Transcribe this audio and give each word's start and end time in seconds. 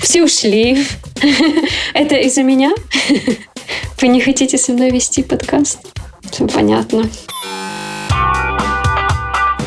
Все 0.00 0.24
ушли. 0.24 0.86
Это 1.94 2.16
из-за 2.16 2.42
меня? 2.42 2.72
Вы 4.00 4.08
не 4.08 4.20
хотите 4.20 4.58
со 4.58 4.72
мной 4.72 4.90
вести 4.90 5.22
подкаст? 5.22 5.78
Все 6.30 6.46
понятно. 6.46 7.04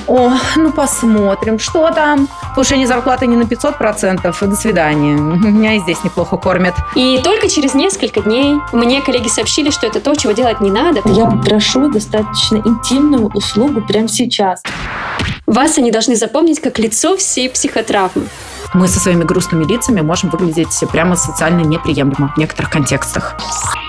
О, 0.08 0.32
ну 0.56 0.72
посмотрим, 0.72 1.60
что 1.60 1.92
там. 1.92 2.30
Повышение 2.56 2.88
зарплаты 2.88 3.28
не 3.28 3.36
на 3.36 3.44
500%. 3.44 4.48
До 4.48 4.56
свидания. 4.56 5.16
Меня 5.16 5.76
и 5.76 5.80
здесь 5.80 6.04
неплохо 6.04 6.38
кормят. 6.38 6.76
И 6.96 7.20
только 7.24 7.50
через 7.50 7.74
несколько 7.74 8.22
дней 8.22 8.56
мне 8.72 9.02
коллеги 9.02 9.28
сообщили, 9.28 9.70
что 9.70 9.88
это 9.88 10.00
то, 10.00 10.16
чего 10.16 10.32
делать 10.34 10.62
не 10.62 10.72
надо. 10.72 11.02
Я 11.06 11.26
прошу 11.26 11.90
достаточно 11.90 12.58
интимную 12.58 13.28
услугу 13.28 13.82
прямо 13.82 14.08
сейчас. 14.08 14.62
Вас 15.46 15.78
они 15.78 15.92
должны 15.92 16.16
запомнить 16.16 16.60
как 16.62 16.80
лицо 16.80 17.16
всей 17.18 17.50
психотравмы. 17.50 18.28
Мы 18.74 18.88
со 18.88 19.00
своими 19.00 19.24
грустными 19.24 19.64
лицами 19.64 20.02
можем 20.02 20.30
выглядеть 20.30 20.84
прямо 20.92 21.16
социально 21.16 21.62
неприемлемо 21.62 22.34
в 22.36 22.38
некоторых 22.38 22.70
контекстах. 22.70 23.36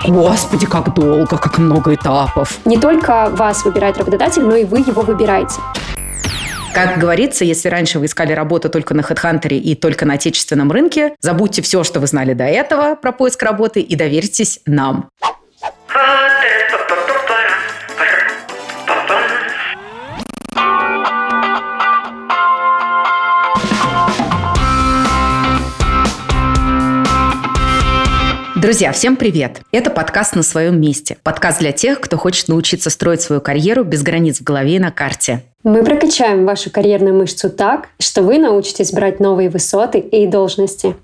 Господи, 0.07 0.65
как 0.65 0.93
долго, 0.93 1.37
как 1.37 1.57
много 1.57 1.93
этапов. 1.93 2.57
Не 2.65 2.77
только 2.77 3.29
вас 3.31 3.65
выбирает 3.65 3.97
работодатель, 3.97 4.43
но 4.43 4.55
и 4.55 4.65
вы 4.65 4.79
его 4.79 5.01
выбираете. 5.01 5.59
Как 6.73 6.99
говорится, 6.99 7.43
если 7.43 7.67
раньше 7.67 7.99
вы 7.99 8.05
искали 8.05 8.31
работу 8.31 8.69
только 8.69 8.93
на 8.93 9.01
HeadHunter 9.01 9.49
и 9.49 9.75
только 9.75 10.05
на 10.05 10.13
отечественном 10.13 10.71
рынке, 10.71 11.15
забудьте 11.19 11.61
все, 11.61 11.83
что 11.83 11.99
вы 11.99 12.07
знали 12.07 12.33
до 12.33 12.45
этого 12.45 12.95
про 12.95 13.11
поиск 13.11 13.41
работы 13.43 13.81
и 13.81 13.95
доверьтесь 13.95 14.59
нам. 14.65 15.09
Друзья, 28.61 28.91
всем 28.91 29.15
привет! 29.15 29.61
Это 29.71 29.89
подкаст 29.89 30.35
«На 30.35 30.43
своем 30.43 30.81
месте». 30.81 31.15
Подкаст 31.23 31.59
для 31.59 31.71
тех, 31.71 32.01
кто 32.01 32.17
хочет 32.17 32.49
научиться 32.49 32.89
строить 32.89 33.21
свою 33.21 33.39
карьеру 33.39 33.85
без 33.85 34.03
границ 34.03 34.39
в 34.39 34.43
голове 34.43 34.75
и 34.75 34.79
на 34.79 34.91
карте. 34.91 35.43
Мы 35.63 35.81
прокачаем 35.81 36.45
вашу 36.45 36.69
карьерную 36.69 37.15
мышцу 37.15 37.49
так, 37.49 37.87
что 37.99 38.21
вы 38.21 38.37
научитесь 38.37 38.91
брать 38.91 39.21
новые 39.21 39.49
высоты 39.49 39.99
и 39.99 40.27
должности. 40.27 40.97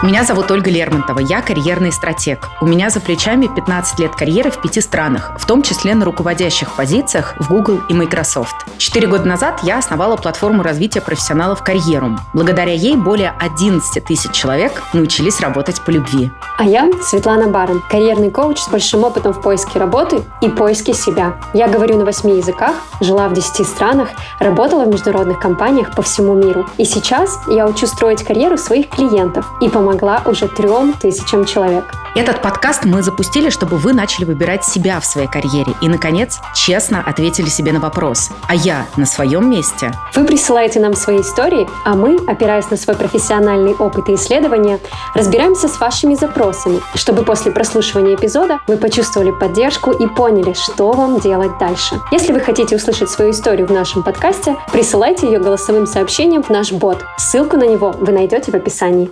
Меня 0.00 0.22
зовут 0.22 0.48
Ольга 0.52 0.70
Лермонтова, 0.70 1.18
я 1.18 1.42
карьерный 1.42 1.90
стратег. 1.90 2.46
У 2.60 2.66
меня 2.66 2.88
за 2.88 3.00
плечами 3.00 3.48
15 3.48 3.98
лет 3.98 4.14
карьеры 4.14 4.48
в 4.52 4.62
пяти 4.62 4.80
странах, 4.80 5.32
в 5.36 5.44
том 5.44 5.60
числе 5.60 5.92
на 5.96 6.04
руководящих 6.04 6.70
позициях 6.76 7.34
в 7.40 7.48
Google 7.48 7.80
и 7.88 7.94
Microsoft. 7.94 8.54
Четыре 8.78 9.08
года 9.08 9.24
назад 9.24 9.58
я 9.64 9.78
основала 9.78 10.16
платформу 10.16 10.62
развития 10.62 11.00
профессионалов 11.00 11.64
«Карьерум». 11.64 12.20
Благодаря 12.32 12.72
ей 12.74 12.94
более 12.94 13.34
11 13.40 14.04
тысяч 14.04 14.30
человек 14.30 14.84
научились 14.92 15.40
работать 15.40 15.80
по 15.80 15.90
любви. 15.90 16.30
А 16.58 16.64
я 16.64 16.88
Светлана 17.02 17.48
Барон, 17.48 17.82
карьерный 17.90 18.30
коуч 18.30 18.58
с 18.58 18.68
большим 18.68 19.02
опытом 19.02 19.32
в 19.32 19.42
поиске 19.42 19.80
работы 19.80 20.22
и 20.40 20.48
поиске 20.48 20.94
себя. 20.94 21.40
Я 21.54 21.66
говорю 21.66 21.98
на 21.98 22.04
восьми 22.04 22.36
языках, 22.36 22.76
жила 23.00 23.28
в 23.28 23.32
10 23.32 23.66
странах, 23.66 24.10
работала 24.38 24.84
в 24.84 24.88
международных 24.88 25.40
компаниях 25.40 25.92
по 25.96 26.02
всему 26.02 26.34
миру. 26.34 26.68
И 26.76 26.84
сейчас 26.84 27.36
я 27.48 27.66
учу 27.66 27.88
строить 27.88 28.22
карьеру 28.22 28.56
своих 28.56 28.90
клиентов 28.90 29.44
и 29.60 29.68
помогаю 29.68 29.87
помогла 29.88 30.22
уже 30.26 30.48
трем 30.48 30.92
тысячам 31.00 31.46
человек. 31.46 31.84
Этот 32.14 32.42
подкаст 32.42 32.84
мы 32.84 33.02
запустили, 33.02 33.48
чтобы 33.48 33.76
вы 33.76 33.94
начали 33.94 34.24
выбирать 34.24 34.64
себя 34.64 35.00
в 35.00 35.06
своей 35.06 35.28
карьере 35.28 35.72
и, 35.80 35.88
наконец, 35.88 36.40
честно 36.54 37.00
ответили 37.00 37.48
себе 37.48 37.72
на 37.72 37.80
вопрос 37.80 38.30
«А 38.48 38.54
я 38.54 38.86
на 38.96 39.06
своем 39.06 39.48
месте?» 39.48 39.92
Вы 40.14 40.24
присылаете 40.24 40.80
нам 40.80 40.94
свои 40.94 41.20
истории, 41.20 41.68
а 41.86 41.94
мы, 41.94 42.18
опираясь 42.26 42.68
на 42.70 42.76
свой 42.76 42.96
профессиональный 42.96 43.72
опыт 43.72 44.08
и 44.10 44.14
исследования, 44.14 44.78
разбираемся 45.14 45.68
с 45.68 45.80
вашими 45.80 46.14
запросами, 46.16 46.80
чтобы 46.94 47.22
после 47.22 47.50
прослушивания 47.50 48.16
эпизода 48.16 48.58
вы 48.66 48.76
почувствовали 48.76 49.30
поддержку 49.30 49.92
и 49.92 50.06
поняли, 50.06 50.52
что 50.52 50.92
вам 50.92 51.18
делать 51.20 51.56
дальше. 51.58 52.00
Если 52.10 52.32
вы 52.32 52.40
хотите 52.40 52.76
услышать 52.76 53.10
свою 53.10 53.30
историю 53.30 53.66
в 53.66 53.72
нашем 53.72 54.02
подкасте, 54.02 54.56
присылайте 54.72 55.26
ее 55.26 55.38
голосовым 55.38 55.86
сообщением 55.86 56.42
в 56.42 56.50
наш 56.50 56.72
бот. 56.72 57.04
Ссылку 57.16 57.56
на 57.56 57.64
него 57.64 57.92
вы 57.92 58.12
найдете 58.12 58.50
в 58.50 58.54
описании. 58.54 59.10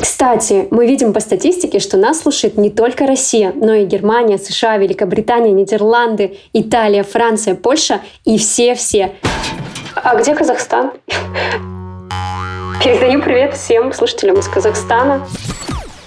Кстати, 0.00 0.66
мы 0.70 0.86
видим 0.86 1.12
по 1.12 1.20
статистике, 1.20 1.78
что 1.78 1.98
нас 1.98 2.20
слушает 2.20 2.56
не 2.56 2.70
только 2.70 3.06
Россия, 3.06 3.52
но 3.54 3.74
и 3.74 3.84
Германия, 3.84 4.38
США, 4.38 4.78
Великобритания, 4.78 5.52
Нидерланды, 5.52 6.38
Италия, 6.54 7.02
Франция, 7.02 7.54
Польша 7.54 8.00
и 8.24 8.38
все-все. 8.38 9.12
А 9.94 10.16
где 10.16 10.34
Казахстан? 10.34 10.92
Передаю 12.82 13.20
привет 13.20 13.54
всем 13.54 13.92
слушателям 13.92 14.38
из 14.38 14.48
Казахстана. 14.48 15.26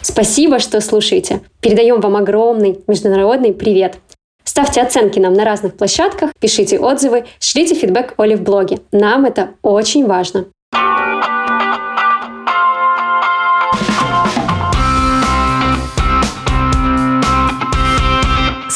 Спасибо, 0.01 0.57
что 0.57 0.81
слушаете. 0.81 1.41
Передаем 1.61 2.01
вам 2.01 2.15
огромный 2.15 2.79
международный 2.87 3.53
привет. 3.53 3.97
Ставьте 4.43 4.81
оценки 4.81 5.19
нам 5.19 5.33
на 5.33 5.45
разных 5.45 5.77
площадках, 5.77 6.31
пишите 6.39 6.79
отзывы, 6.79 7.25
шлите 7.39 7.75
фидбэк 7.75 8.15
Оле 8.17 8.37
в 8.37 8.41
блоге. 8.41 8.79
Нам 8.91 9.25
это 9.25 9.51
очень 9.61 10.07
важно. 10.07 10.45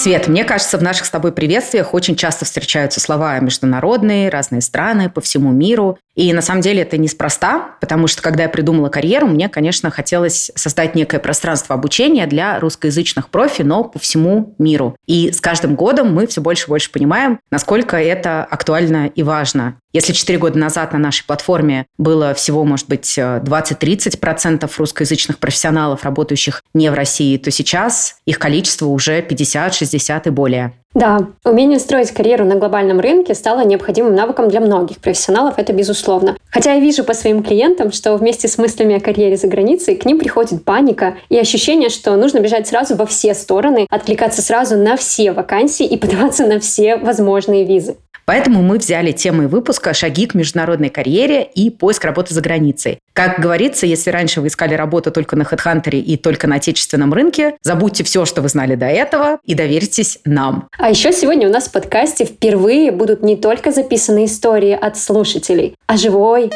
Свет, 0.07 0.29
мне 0.29 0.45
кажется, 0.45 0.77
в 0.77 0.81
наших 0.81 1.05
с 1.05 1.09
тобой 1.09 1.33
приветствиях 1.33 1.93
очень 1.93 2.15
часто 2.15 2.45
встречаются 2.45 3.01
слова 3.01 3.37
международные, 3.41 4.29
разные 4.29 4.61
страны 4.61 5.09
по 5.09 5.19
всему 5.19 5.51
миру. 5.51 5.99
И 6.17 6.33
на 6.33 6.41
самом 6.41 6.61
деле 6.61 6.81
это 6.81 6.97
неспроста, 6.97 7.75
потому 7.79 8.07
что 8.07 8.23
когда 8.23 8.43
я 8.43 8.49
придумала 8.49 8.89
карьеру, 8.89 9.27
мне, 9.27 9.47
конечно, 9.49 9.91
хотелось 9.91 10.51
создать 10.55 10.95
некое 10.95 11.19
пространство 11.19 11.75
обучения 11.75 12.25
для 12.25 12.59
русскоязычных 12.59 13.29
профи, 13.29 13.61
но 13.61 13.83
по 13.83 13.99
всему 13.99 14.55
миру. 14.57 14.95
И 15.05 15.31
с 15.31 15.39
каждым 15.39 15.75
годом 15.75 16.13
мы 16.13 16.25
все 16.25 16.41
больше 16.41 16.65
и 16.65 16.69
больше 16.69 16.91
понимаем, 16.91 17.39
насколько 17.51 17.97
это 17.97 18.43
актуально 18.43 19.07
и 19.07 19.21
важно. 19.21 19.75
Если 19.93 20.13
4 20.13 20.37
года 20.37 20.57
назад 20.59 20.93
на 20.93 20.99
нашей 20.99 21.25
платформе 21.25 21.85
было 21.97 22.33
всего, 22.33 22.65
может 22.65 22.87
быть, 22.87 23.17
20-30% 23.17 24.69
русскоязычных 24.77 25.37
профессионалов, 25.37 26.03
работающих 26.03 26.61
не 26.73 26.89
в 26.89 26.93
России, 26.93 27.37
то 27.37 27.51
сейчас 27.51 28.17
их 28.25 28.37
количество 28.37 28.87
уже 28.87 29.21
50-60 29.21 30.21
и 30.25 30.29
более. 30.29 30.73
Да, 30.97 31.27
умение 31.45 31.77
строить 31.77 32.09
карьеру 32.09 32.43
на 32.43 32.55
глобальном 32.55 32.99
рынке 32.99 33.35
стало 33.35 33.63
необходимым 33.63 34.15
навыком 34.15 34.49
для 34.49 34.59
многих 34.59 34.97
профессионалов, 34.97 35.59
это 35.59 35.71
безусловно. 35.71 36.35
Хотя 36.49 36.73
я 36.73 36.79
вижу 36.79 37.03
по 37.03 37.13
своим 37.13 37.43
клиентам, 37.43 37.91
что 37.91 38.15
вместе 38.15 38.47
с 38.47 38.57
мыслями 38.57 38.95
о 38.95 38.99
карьере 38.99 39.37
за 39.37 39.45
границей 39.47 39.95
к 39.95 40.05
ним 40.05 40.17
приходит 40.17 40.65
паника 40.65 41.15
и 41.29 41.37
ощущение, 41.37 41.89
что 41.89 42.15
нужно 42.15 42.39
бежать 42.39 42.67
сразу 42.67 42.95
во 42.95 43.05
все 43.05 43.35
стороны, 43.35 43.85
откликаться 43.91 44.41
сразу 44.41 44.75
на 44.75 44.97
все 44.97 45.33
вакансии 45.33 45.85
и 45.85 45.97
подаваться 45.97 46.47
на 46.47 46.59
все 46.59 46.95
возможные 46.95 47.63
визы. 47.63 47.97
Поэтому 48.27 48.61
мы 48.61 48.77
взяли 48.77 49.13
темой 49.13 49.47
выпуска 49.47 49.93
«Шаги 49.93 50.27
к 50.27 50.33
международной 50.33 50.89
карьере 50.89 51.43
и 51.43 51.69
поиск 51.69 52.03
работы 52.03 52.33
за 52.33 52.41
границей». 52.41 52.99
Как 53.13 53.39
говорится, 53.39 53.85
если 53.85 54.11
раньше 54.11 54.41
вы 54.41 54.47
искали 54.47 54.73
работу 54.73 55.11
только 55.11 55.37
на 55.37 55.43
HeadHunter 55.43 55.97
и 55.97 56.17
только 56.17 56.45
на 56.45 56.57
отечественном 56.57 57.13
рынке, 57.13 57.55
забудьте 57.63 58.03
все, 58.03 58.25
что 58.25 58.41
вы 58.41 58.49
знали 58.49 58.75
до 58.75 58.87
этого, 58.87 59.39
и 59.45 59.55
доверьтесь 59.55 60.19
нам. 60.25 60.67
А 60.77 60.89
еще 60.89 61.13
сегодня 61.13 61.47
у 61.47 61.51
нас 61.53 61.69
в 61.69 61.71
подкасте 61.71 62.25
впервые 62.25 62.91
будут 62.91 63.23
не 63.23 63.37
только 63.37 63.71
записаны 63.71 64.25
истории 64.25 64.73
от 64.73 64.97
слушателей, 64.97 65.75
а 65.87 65.95
живой 65.95 66.51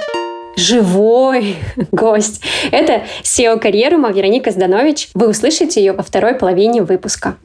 живой 0.57 1.55
гость. 1.93 2.41
Это 2.71 3.03
SEO 3.23 3.57
карьерума 3.57 4.11
Вероника 4.11 4.51
Зданович. 4.51 5.07
Вы 5.13 5.29
услышите 5.29 5.79
ее 5.79 5.93
во 5.93 6.03
второй 6.03 6.35
половине 6.35 6.83
выпуска. 6.83 7.37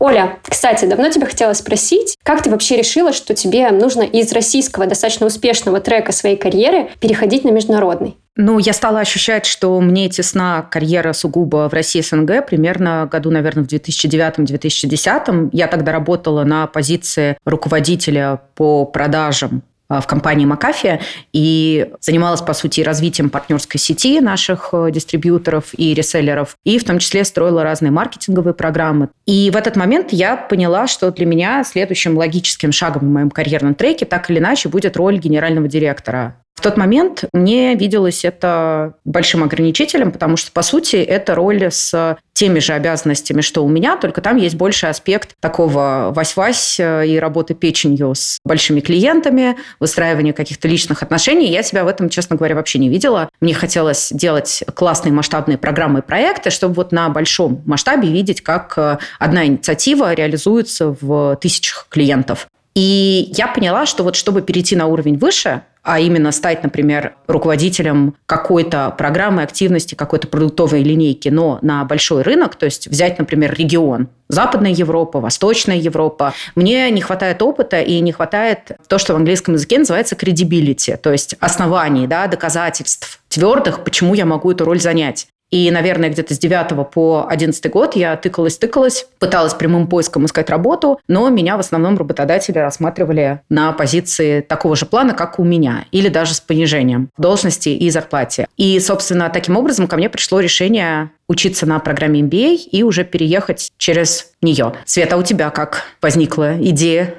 Оля, 0.00 0.38
кстати, 0.42 0.86
давно 0.86 1.08
тебя 1.08 1.26
хотела 1.26 1.52
спросить, 1.52 2.16
как 2.24 2.42
ты 2.42 2.50
вообще 2.50 2.76
решила, 2.76 3.12
что 3.12 3.34
тебе 3.34 3.70
нужно 3.70 4.02
из 4.02 4.32
российского 4.32 4.86
достаточно 4.86 5.26
успешного 5.26 5.80
трека 5.80 6.12
своей 6.12 6.36
карьеры 6.36 6.88
переходить 7.00 7.44
на 7.44 7.50
международный? 7.50 8.16
Ну, 8.36 8.58
я 8.58 8.72
стала 8.72 8.98
ощущать, 8.98 9.46
что 9.46 9.80
мне 9.80 10.08
тесна 10.08 10.62
карьера 10.62 11.12
сугубо 11.12 11.68
в 11.68 11.72
России 11.72 12.00
СНГ 12.00 12.44
примерно 12.44 13.08
году, 13.10 13.30
наверное, 13.30 13.62
в 13.62 13.68
2009-2010. 13.68 15.50
Я 15.52 15.68
тогда 15.68 15.92
работала 15.92 16.42
на 16.42 16.66
позиции 16.66 17.36
руководителя 17.44 18.40
по 18.56 18.84
продажам 18.86 19.62
в 19.88 20.06
компании 20.06 20.46
Макафия 20.46 21.00
и 21.32 21.90
занималась, 22.00 22.40
по 22.40 22.54
сути, 22.54 22.80
развитием 22.80 23.30
партнерской 23.30 23.78
сети 23.78 24.20
наших 24.20 24.70
э, 24.72 24.90
дистрибьюторов 24.90 25.66
и 25.76 25.94
реселлеров, 25.94 26.56
и 26.64 26.78
в 26.78 26.84
том 26.84 26.98
числе 26.98 27.24
строила 27.24 27.62
разные 27.62 27.90
маркетинговые 27.90 28.54
программы. 28.54 29.10
И 29.26 29.50
в 29.50 29.56
этот 29.56 29.76
момент 29.76 30.12
я 30.12 30.36
поняла, 30.36 30.86
что 30.86 31.10
для 31.10 31.26
меня 31.26 31.64
следующим 31.64 32.16
логическим 32.16 32.72
шагом 32.72 33.02
в 33.02 33.12
моем 33.12 33.30
карьерном 33.30 33.74
треке 33.74 34.06
так 34.06 34.30
или 34.30 34.38
иначе 34.38 34.68
будет 34.68 34.96
роль 34.96 35.18
генерального 35.18 35.68
директора 35.68 36.36
В 36.54 36.60
тот 36.60 36.76
момент 36.76 37.24
мне 37.32 37.74
виделось 37.74 38.24
это 38.24 38.94
большим 39.04 39.42
ограничителем, 39.42 40.12
потому 40.12 40.36
что, 40.36 40.52
по 40.52 40.62
сути, 40.62 40.96
это 40.96 41.34
роль 41.34 41.64
с 41.70 42.16
теми 42.32 42.58
же 42.58 42.72
обязанностями, 42.72 43.40
что 43.40 43.64
у 43.64 43.68
меня, 43.68 43.96
только 43.96 44.20
там 44.20 44.36
есть 44.36 44.56
больший 44.56 44.88
аспект 44.88 45.34
такого 45.40 46.12
вась-вась 46.14 46.78
э, 46.80 47.06
и 47.06 47.18
работы 47.18 47.54
печенью 47.54 48.14
с 48.14 48.38
большими 48.44 48.80
клиентами, 48.80 49.56
выстраивания 49.78 50.32
каких-то 50.32 50.66
личных 50.66 51.02
отношений. 51.02 51.50
Я 51.50 51.62
себя 51.62 51.84
в 51.84 51.88
этом, 51.88 52.08
честно 52.08 52.36
говоря, 52.36 52.56
вообще 52.56 52.78
не 52.78 52.88
видела. 52.88 53.28
Мне 53.40 53.54
хотелось 53.54 54.10
делать 54.12 54.64
классные 54.74 55.12
масштабные 55.12 55.58
программы 55.58 56.00
и 56.00 56.02
проекты, 56.02 56.50
чтобы 56.50 56.74
вот 56.74 56.90
на 56.90 57.08
большом 57.08 57.62
масштабе 57.66 58.08
видеть, 58.08 58.42
как 58.42 58.74
э, 58.76 58.98
одна 59.18 59.46
инициатива 59.46 60.12
реализуется 60.12 60.96
в 61.00 61.36
тысячах 61.40 61.86
клиентов. 61.88 62.48
И 62.74 63.32
я 63.36 63.46
поняла, 63.46 63.86
что 63.86 64.02
вот 64.02 64.16
чтобы 64.16 64.42
перейти 64.42 64.74
на 64.74 64.86
уровень 64.86 65.16
выше, 65.16 65.62
а 65.84 66.00
именно 66.00 66.32
стать, 66.32 66.62
например, 66.62 67.14
руководителем 67.26 68.14
какой-то 68.26 68.92
программы 68.96 69.42
активности, 69.42 69.94
какой-то 69.94 70.26
продуктовой 70.28 70.82
линейки, 70.82 71.28
но 71.28 71.58
на 71.60 71.84
большой 71.84 72.22
рынок, 72.22 72.56
то 72.56 72.64
есть 72.64 72.88
взять, 72.88 73.18
например, 73.18 73.54
регион, 73.54 74.08
Западная 74.28 74.72
Европа, 74.72 75.20
Восточная 75.20 75.76
Европа. 75.76 76.32
Мне 76.54 76.90
не 76.90 77.02
хватает 77.02 77.42
опыта 77.42 77.80
и 77.80 78.00
не 78.00 78.12
хватает 78.12 78.72
то, 78.88 78.96
что 78.96 79.12
в 79.12 79.16
английском 79.16 79.54
языке 79.54 79.78
называется 79.78 80.16
credibility, 80.16 80.96
то 80.96 81.12
есть 81.12 81.36
оснований, 81.38 82.06
да, 82.06 82.26
доказательств 82.26 83.20
твердых, 83.28 83.84
почему 83.84 84.14
я 84.14 84.24
могу 84.24 84.50
эту 84.50 84.64
роль 84.64 84.80
занять. 84.80 85.28
И, 85.54 85.70
наверное, 85.70 86.10
где-то 86.10 86.34
с 86.34 86.38
9 86.40 86.90
по 86.90 87.26
11 87.28 87.70
год 87.70 87.94
я 87.94 88.16
тыкалась-тыкалась, 88.16 89.06
пыталась 89.20 89.54
прямым 89.54 89.86
поиском 89.86 90.26
искать 90.26 90.50
работу, 90.50 90.98
но 91.06 91.28
меня 91.28 91.56
в 91.56 91.60
основном 91.60 91.96
работодатели 91.96 92.58
рассматривали 92.58 93.40
на 93.48 93.70
позиции 93.70 94.40
такого 94.40 94.74
же 94.74 94.84
плана, 94.84 95.14
как 95.14 95.38
у 95.38 95.44
меня, 95.44 95.84
или 95.92 96.08
даже 96.08 96.34
с 96.34 96.40
понижением 96.40 97.08
должности 97.18 97.68
и 97.68 97.88
зарплате. 97.88 98.48
И, 98.56 98.80
собственно, 98.80 99.30
таким 99.30 99.56
образом 99.56 99.86
ко 99.86 99.96
мне 99.96 100.08
пришло 100.08 100.40
решение 100.40 101.12
учиться 101.28 101.66
на 101.66 101.78
программе 101.78 102.22
MBA 102.22 102.56
и 102.72 102.82
уже 102.82 103.04
переехать 103.04 103.70
через 103.78 104.32
нее. 104.42 104.72
Света, 104.84 105.14
а 105.14 105.18
у 105.18 105.22
тебя 105.22 105.50
как 105.50 105.84
возникла 106.02 106.60
идея 106.60 107.14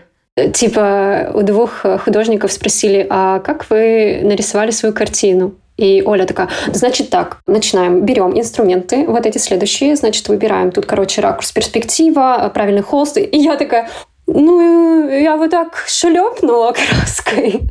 Типа 0.53 1.31
у 1.33 1.43
двух 1.43 1.85
художников 2.03 2.51
спросили, 2.51 3.07
а 3.09 3.39
как 3.39 3.69
вы 3.69 4.19
нарисовали 4.21 4.71
свою 4.71 4.93
картину? 4.93 5.55
И 5.77 6.01
Оля 6.05 6.25
такая, 6.25 6.49
значит 6.67 7.09
так, 7.09 7.39
начинаем, 7.47 8.05
берем 8.05 8.37
инструменты, 8.37 9.05
вот 9.05 9.25
эти 9.25 9.37
следующие, 9.37 9.95
значит, 9.95 10.27
выбираем 10.29 10.71
тут, 10.71 10.85
короче, 10.85 11.21
ракурс, 11.21 11.51
перспектива, 11.51 12.49
правильный 12.53 12.81
холст. 12.81 13.17
И 13.17 13.37
я 13.37 13.57
такая, 13.57 13.89
ну, 14.25 15.09
я 15.09 15.35
вот 15.35 15.51
так 15.51 15.83
шлепнула 15.87 16.73
краской. 16.73 17.61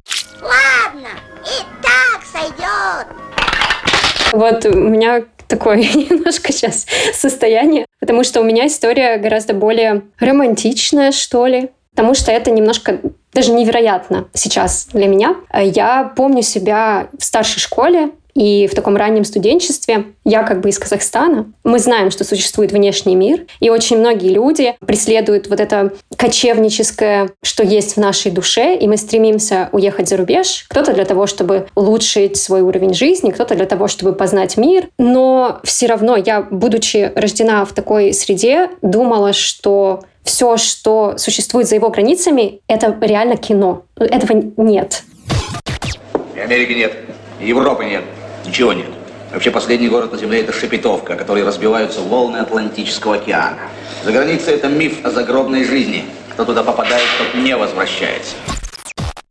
Ладно, 0.42 1.08
и 1.44 1.82
так 1.82 2.22
сойдет. 2.30 3.06
Вот 4.32 4.66
у 4.66 4.76
меня 4.76 5.24
такое 5.48 5.76
немножко 5.94 6.52
сейчас 6.52 6.86
состояние, 7.14 7.86
потому 8.00 8.22
что 8.24 8.40
у 8.40 8.44
меня 8.44 8.66
история 8.66 9.16
гораздо 9.16 9.54
более 9.54 10.02
романтичная, 10.18 11.12
что 11.12 11.46
ли. 11.46 11.70
Потому 11.94 12.14
что 12.14 12.32
это 12.32 12.50
немножко 12.50 12.98
даже 13.34 13.52
невероятно 13.52 14.28
сейчас 14.32 14.88
для 14.92 15.06
меня. 15.08 15.36
Я 15.52 16.12
помню 16.16 16.42
себя 16.42 17.08
в 17.18 17.24
старшей 17.24 17.60
школе, 17.60 18.10
и 18.34 18.66
в 18.66 18.74
таком 18.74 18.96
раннем 18.96 19.24
студенчестве 19.24 20.06
я 20.24 20.42
как 20.42 20.60
бы 20.60 20.68
из 20.68 20.78
Казахстана. 20.78 21.52
Мы 21.62 21.78
знаем, 21.78 22.10
что 22.10 22.24
существует 22.24 22.72
внешний 22.72 23.14
мир, 23.14 23.46
и 23.60 23.70
очень 23.70 23.98
многие 23.98 24.30
люди 24.30 24.74
преследуют 24.84 25.48
вот 25.48 25.60
это 25.60 25.92
кочевническое, 26.16 27.30
что 27.42 27.62
есть 27.62 27.94
в 27.94 28.00
нашей 28.00 28.32
душе, 28.32 28.76
и 28.76 28.88
мы 28.88 28.96
стремимся 28.96 29.68
уехать 29.72 30.08
за 30.08 30.16
рубеж. 30.16 30.66
Кто-то 30.68 30.92
для 30.92 31.04
того, 31.04 31.26
чтобы 31.26 31.68
улучшить 31.76 32.36
свой 32.36 32.62
уровень 32.62 32.94
жизни, 32.94 33.30
кто-то 33.30 33.54
для 33.54 33.66
того, 33.66 33.86
чтобы 33.86 34.14
познать 34.14 34.56
мир. 34.56 34.88
Но 34.98 35.60
все 35.62 35.86
равно 35.86 36.16
я, 36.16 36.42
будучи 36.42 37.12
рождена 37.14 37.64
в 37.64 37.72
такой 37.72 38.12
среде, 38.12 38.68
думала, 38.82 39.32
что 39.32 40.02
все, 40.24 40.56
что 40.56 41.14
существует 41.18 41.68
за 41.68 41.76
его 41.76 41.90
границами, 41.90 42.60
это 42.66 42.96
реально 43.00 43.36
кино. 43.36 43.84
Этого 43.96 44.42
нет. 44.56 45.04
И 46.34 46.40
Америки 46.40 46.72
нет, 46.72 46.96
и 47.40 47.46
Европы 47.46 47.84
нет, 47.84 48.02
ничего 48.46 48.72
нет. 48.72 48.88
Вообще 49.32 49.50
последний 49.50 49.88
город 49.88 50.12
на 50.12 50.18
Земле 50.18 50.40
это 50.40 50.52
Шепетовка, 50.52 51.16
который 51.16 51.44
разбиваются 51.44 52.00
волны 52.00 52.38
Атлантического 52.38 53.16
океана. 53.16 53.58
За 54.04 54.12
границей 54.12 54.54
это 54.54 54.68
миф 54.68 55.04
о 55.04 55.10
загробной 55.10 55.64
жизни. 55.64 56.04
Кто 56.30 56.44
туда 56.44 56.62
попадает, 56.62 57.04
тот 57.18 57.42
не 57.42 57.56
возвращается. 57.56 58.34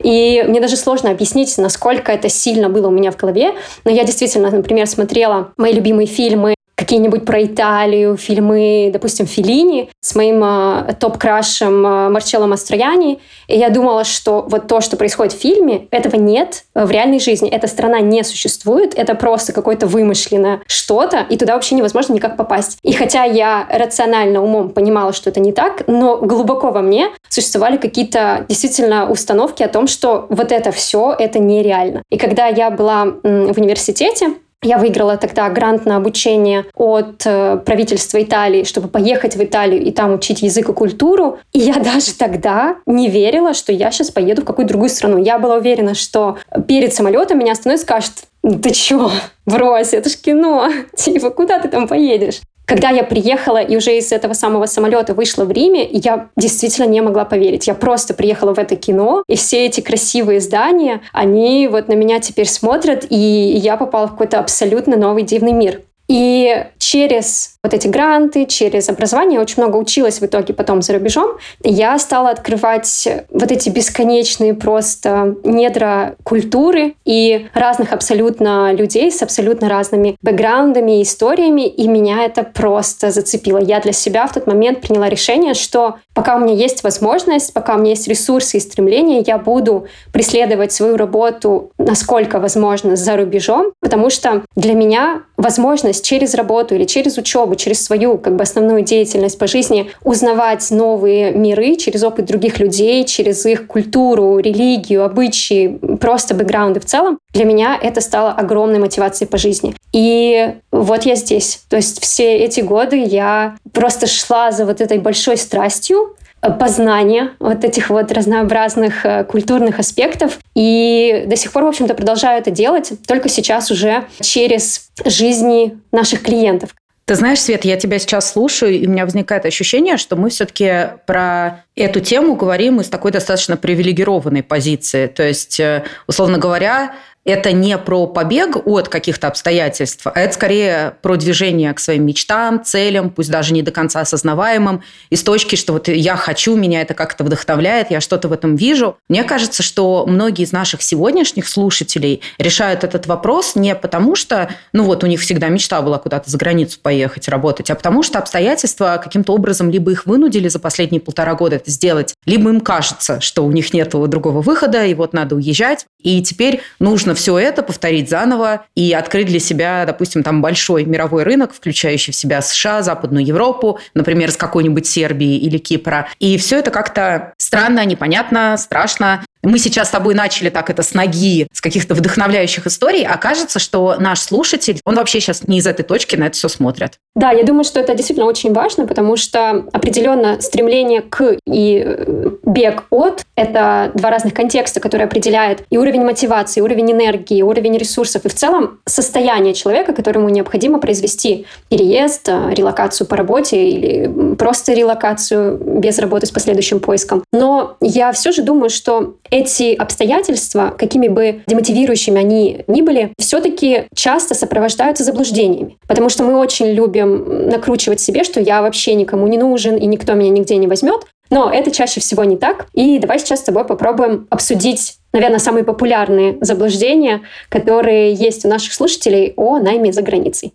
И 0.02 0.44
мне 0.46 0.60
даже 0.60 0.76
сложно 0.76 1.10
объяснить, 1.10 1.56
насколько 1.56 2.12
это 2.12 2.28
сильно 2.28 2.68
было 2.68 2.88
у 2.88 2.90
меня 2.90 3.10
в 3.10 3.16
голове. 3.16 3.54
Но 3.84 3.90
я 3.90 4.04
действительно, 4.04 4.50
например, 4.50 4.86
смотрела 4.86 5.52
мои 5.56 5.72
любимые 5.72 6.06
фильмы 6.06 6.54
какие-нибудь 6.74 7.24
про 7.24 7.44
Италию, 7.44 8.16
фильмы, 8.16 8.90
допустим, 8.92 9.26
Филини 9.26 9.90
с 10.00 10.14
моим 10.14 10.42
э, 10.44 10.94
топ-крашем 10.98 11.86
э, 11.86 12.08
Марчелло 12.08 12.46
Мастрояни. 12.46 13.20
И 13.46 13.56
я 13.56 13.70
думала, 13.70 14.04
что 14.04 14.44
вот 14.48 14.66
то, 14.66 14.80
что 14.80 14.96
происходит 14.96 15.32
в 15.32 15.38
фильме, 15.38 15.86
этого 15.90 16.16
нет 16.16 16.64
в 16.74 16.90
реальной 16.90 17.20
жизни. 17.20 17.48
Эта 17.48 17.66
страна 17.66 18.00
не 18.00 18.22
существует, 18.24 18.94
это 18.96 19.14
просто 19.14 19.52
какое-то 19.52 19.86
вымышленное 19.86 20.60
что-то, 20.66 21.24
и 21.28 21.36
туда 21.36 21.54
вообще 21.54 21.74
невозможно 21.74 22.14
никак 22.14 22.36
попасть. 22.36 22.78
И 22.82 22.92
хотя 22.92 23.24
я 23.24 23.66
рационально 23.70 24.42
умом 24.42 24.70
понимала, 24.70 25.12
что 25.12 25.30
это 25.30 25.40
не 25.40 25.52
так, 25.52 25.84
но 25.86 26.18
глубоко 26.18 26.70
во 26.70 26.82
мне 26.82 27.10
существовали 27.28 27.76
какие-то 27.76 28.46
действительно 28.48 29.10
установки 29.10 29.62
о 29.62 29.68
том, 29.68 29.86
что 29.86 30.26
вот 30.28 30.52
это 30.52 30.72
все, 30.72 31.14
это 31.18 31.38
нереально. 31.38 32.02
И 32.10 32.18
когда 32.18 32.46
я 32.46 32.70
была 32.70 33.04
в 33.04 33.58
университете, 33.58 34.34
я 34.64 34.78
выиграла 34.78 35.16
тогда 35.16 35.48
грант 35.50 35.86
на 35.86 35.96
обучение 35.96 36.64
от 36.74 37.22
э, 37.24 37.58
правительства 37.64 38.22
Италии, 38.22 38.64
чтобы 38.64 38.88
поехать 38.88 39.36
в 39.36 39.42
Италию 39.42 39.82
и 39.82 39.92
там 39.92 40.14
учить 40.14 40.42
язык 40.42 40.68
и 40.68 40.72
культуру. 40.72 41.38
И 41.52 41.60
я 41.60 41.74
даже 41.80 42.14
тогда 42.14 42.76
не 42.86 43.08
верила, 43.08 43.54
что 43.54 43.72
я 43.72 43.90
сейчас 43.90 44.10
поеду 44.10 44.42
в 44.42 44.44
какую-то 44.44 44.70
другую 44.70 44.88
страну. 44.88 45.18
Я 45.18 45.38
была 45.38 45.56
уверена, 45.56 45.94
что 45.94 46.38
перед 46.66 46.92
самолетом 46.94 47.38
меня 47.38 47.52
остановят 47.52 47.80
и 47.80 47.84
скажут, 47.84 48.12
ты 48.42 48.70
чё, 48.70 49.10
брось, 49.46 49.94
это 49.94 50.08
ж 50.10 50.16
кино, 50.16 50.68
типа, 50.96 51.30
куда 51.30 51.58
ты 51.58 51.68
там 51.68 51.86
поедешь? 51.86 52.40
Когда 52.66 52.90
я 52.90 53.04
приехала 53.04 53.62
и 53.62 53.76
уже 53.76 53.98
из 53.98 54.10
этого 54.10 54.32
самого 54.32 54.66
самолета 54.66 55.14
вышла 55.14 55.44
в 55.44 55.50
Риме, 55.50 55.86
я 55.90 56.28
действительно 56.36 56.86
не 56.86 57.00
могла 57.02 57.24
поверить. 57.24 57.66
Я 57.66 57.74
просто 57.74 58.14
приехала 58.14 58.54
в 58.54 58.58
это 58.58 58.76
кино, 58.76 59.22
и 59.28 59.36
все 59.36 59.66
эти 59.66 59.80
красивые 59.80 60.40
здания, 60.40 61.02
они 61.12 61.68
вот 61.68 61.88
на 61.88 61.94
меня 61.94 62.20
теперь 62.20 62.48
смотрят, 62.48 63.06
и 63.10 63.16
я 63.16 63.76
попала 63.76 64.06
в 64.06 64.12
какой-то 64.12 64.38
абсолютно 64.38 64.96
новый 64.96 65.24
дивный 65.24 65.52
мир. 65.52 65.82
И 66.08 66.66
через 66.78 67.53
вот 67.64 67.74
эти 67.74 67.88
гранты, 67.88 68.44
через 68.44 68.88
образование, 68.88 69.36
я 69.36 69.40
очень 69.40 69.62
много 69.62 69.76
училась 69.76 70.20
в 70.20 70.24
итоге 70.24 70.54
потом 70.54 70.82
за 70.82 70.92
рубежом, 70.92 71.38
я 71.64 71.98
стала 71.98 72.30
открывать 72.30 73.08
вот 73.30 73.50
эти 73.50 73.70
бесконечные 73.70 74.54
просто 74.54 75.34
недра 75.42 76.14
культуры 76.22 76.94
и 77.04 77.48
разных 77.54 77.92
абсолютно 77.92 78.72
людей 78.72 79.10
с 79.10 79.22
абсолютно 79.22 79.68
разными 79.68 80.16
бэкграундами 80.22 81.00
и 81.00 81.02
историями, 81.02 81.66
и 81.66 81.88
меня 81.88 82.24
это 82.24 82.44
просто 82.44 83.10
зацепило. 83.10 83.58
Я 83.58 83.80
для 83.80 83.92
себя 83.92 84.26
в 84.26 84.32
тот 84.32 84.46
момент 84.46 84.82
приняла 84.82 85.08
решение, 85.08 85.54
что 85.54 85.96
пока 86.14 86.36
у 86.36 86.40
меня 86.40 86.54
есть 86.54 86.84
возможность, 86.84 87.52
пока 87.54 87.74
у 87.74 87.78
меня 87.78 87.90
есть 87.90 88.06
ресурсы 88.06 88.58
и 88.58 88.60
стремления, 88.60 89.24
я 89.26 89.38
буду 89.38 89.86
преследовать 90.12 90.72
свою 90.72 90.96
работу 90.96 91.72
насколько 91.78 92.40
возможно 92.40 92.96
за 92.96 93.16
рубежом, 93.16 93.72
потому 93.80 94.10
что 94.10 94.42
для 94.56 94.74
меня 94.74 95.22
возможность 95.36 96.04
через 96.04 96.34
работу 96.34 96.74
или 96.74 96.84
через 96.84 97.18
учебу, 97.18 97.53
через 97.56 97.84
свою 97.84 98.18
как 98.18 98.36
бы 98.36 98.42
основную 98.42 98.82
деятельность 98.82 99.38
по 99.38 99.46
жизни 99.46 99.90
узнавать 100.02 100.70
новые 100.70 101.32
миры 101.32 101.76
через 101.76 102.02
опыт 102.02 102.26
других 102.26 102.58
людей, 102.58 103.04
через 103.04 103.44
их 103.46 103.66
культуру, 103.66 104.38
религию, 104.38 105.04
обычаи, 105.04 105.78
просто 106.00 106.34
бэкграунды 106.34 106.80
в 106.80 106.84
целом, 106.84 107.18
для 107.32 107.44
меня 107.44 107.78
это 107.80 108.00
стало 108.00 108.32
огромной 108.32 108.78
мотивацией 108.78 109.28
по 109.28 109.38
жизни. 109.38 109.74
И 109.92 110.54
вот 110.70 111.04
я 111.04 111.14
здесь. 111.14 111.64
То 111.68 111.76
есть 111.76 112.00
все 112.00 112.36
эти 112.36 112.60
годы 112.60 112.96
я 112.96 113.56
просто 113.72 114.06
шла 114.06 114.50
за 114.50 114.66
вот 114.66 114.80
этой 114.80 114.98
большой 114.98 115.36
страстью, 115.36 116.16
познания 116.50 117.30
вот 117.38 117.64
этих 117.64 117.90
вот 117.90 118.12
разнообразных 118.12 119.06
э, 119.06 119.24
культурных 119.24 119.78
аспектов. 119.78 120.38
И 120.54 121.24
до 121.26 121.36
сих 121.36 121.52
пор, 121.52 121.64
в 121.64 121.68
общем-то, 121.68 121.94
продолжаю 121.94 122.38
это 122.38 122.50
делать, 122.50 122.92
только 123.06 123.28
сейчас 123.28 123.70
уже 123.70 124.04
через 124.20 124.88
жизни 125.04 125.78
наших 125.92 126.22
клиентов. 126.22 126.70
Ты 127.06 127.16
знаешь, 127.16 127.40
Свет, 127.40 127.66
я 127.66 127.76
тебя 127.76 127.98
сейчас 127.98 128.32
слушаю, 128.32 128.72
и 128.72 128.86
у 128.86 128.90
меня 128.90 129.04
возникает 129.04 129.44
ощущение, 129.44 129.98
что 129.98 130.16
мы 130.16 130.30
все-таки 130.30 130.90
про 131.06 131.64
эту 131.76 132.00
тему 132.00 132.34
говорим 132.34 132.80
из 132.80 132.88
такой 132.88 133.12
достаточно 133.12 133.58
привилегированной 133.58 134.42
позиции. 134.42 135.06
То 135.06 135.22
есть, 135.22 135.60
э, 135.60 135.84
условно 136.06 136.38
говоря, 136.38 136.94
это 137.24 137.52
не 137.52 137.76
про 137.78 138.06
побег 138.06 138.66
от 138.66 138.88
каких-то 138.88 139.28
обстоятельств, 139.28 140.06
а 140.06 140.18
это 140.18 140.34
скорее 140.34 140.96
про 141.02 141.16
движение 141.16 141.72
к 141.72 141.80
своим 141.80 142.06
мечтам, 142.06 142.62
целям, 142.64 143.10
пусть 143.10 143.30
даже 143.30 143.54
не 143.54 143.62
до 143.62 143.70
конца 143.70 144.00
осознаваемым, 144.00 144.82
из 145.10 145.22
точки, 145.22 145.56
что 145.56 145.72
вот 145.72 145.88
я 145.88 146.16
хочу, 146.16 146.54
меня 146.56 146.82
это 146.82 146.94
как-то 146.94 147.24
вдохновляет, 147.24 147.90
я 147.90 148.00
что-то 148.00 148.28
в 148.28 148.32
этом 148.32 148.56
вижу. 148.56 148.96
Мне 149.08 149.24
кажется, 149.24 149.62
что 149.62 150.04
многие 150.06 150.42
из 150.42 150.52
наших 150.52 150.82
сегодняшних 150.82 151.48
слушателей 151.48 152.20
решают 152.38 152.84
этот 152.84 153.06
вопрос 153.06 153.56
не 153.56 153.74
потому, 153.74 154.14
что, 154.16 154.50
ну 154.72 154.84
вот, 154.84 155.02
у 155.02 155.06
них 155.06 155.20
всегда 155.20 155.48
мечта 155.48 155.80
была 155.82 155.98
куда-то 155.98 156.30
за 156.30 156.36
границу 156.36 156.78
поехать 156.82 157.28
работать, 157.28 157.70
а 157.70 157.74
потому 157.74 158.02
что 158.02 158.18
обстоятельства 158.18 159.00
каким-то 159.02 159.32
образом 159.32 159.70
либо 159.70 159.90
их 159.90 160.06
вынудили 160.06 160.48
за 160.48 160.58
последние 160.58 161.00
полтора 161.00 161.34
года 161.34 161.56
это 161.56 161.70
сделать, 161.70 162.14
либо 162.26 162.50
им 162.50 162.60
кажется, 162.60 163.20
что 163.20 163.44
у 163.44 163.52
них 163.52 163.72
нет 163.72 163.90
другого 163.94 164.42
выхода, 164.42 164.84
и 164.84 164.94
вот 164.94 165.12
надо 165.12 165.36
уезжать. 165.36 165.86
И 166.02 166.22
теперь 166.22 166.60
нужно 166.78 167.13
все 167.14 167.38
это 167.38 167.62
повторить 167.62 168.10
заново 168.10 168.66
и 168.74 168.92
открыть 168.92 169.26
для 169.26 169.40
себя, 169.40 169.84
допустим, 169.86 170.22
там 170.22 170.42
большой 170.42 170.84
мировой 170.84 171.22
рынок, 171.22 171.52
включающий 171.54 172.12
в 172.12 172.16
себя 172.16 172.42
США, 172.42 172.82
Западную 172.82 173.24
Европу, 173.24 173.78
например, 173.94 174.30
с 174.30 174.36
какой-нибудь 174.36 174.86
Сербии 174.86 175.36
или 175.36 175.58
Кипра. 175.58 176.08
И 176.18 176.36
все 176.38 176.58
это 176.58 176.70
как-то 176.70 177.34
странно, 177.38 177.84
непонятно, 177.84 178.56
страшно. 178.56 179.24
Мы 179.44 179.58
сейчас 179.58 179.88
с 179.88 179.90
тобой 179.90 180.14
начали 180.14 180.48
так 180.48 180.70
это 180.70 180.82
с 180.82 180.94
ноги, 180.94 181.46
с 181.52 181.60
каких-то 181.60 181.94
вдохновляющих 181.94 182.66
историй, 182.66 183.04
а 183.04 183.16
кажется, 183.18 183.58
что 183.58 183.96
наш 183.98 184.20
слушатель, 184.20 184.80
он 184.84 184.96
вообще 184.96 185.20
сейчас 185.20 185.46
не 185.46 185.58
из 185.58 185.66
этой 185.66 185.82
точки 185.82 186.16
на 186.16 186.24
это 186.24 186.36
все 186.36 186.48
смотрит. 186.48 186.94
Да, 187.14 187.30
я 187.30 187.44
думаю, 187.44 187.64
что 187.64 187.78
это 187.78 187.94
действительно 187.94 188.26
очень 188.26 188.52
важно, 188.52 188.86
потому 188.86 189.16
что 189.16 189.64
определенно 189.72 190.40
стремление 190.40 191.02
к 191.02 191.38
и 191.46 191.84
э, 191.86 192.30
бег 192.44 192.84
от— 192.90 193.24
это 193.36 193.92
два 193.94 194.10
разных 194.10 194.34
контекста, 194.34 194.80
которые 194.80 195.06
определяют 195.06 195.62
и 195.70 195.78
уровень 195.78 196.02
мотивации, 196.02 196.60
и 196.60 196.62
уровень 196.62 196.90
энергии, 196.90 197.38
и 197.38 197.42
уровень 197.42 197.76
ресурсов, 197.78 198.24
и 198.24 198.28
в 198.28 198.34
целом 198.34 198.80
состояние 198.86 199.54
человека, 199.54 199.92
которому 199.92 200.28
необходимо 200.28 200.80
произвести 200.80 201.46
переезд, 201.68 202.28
э, 202.28 202.54
релокацию 202.54 203.06
по 203.06 203.16
работе 203.16 203.68
или 203.68 204.34
просто 204.34 204.72
релокацию 204.72 205.56
без 205.56 205.98
работы 205.98 206.26
с 206.26 206.30
последующим 206.30 206.80
поиском. 206.80 207.22
Но 207.32 207.76
я 207.80 208.12
все 208.12 208.32
же 208.32 208.42
думаю, 208.42 208.70
что 208.70 209.14
эти 209.34 209.74
обстоятельства, 209.74 210.72
какими 210.78 211.08
бы 211.08 211.42
демотивирующими 211.48 212.20
они 212.20 212.64
ни 212.68 212.82
были, 212.82 213.12
все-таки 213.18 213.86
часто 213.92 214.32
сопровождаются 214.32 215.02
заблуждениями. 215.02 215.76
Потому 215.88 216.08
что 216.08 216.22
мы 216.22 216.38
очень 216.38 216.66
любим 216.66 217.48
накручивать 217.48 217.98
себе, 217.98 218.22
что 218.22 218.40
я 218.40 218.62
вообще 218.62 218.94
никому 218.94 219.26
не 219.26 219.36
нужен 219.36 219.74
и 219.74 219.86
никто 219.86 220.14
меня 220.14 220.30
нигде 220.30 220.56
не 220.56 220.68
возьмет. 220.68 221.00
Но 221.30 221.50
это 221.50 221.72
чаще 221.72 221.98
всего 221.98 222.22
не 222.22 222.36
так. 222.36 222.68
И 222.74 223.00
давай 223.00 223.18
сейчас 223.18 223.40
с 223.40 223.42
тобой 223.42 223.64
попробуем 223.64 224.28
обсудить, 224.30 224.98
наверное, 225.12 225.40
самые 225.40 225.64
популярные 225.64 226.38
заблуждения, 226.40 227.22
которые 227.48 228.12
есть 228.12 228.44
у 228.44 228.48
наших 228.48 228.72
слушателей 228.72 229.32
о 229.36 229.58
найме 229.58 229.92
за 229.92 230.02
границей. 230.02 230.52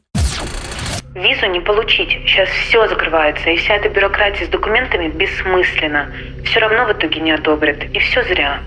Визу 1.22 1.48
не 1.48 1.60
получить. 1.60 2.10
Сейчас 2.26 2.48
все 2.50 2.88
закрывается, 2.88 3.50
и 3.50 3.58
вся 3.58 3.76
эта 3.76 3.90
бюрократия 3.90 4.46
с 4.46 4.50
документами 4.50 5.10
бессмысленна. 5.10 6.12
Все 6.46 6.60
равно 6.60 6.86
в 6.86 6.94
итоге 6.94 7.20
не 7.20 7.32
одобрят, 7.32 7.84
и 7.94 8.00
все 8.00 8.24
зря. 8.24 8.60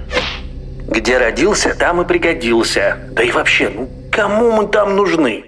Где 0.89 1.17
родился, 1.17 1.75
там 1.79 2.03
и 2.03 2.07
пригодился. 2.07 2.99
Да 3.13 3.23
и 3.23 3.31
вообще, 3.31 3.71
ну 3.71 3.89
кому 4.11 4.53
мы 4.53 4.69
там 4.69 4.97
нужны? 4.97 5.45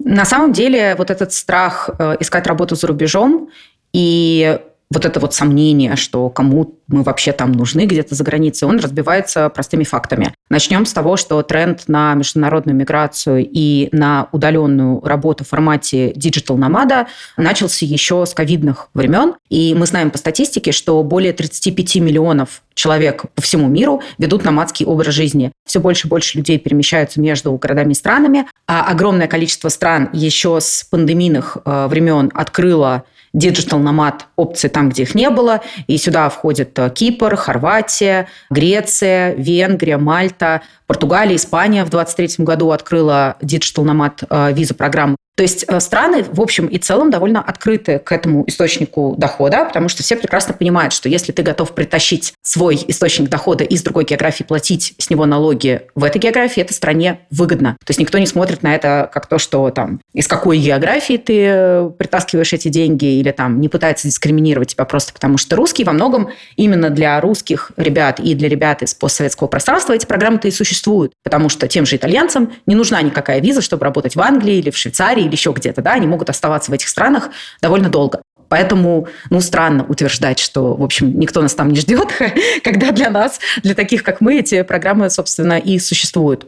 На 0.00 0.24
самом 0.24 0.52
деле 0.52 0.96
вот 0.96 1.10
этот 1.10 1.32
страх 1.32 1.90
э, 1.98 2.16
искать 2.20 2.46
работу 2.46 2.74
за 2.74 2.88
рубежом 2.88 3.50
и 3.92 4.58
вот 4.90 5.04
это 5.04 5.18
вот 5.18 5.34
сомнение, 5.34 5.96
что 5.96 6.30
кому 6.30 6.78
мы 6.86 7.02
вообще 7.02 7.32
там 7.32 7.52
нужны 7.52 7.86
где-то 7.86 8.14
за 8.14 8.22
границей, 8.22 8.68
он 8.68 8.78
разбивается 8.78 9.48
простыми 9.48 9.82
фактами. 9.82 10.32
Начнем 10.48 10.86
с 10.86 10.92
того, 10.92 11.16
что 11.16 11.42
тренд 11.42 11.84
на 11.88 12.14
международную 12.14 12.76
миграцию 12.76 13.46
и 13.50 13.88
на 13.90 14.28
удаленную 14.30 15.00
работу 15.00 15.44
в 15.44 15.48
формате 15.48 16.12
digital 16.14 16.56
номада 16.56 17.08
начался 17.36 17.84
еще 17.84 18.24
с 18.24 18.32
ковидных 18.32 18.88
времен. 18.94 19.34
И 19.48 19.74
мы 19.76 19.86
знаем 19.86 20.10
по 20.10 20.18
статистике, 20.18 20.70
что 20.70 21.02
более 21.02 21.32
35 21.32 21.96
миллионов 21.96 22.62
человек 22.74 23.24
по 23.34 23.42
всему 23.42 23.66
миру 23.66 24.02
ведут 24.18 24.44
номадский 24.44 24.86
образ 24.86 25.14
жизни. 25.14 25.50
Все 25.66 25.80
больше 25.80 26.06
и 26.06 26.10
больше 26.10 26.36
людей 26.38 26.58
перемещаются 26.58 27.20
между 27.20 27.52
городами 27.56 27.92
и 27.92 27.94
странами, 27.94 28.46
а 28.68 28.88
огромное 28.88 29.26
количество 29.26 29.68
стран 29.68 30.10
еще 30.12 30.60
с 30.60 30.84
пандемийных 30.84 31.56
э, 31.64 31.86
времен 31.88 32.30
открыло 32.34 33.04
Digital 33.34 33.82
Nomad 33.82 34.22
опции 34.36 34.68
там, 34.68 34.88
где 34.88 35.02
их 35.02 35.14
не 35.14 35.30
было. 35.30 35.60
И 35.86 35.98
сюда 35.98 36.28
входят 36.28 36.78
э, 36.78 36.90
Кипр, 36.90 37.36
Хорватия, 37.36 38.28
Греция, 38.50 39.34
Венгрия, 39.34 39.98
Мальта, 39.98 40.62
Португалия, 40.86 41.36
Испания 41.36 41.84
в 41.84 41.90
2023 41.90 42.44
году 42.44 42.70
открыла 42.70 43.36
Digital 43.40 43.84
Nomad 43.84 44.26
э, 44.28 44.52
виза 44.52 44.74
программу. 44.74 45.16
То 45.36 45.42
есть 45.42 45.66
э, 45.68 45.80
страны, 45.80 46.24
в 46.24 46.40
общем 46.40 46.66
и 46.66 46.78
целом, 46.78 47.10
довольно 47.10 47.42
открыты 47.42 47.98
к 47.98 48.10
этому 48.10 48.44
источнику 48.46 49.14
дохода, 49.18 49.66
потому 49.66 49.90
что 49.90 50.02
все 50.02 50.16
прекрасно 50.16 50.54
понимают, 50.54 50.94
что 50.94 51.10
если 51.10 51.30
ты 51.30 51.42
готов 51.42 51.74
притащить 51.74 52.32
свой 52.42 52.82
источник 52.88 53.28
дохода 53.28 53.62
из 53.62 53.82
другой 53.82 54.04
географии, 54.04 54.44
платить 54.44 54.94
с 54.96 55.10
него 55.10 55.26
налоги 55.26 55.82
в 55.94 56.04
этой 56.04 56.18
географии, 56.18 56.62
это 56.62 56.72
стране 56.72 57.20
выгодно. 57.30 57.76
То 57.84 57.90
есть 57.90 58.00
никто 58.00 58.16
не 58.16 58.26
смотрит 58.26 58.62
на 58.62 58.74
это 58.74 59.10
как 59.12 59.26
то, 59.26 59.36
что 59.36 59.68
там 59.70 60.00
из 60.14 60.26
какой 60.26 60.56
географии 60.56 61.18
ты 61.18 61.44
э, 61.46 61.90
притаскиваешь 61.98 62.54
эти 62.54 62.68
деньги 62.68 63.04
или 63.04 63.30
там 63.30 63.60
не 63.60 63.68
пытается 63.68 64.08
дискриминировать 64.08 64.68
тебя 64.72 64.86
просто 64.86 65.12
потому, 65.12 65.36
что 65.36 65.50
ты 65.50 65.56
русский. 65.56 65.84
Во 65.84 65.92
многом 65.92 66.30
именно 66.56 66.88
для 66.88 67.20
русских 67.20 67.72
ребят 67.76 68.20
и 68.20 68.34
для 68.34 68.48
ребят 68.48 68.82
из 68.82 68.94
постсоветского 68.94 69.48
пространства 69.48 69.92
эти 69.92 70.06
программы-то 70.06 70.48
и 70.48 70.50
существуют, 70.50 71.12
потому 71.22 71.50
что 71.50 71.68
тем 71.68 71.84
же 71.84 71.96
итальянцам 71.96 72.54
не 72.64 72.74
нужна 72.74 73.02
никакая 73.02 73.42
виза, 73.42 73.60
чтобы 73.60 73.84
работать 73.84 74.16
в 74.16 74.20
Англии 74.22 74.54
или 74.54 74.70
в 74.70 74.78
Швейцарии 74.78 75.25
или 75.26 75.34
еще 75.34 75.52
где-то, 75.52 75.82
да, 75.82 75.92
они 75.92 76.06
могут 76.06 76.30
оставаться 76.30 76.70
в 76.70 76.74
этих 76.74 76.88
странах 76.88 77.30
довольно 77.60 77.88
долго. 77.88 78.22
Поэтому, 78.48 79.08
ну, 79.30 79.40
странно 79.40 79.84
утверждать, 79.84 80.38
что, 80.38 80.74
в 80.74 80.82
общем, 80.82 81.18
никто 81.18 81.42
нас 81.42 81.54
там 81.54 81.68
не 81.68 81.80
ждет, 81.80 82.12
когда 82.64 82.92
для 82.92 83.10
нас, 83.10 83.40
для 83.62 83.74
таких, 83.74 84.02
как 84.02 84.20
мы, 84.20 84.38
эти 84.38 84.62
программы, 84.62 85.10
собственно, 85.10 85.58
и 85.58 85.78
существуют. 85.78 86.46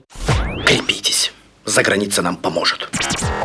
Крепитесь 0.67 1.33
за 1.69 1.83
граница 1.83 2.23
нам 2.23 2.37
поможет. 2.37 2.89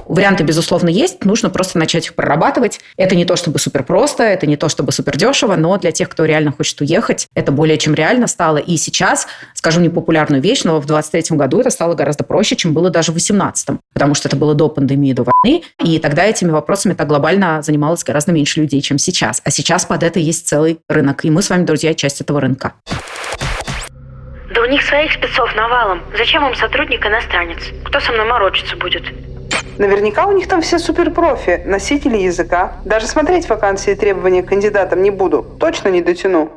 Варианты, 0.05 0.43
безусловно, 0.43 0.89
есть. 0.89 1.25
Нужно 1.25 1.50
просто 1.50 1.77
начать 1.77 2.05
их 2.07 2.15
прорабатывать. 2.15 2.79
Это 2.97 3.15
не 3.15 3.25
то 3.25 3.35
чтобы 3.35 3.59
супер 3.59 3.83
просто, 3.83 4.23
это 4.23 4.45
не 4.47 4.57
то 4.57 4.69
чтобы 4.69 4.91
супер 4.91 5.17
дешево, 5.17 5.55
но 5.55 5.77
для 5.77 5.91
тех, 5.91 6.09
кто 6.09 6.25
реально 6.25 6.51
хочет 6.51 6.81
уехать, 6.81 7.27
это 7.35 7.51
более 7.51 7.77
чем 7.77 7.93
реально 7.93 8.27
стало. 8.27 8.57
И 8.57 8.77
сейчас, 8.77 9.27
скажу 9.53 9.79
непопулярную 9.81 10.41
вещь, 10.41 10.63
но 10.63 10.79
в 10.79 10.85
23 10.85 11.38
году 11.38 11.59
это 11.59 11.69
стало 11.69 11.95
гораздо 11.95 12.23
проще, 12.23 12.55
чем 12.55 12.73
было 12.73 12.89
даже 12.89 13.12
в 13.12 13.15
18 13.15 13.69
потому 13.93 14.15
что 14.15 14.27
это 14.27 14.35
было 14.35 14.53
до 14.53 14.69
пандемии, 14.69 15.13
до 15.13 15.23
войны. 15.23 15.63
И 15.83 16.00
тогда 16.00 16.25
этими 16.25 16.51
вопросами 16.51 16.93
так 16.93 17.07
глобально 17.07 17.62
занималось 17.62 18.03
гораздо 18.03 18.31
меньше 18.31 18.59
людей, 18.59 18.81
чем 18.81 18.97
сейчас. 18.97 19.41
А 19.45 19.51
сейчас 19.51 19.85
под 19.85 20.03
это 20.03 20.19
есть 20.19 20.47
целый 20.47 20.79
рынок. 20.89 21.23
И 21.25 21.29
мы 21.29 21.41
с 21.41 21.50
вами, 21.50 21.63
друзья, 21.63 21.93
часть 21.93 22.21
этого 22.21 22.41
рынка. 22.41 22.73
Да 24.53 24.62
у 24.62 24.65
них 24.65 24.83
своих 24.83 25.13
спецов 25.13 25.55
навалом. 25.55 26.01
Зачем 26.17 26.45
им 26.45 26.55
сотрудник 26.55 27.05
иностранец? 27.05 27.59
Кто 27.85 28.00
со 28.00 28.12
мной 28.12 28.25
морочиться 28.25 28.75
будет? 28.75 29.03
Наверняка 29.77 30.27
у 30.27 30.32
них 30.32 30.48
там 30.48 30.62
все 30.62 30.80
суперпрофи, 30.80 31.62
носители 31.65 32.18
языка. 32.18 32.74
Даже 32.86 33.08
смотреть 33.08 33.50
вакансии 33.50 33.92
и 33.92 33.96
требования 33.96 34.44
к 34.44 34.48
кандидатам 34.48 35.01
не 35.01 35.12
буду. 35.12 35.46
Точно 35.60 35.89
не 35.89 36.01
дотяну. 36.01 36.50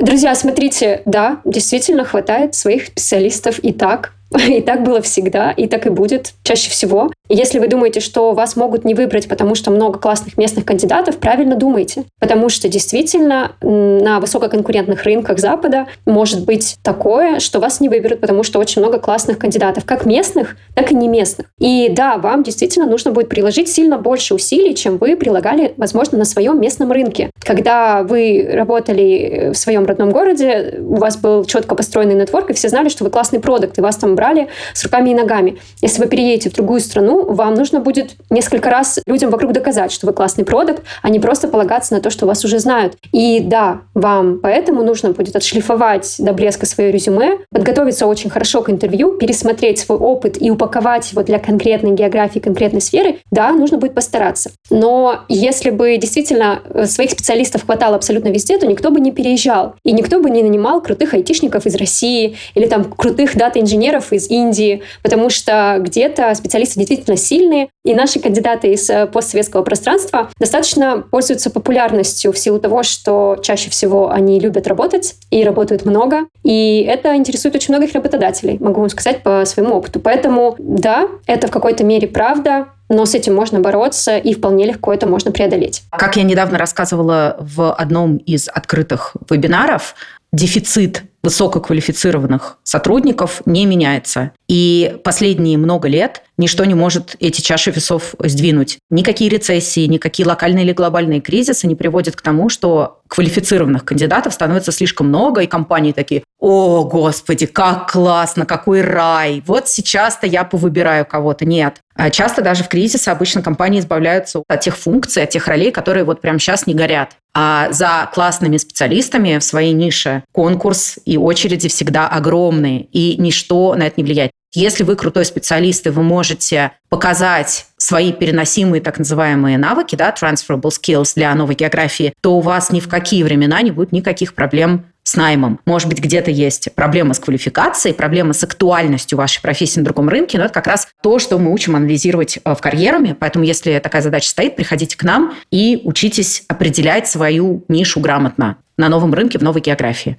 Друзья, 0.00 0.34
смотрите, 0.34 1.02
да, 1.04 1.40
действительно 1.44 2.04
хватает 2.04 2.54
своих 2.54 2.86
специалистов 2.86 3.58
и 3.58 3.72
так. 3.72 4.12
И 4.48 4.60
так 4.60 4.82
было 4.82 5.02
всегда, 5.02 5.50
и 5.50 5.66
так 5.66 5.86
и 5.86 5.90
будет 5.90 6.34
чаще 6.42 6.70
всего. 6.70 7.10
Если 7.28 7.58
вы 7.58 7.68
думаете, 7.68 8.00
что 8.00 8.32
вас 8.32 8.56
могут 8.56 8.84
не 8.84 8.94
выбрать, 8.94 9.28
потому 9.28 9.54
что 9.54 9.70
много 9.70 9.98
классных 9.98 10.36
местных 10.36 10.64
кандидатов, 10.64 11.18
правильно 11.18 11.56
думайте. 11.56 12.04
Потому 12.20 12.48
что 12.48 12.68
действительно 12.68 13.52
на 13.60 14.20
высококонкурентных 14.20 15.02
рынках 15.02 15.38
Запада 15.38 15.86
может 16.06 16.44
быть 16.44 16.78
такое, 16.82 17.40
что 17.40 17.60
вас 17.60 17.80
не 17.80 17.88
выберут, 17.88 18.20
потому 18.20 18.42
что 18.42 18.58
очень 18.58 18.82
много 18.82 18.98
классных 18.98 19.38
кандидатов, 19.38 19.84
как 19.84 20.06
местных, 20.06 20.56
так 20.74 20.92
и 20.92 20.94
не 20.94 21.08
местных. 21.08 21.48
И 21.58 21.88
да, 21.90 22.16
вам 22.18 22.42
действительно 22.42 22.86
нужно 22.86 23.12
будет 23.12 23.28
приложить 23.28 23.68
сильно 23.68 23.98
больше 23.98 24.34
усилий, 24.34 24.74
чем 24.74 24.98
вы 24.98 25.16
прилагали, 25.16 25.74
возможно, 25.76 26.18
на 26.18 26.24
своем 26.24 26.60
местном 26.60 26.92
рынке. 26.92 27.30
Когда 27.44 28.02
вы 28.02 28.48
работали 28.52 29.50
в 29.52 29.56
своем 29.56 29.86
родном 29.86 30.10
городе, 30.10 30.80
у 30.80 30.96
вас 30.96 31.16
был 31.16 31.44
четко 31.44 31.74
построенный 31.74 32.14
нетворк, 32.14 32.50
и 32.50 32.54
все 32.54 32.68
знали, 32.68 32.88
что 32.88 33.04
вы 33.04 33.10
классный 33.10 33.40
продукт, 33.40 33.78
и 33.78 33.80
вас 33.80 33.96
там 33.96 34.14
брали 34.20 34.48
с 34.74 34.84
руками 34.84 35.10
и 35.10 35.14
ногами. 35.14 35.58
Если 35.80 36.02
вы 36.02 36.06
переедете 36.06 36.50
в 36.50 36.52
другую 36.52 36.80
страну, 36.80 37.24
вам 37.32 37.54
нужно 37.54 37.80
будет 37.80 38.16
несколько 38.28 38.68
раз 38.68 39.00
людям 39.06 39.30
вокруг 39.30 39.52
доказать, 39.52 39.92
что 39.92 40.06
вы 40.06 40.12
классный 40.12 40.44
продукт, 40.44 40.82
а 41.00 41.08
не 41.08 41.18
просто 41.18 41.48
полагаться 41.48 41.94
на 41.94 42.02
то, 42.02 42.10
что 42.10 42.26
вас 42.26 42.44
уже 42.44 42.58
знают. 42.58 42.98
И 43.12 43.40
да, 43.40 43.80
вам 43.94 44.40
поэтому 44.42 44.82
нужно 44.82 45.12
будет 45.12 45.36
отшлифовать 45.36 46.16
до 46.18 46.34
блеска 46.34 46.66
свое 46.66 46.92
резюме, 46.92 47.38
подготовиться 47.50 48.06
очень 48.06 48.28
хорошо 48.28 48.60
к 48.60 48.68
интервью, 48.68 49.12
пересмотреть 49.12 49.78
свой 49.78 49.96
опыт 49.96 50.36
и 50.38 50.50
упаковать 50.50 51.10
его 51.12 51.22
для 51.22 51.38
конкретной 51.38 51.92
географии, 51.92 52.40
конкретной 52.40 52.82
сферы. 52.82 53.20
Да, 53.30 53.52
нужно 53.52 53.78
будет 53.78 53.94
постараться. 53.94 54.50
Но 54.68 55.20
если 55.28 55.70
бы 55.70 55.96
действительно 55.96 56.60
э, 56.68 56.84
своих 56.84 57.12
специалистов 57.12 57.64
хватало 57.64 57.96
абсолютно 57.96 58.28
везде, 58.28 58.58
то 58.58 58.66
никто 58.66 58.90
бы 58.90 59.00
не 59.00 59.12
переезжал. 59.12 59.76
И 59.82 59.92
никто 59.92 60.20
бы 60.20 60.28
не 60.28 60.42
нанимал 60.42 60.82
крутых 60.82 61.14
айтишников 61.14 61.64
из 61.64 61.74
России 61.76 62.36
или 62.54 62.66
там 62.66 62.84
крутых 62.84 63.36
дата-инженеров 63.36 64.09
из 64.12 64.28
Индии, 64.30 64.82
потому 65.02 65.30
что 65.30 65.76
где-то 65.80 66.34
специалисты 66.34 66.78
действительно 66.78 67.16
сильные, 67.16 67.68
и 67.84 67.94
наши 67.94 68.20
кандидаты 68.20 68.72
из 68.72 68.88
э, 68.90 69.06
постсоветского 69.06 69.62
пространства 69.62 70.30
достаточно 70.38 71.04
пользуются 71.10 71.50
популярностью 71.50 72.32
в 72.32 72.38
силу 72.38 72.58
того, 72.58 72.82
что 72.82 73.38
чаще 73.42 73.70
всего 73.70 74.10
они 74.10 74.38
любят 74.38 74.66
работать 74.66 75.14
и 75.30 75.42
работают 75.44 75.84
много, 75.84 76.26
и 76.42 76.84
это 76.88 77.16
интересует 77.16 77.54
очень 77.54 77.74
многих 77.74 77.94
работодателей, 77.94 78.58
могу 78.60 78.80
вам 78.80 78.90
сказать 78.90 79.22
по 79.22 79.44
своему 79.44 79.74
опыту. 79.74 80.00
Поэтому 80.00 80.56
да, 80.58 81.08
это 81.26 81.46
в 81.46 81.50
какой-то 81.50 81.84
мере 81.84 82.08
правда, 82.08 82.68
но 82.90 83.06
с 83.06 83.14
этим 83.14 83.34
можно 83.34 83.60
бороться, 83.60 84.18
и 84.18 84.34
вполне 84.34 84.66
легко 84.66 84.92
это 84.92 85.06
можно 85.06 85.30
преодолеть. 85.30 85.82
Как 85.90 86.16
я 86.16 86.24
недавно 86.24 86.58
рассказывала 86.58 87.36
в 87.38 87.72
одном 87.72 88.16
из 88.16 88.48
открытых 88.48 89.16
вебинаров, 89.30 89.94
дефицит 90.32 91.04
высококвалифицированных 91.22 92.58
сотрудников 92.62 93.42
не 93.46 93.66
меняется. 93.66 94.32
И 94.48 94.96
последние 95.04 95.58
много 95.58 95.88
лет 95.88 96.22
ничто 96.38 96.64
не 96.64 96.74
может 96.74 97.16
эти 97.20 97.40
чаши 97.40 97.70
весов 97.70 98.14
сдвинуть. 98.18 98.78
Никакие 98.90 99.30
рецессии, 99.30 99.86
никакие 99.86 100.26
локальные 100.26 100.64
или 100.64 100.72
глобальные 100.72 101.20
кризисы 101.20 101.66
не 101.66 101.74
приводят 101.74 102.16
к 102.16 102.22
тому, 102.22 102.48
что 102.48 103.00
квалифицированных 103.08 103.84
кандидатов 103.84 104.32
становится 104.32 104.72
слишком 104.72 105.08
много, 105.08 105.42
и 105.42 105.46
компании 105.46 105.92
такие, 105.92 106.22
о, 106.38 106.84
господи, 106.84 107.46
как 107.46 107.92
классно, 107.92 108.46
какой 108.46 108.80
рай, 108.80 109.42
вот 109.46 109.68
сейчас-то 109.68 110.26
я 110.26 110.44
повыбираю 110.44 111.04
кого-то. 111.04 111.44
Нет. 111.44 111.80
А 111.94 112.08
часто 112.08 112.40
даже 112.40 112.64
в 112.64 112.68
кризисе 112.68 113.10
обычно 113.10 113.42
компании 113.42 113.80
избавляются 113.80 114.42
от 114.48 114.60
тех 114.60 114.76
функций, 114.76 115.22
от 115.22 115.30
тех 115.30 115.46
ролей, 115.48 115.70
которые 115.70 116.04
вот 116.04 116.20
прямо 116.22 116.38
сейчас 116.38 116.66
не 116.66 116.72
горят. 116.72 117.16
А 117.34 117.70
за 117.72 118.08
классными 118.14 118.56
специалистами 118.56 119.38
в 119.38 119.44
своей 119.44 119.72
нише 119.72 120.24
конкурс 120.32 120.98
и 121.10 121.16
очереди 121.16 121.68
всегда 121.68 122.06
огромные, 122.06 122.82
и 122.82 123.16
ничто 123.20 123.74
на 123.74 123.88
это 123.88 123.94
не 123.96 124.04
влияет. 124.04 124.30
Если 124.54 124.84
вы 124.84 124.94
крутой 124.94 125.24
специалист, 125.24 125.84
и 125.88 125.90
вы 125.90 126.04
можете 126.04 126.70
показать 126.88 127.66
свои 127.78 128.12
переносимые 128.12 128.80
так 128.80 128.98
называемые 128.98 129.58
навыки, 129.58 129.96
да, 129.96 130.14
transferable 130.14 130.70
skills 130.70 131.14
для 131.16 131.34
новой 131.34 131.56
географии, 131.56 132.12
то 132.20 132.36
у 132.36 132.40
вас 132.40 132.70
ни 132.70 132.78
в 132.78 132.86
какие 132.86 133.24
времена 133.24 133.60
не 133.60 133.72
будет 133.72 133.90
никаких 133.90 134.34
проблем 134.34 134.84
с 135.02 135.16
наймом. 135.16 135.58
Может 135.66 135.88
быть, 135.88 135.98
где-то 135.98 136.30
есть 136.30 136.68
проблема 136.76 137.14
с 137.14 137.18
квалификацией, 137.18 137.92
проблема 137.92 138.32
с 138.32 138.44
актуальностью 138.44 139.18
вашей 139.18 139.42
профессии 139.42 139.80
на 139.80 139.84
другом 139.84 140.08
рынке, 140.08 140.38
но 140.38 140.44
это 140.44 140.54
как 140.54 140.68
раз 140.68 140.86
то, 141.02 141.18
что 141.18 141.38
мы 141.38 141.52
учим 141.52 141.74
анализировать 141.74 142.38
э, 142.44 142.54
в 142.54 142.58
карьерами. 142.60 143.16
Поэтому, 143.18 143.44
если 143.44 143.80
такая 143.80 144.02
задача 144.02 144.28
стоит, 144.28 144.54
приходите 144.54 144.96
к 144.96 145.02
нам 145.02 145.34
и 145.50 145.80
учитесь 145.82 146.44
определять 146.46 147.08
свою 147.08 147.64
нишу 147.66 147.98
грамотно 147.98 148.58
на 148.76 148.88
новом 148.88 149.12
рынке, 149.12 149.38
в 149.40 149.42
новой 149.42 149.60
географии. 149.60 150.18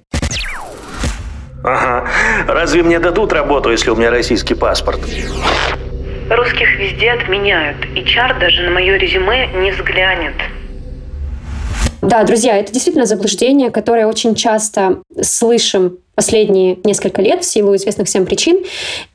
Ага. 1.64 2.08
Разве 2.46 2.82
мне 2.82 2.98
дадут 2.98 3.32
работу, 3.32 3.70
если 3.70 3.90
у 3.90 3.96
меня 3.96 4.10
российский 4.10 4.54
паспорт? 4.54 5.00
Русских 6.28 6.78
везде 6.78 7.10
отменяют, 7.10 7.76
и 7.94 8.04
чар 8.04 8.38
даже 8.38 8.62
на 8.62 8.70
мое 8.70 8.96
резюме 8.96 9.48
не 9.54 9.70
взглянет. 9.70 10.34
Да, 12.00 12.24
друзья, 12.24 12.56
это 12.58 12.72
действительно 12.72 13.06
заблуждение, 13.06 13.70
которое 13.70 14.06
очень 14.06 14.34
часто 14.34 15.02
слышим 15.20 15.98
последние 16.16 16.78
несколько 16.84 17.22
лет 17.22 17.44
в 17.44 17.46
силу 17.46 17.76
известных 17.76 18.08
всем 18.08 18.26
причин. 18.26 18.64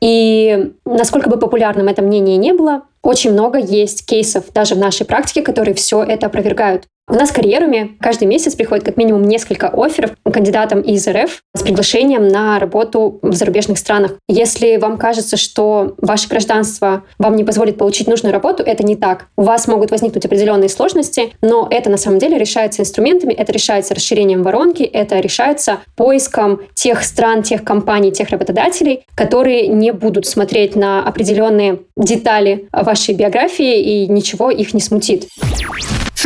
И 0.00 0.72
насколько 0.86 1.28
бы 1.28 1.38
популярным 1.38 1.88
это 1.88 2.02
мнение 2.02 2.38
не 2.38 2.54
было, 2.54 2.82
очень 3.02 3.32
много 3.32 3.58
есть 3.58 4.06
кейсов 4.06 4.44
даже 4.54 4.74
в 4.74 4.78
нашей 4.78 5.04
практике, 5.04 5.42
которые 5.42 5.74
все 5.74 6.02
это 6.02 6.26
опровергают. 6.26 6.84
У 7.10 7.14
нас 7.14 7.30
в 7.30 7.32
карьеруме 7.32 7.96
каждый 8.00 8.28
месяц 8.28 8.54
приходит 8.54 8.84
как 8.84 8.98
минимум 8.98 9.22
несколько 9.22 9.68
офферов 9.68 10.10
кандидатам 10.30 10.82
из 10.82 11.08
РФ 11.08 11.42
с 11.56 11.62
приглашением 11.62 12.28
на 12.28 12.58
работу 12.58 13.18
в 13.22 13.32
зарубежных 13.32 13.78
странах. 13.78 14.12
Если 14.28 14.76
вам 14.76 14.98
кажется, 14.98 15.38
что 15.38 15.94
ваше 15.96 16.28
гражданство 16.28 17.04
вам 17.18 17.36
не 17.36 17.44
позволит 17.44 17.78
получить 17.78 18.08
нужную 18.08 18.34
работу, 18.34 18.62
это 18.62 18.82
не 18.84 18.94
так. 18.94 19.28
У 19.38 19.42
вас 19.42 19.66
могут 19.66 19.90
возникнуть 19.90 20.26
определенные 20.26 20.68
сложности, 20.68 21.32
но 21.40 21.66
это 21.70 21.88
на 21.88 21.96
самом 21.96 22.18
деле 22.18 22.36
решается 22.36 22.82
инструментами, 22.82 23.32
это 23.32 23.52
решается 23.52 23.94
расширением 23.94 24.42
воронки, 24.42 24.82
это 24.82 25.18
решается 25.18 25.78
поиском 25.96 26.60
тех 26.74 27.02
стран, 27.02 27.42
тех 27.42 27.64
компаний, 27.64 28.12
тех 28.12 28.28
работодателей, 28.28 29.06
которые 29.14 29.66
не 29.68 29.94
будут 29.94 30.26
смотреть 30.26 30.76
на 30.76 31.02
определенные 31.02 31.80
детали 31.96 32.68
вашей 32.70 33.14
биографии 33.14 34.04
и 34.04 34.08
ничего 34.08 34.50
их 34.50 34.74
не 34.74 34.82
смутит. 34.82 35.26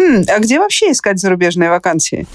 Хм, 0.02 0.25
а 0.28 0.38
где 0.40 0.59
вообще 0.59 0.90
искать 0.90 1.21
зарубежные 1.21 1.71
вакансии? 1.71 2.26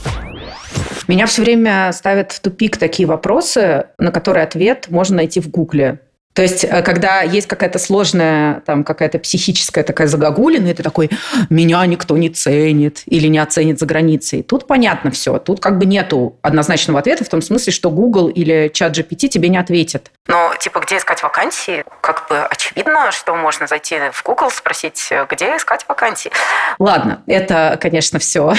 Меня 1.08 1.26
все 1.26 1.42
время 1.42 1.92
ставят 1.94 2.32
в 2.32 2.40
тупик 2.40 2.78
такие 2.78 3.08
вопросы, 3.08 3.88
на 3.98 4.12
которые 4.12 4.44
ответ 4.44 4.88
можно 4.90 5.18
найти 5.18 5.40
в 5.40 5.50
Гугле. 5.50 6.00
То 6.38 6.44
есть, 6.44 6.66
э, 6.66 6.84
когда 6.84 7.22
есть 7.22 7.48
какая-то 7.48 7.80
сложная, 7.80 8.60
там, 8.60 8.84
какая-то 8.84 9.18
психическая 9.18 9.84
такая 9.84 10.06
загогулина, 10.06 10.68
и 10.68 10.74
ты 10.76 10.84
такой, 10.84 11.10
меня 11.50 11.84
никто 11.88 12.16
не 12.16 12.30
ценит 12.30 13.02
или 13.08 13.26
не 13.26 13.40
оценит 13.40 13.80
за 13.80 13.88
границей. 13.88 14.44
Тут 14.44 14.68
понятно 14.68 15.10
все. 15.10 15.40
Тут 15.40 15.60
как 15.60 15.80
бы 15.80 15.88
нету 15.88 16.38
однозначного 16.44 17.00
ответа 17.00 17.24
в 17.24 17.30
том 17.30 17.42
смысле, 17.42 17.74
что 17.74 17.90
Google 17.90 18.28
или 18.28 18.70
чат 18.72 18.96
GPT 18.96 19.30
тебе 19.30 19.50
не 19.50 19.58
ответят. 19.58 20.12
Но, 20.28 20.54
типа, 20.60 20.80
где 20.82 20.98
искать 20.98 21.24
вакансии? 21.24 21.84
Как 22.02 22.28
бы 22.30 22.38
очевидно, 22.38 23.12
что 23.12 23.34
можно 23.34 23.66
зайти 23.66 23.96
в 24.12 24.24
Google, 24.24 24.52
спросить, 24.52 25.10
где 25.32 25.46
искать 25.58 25.86
вакансии. 25.88 26.30
Ладно, 26.78 27.24
это, 27.26 27.80
конечно, 27.82 28.20
все, 28.20 28.54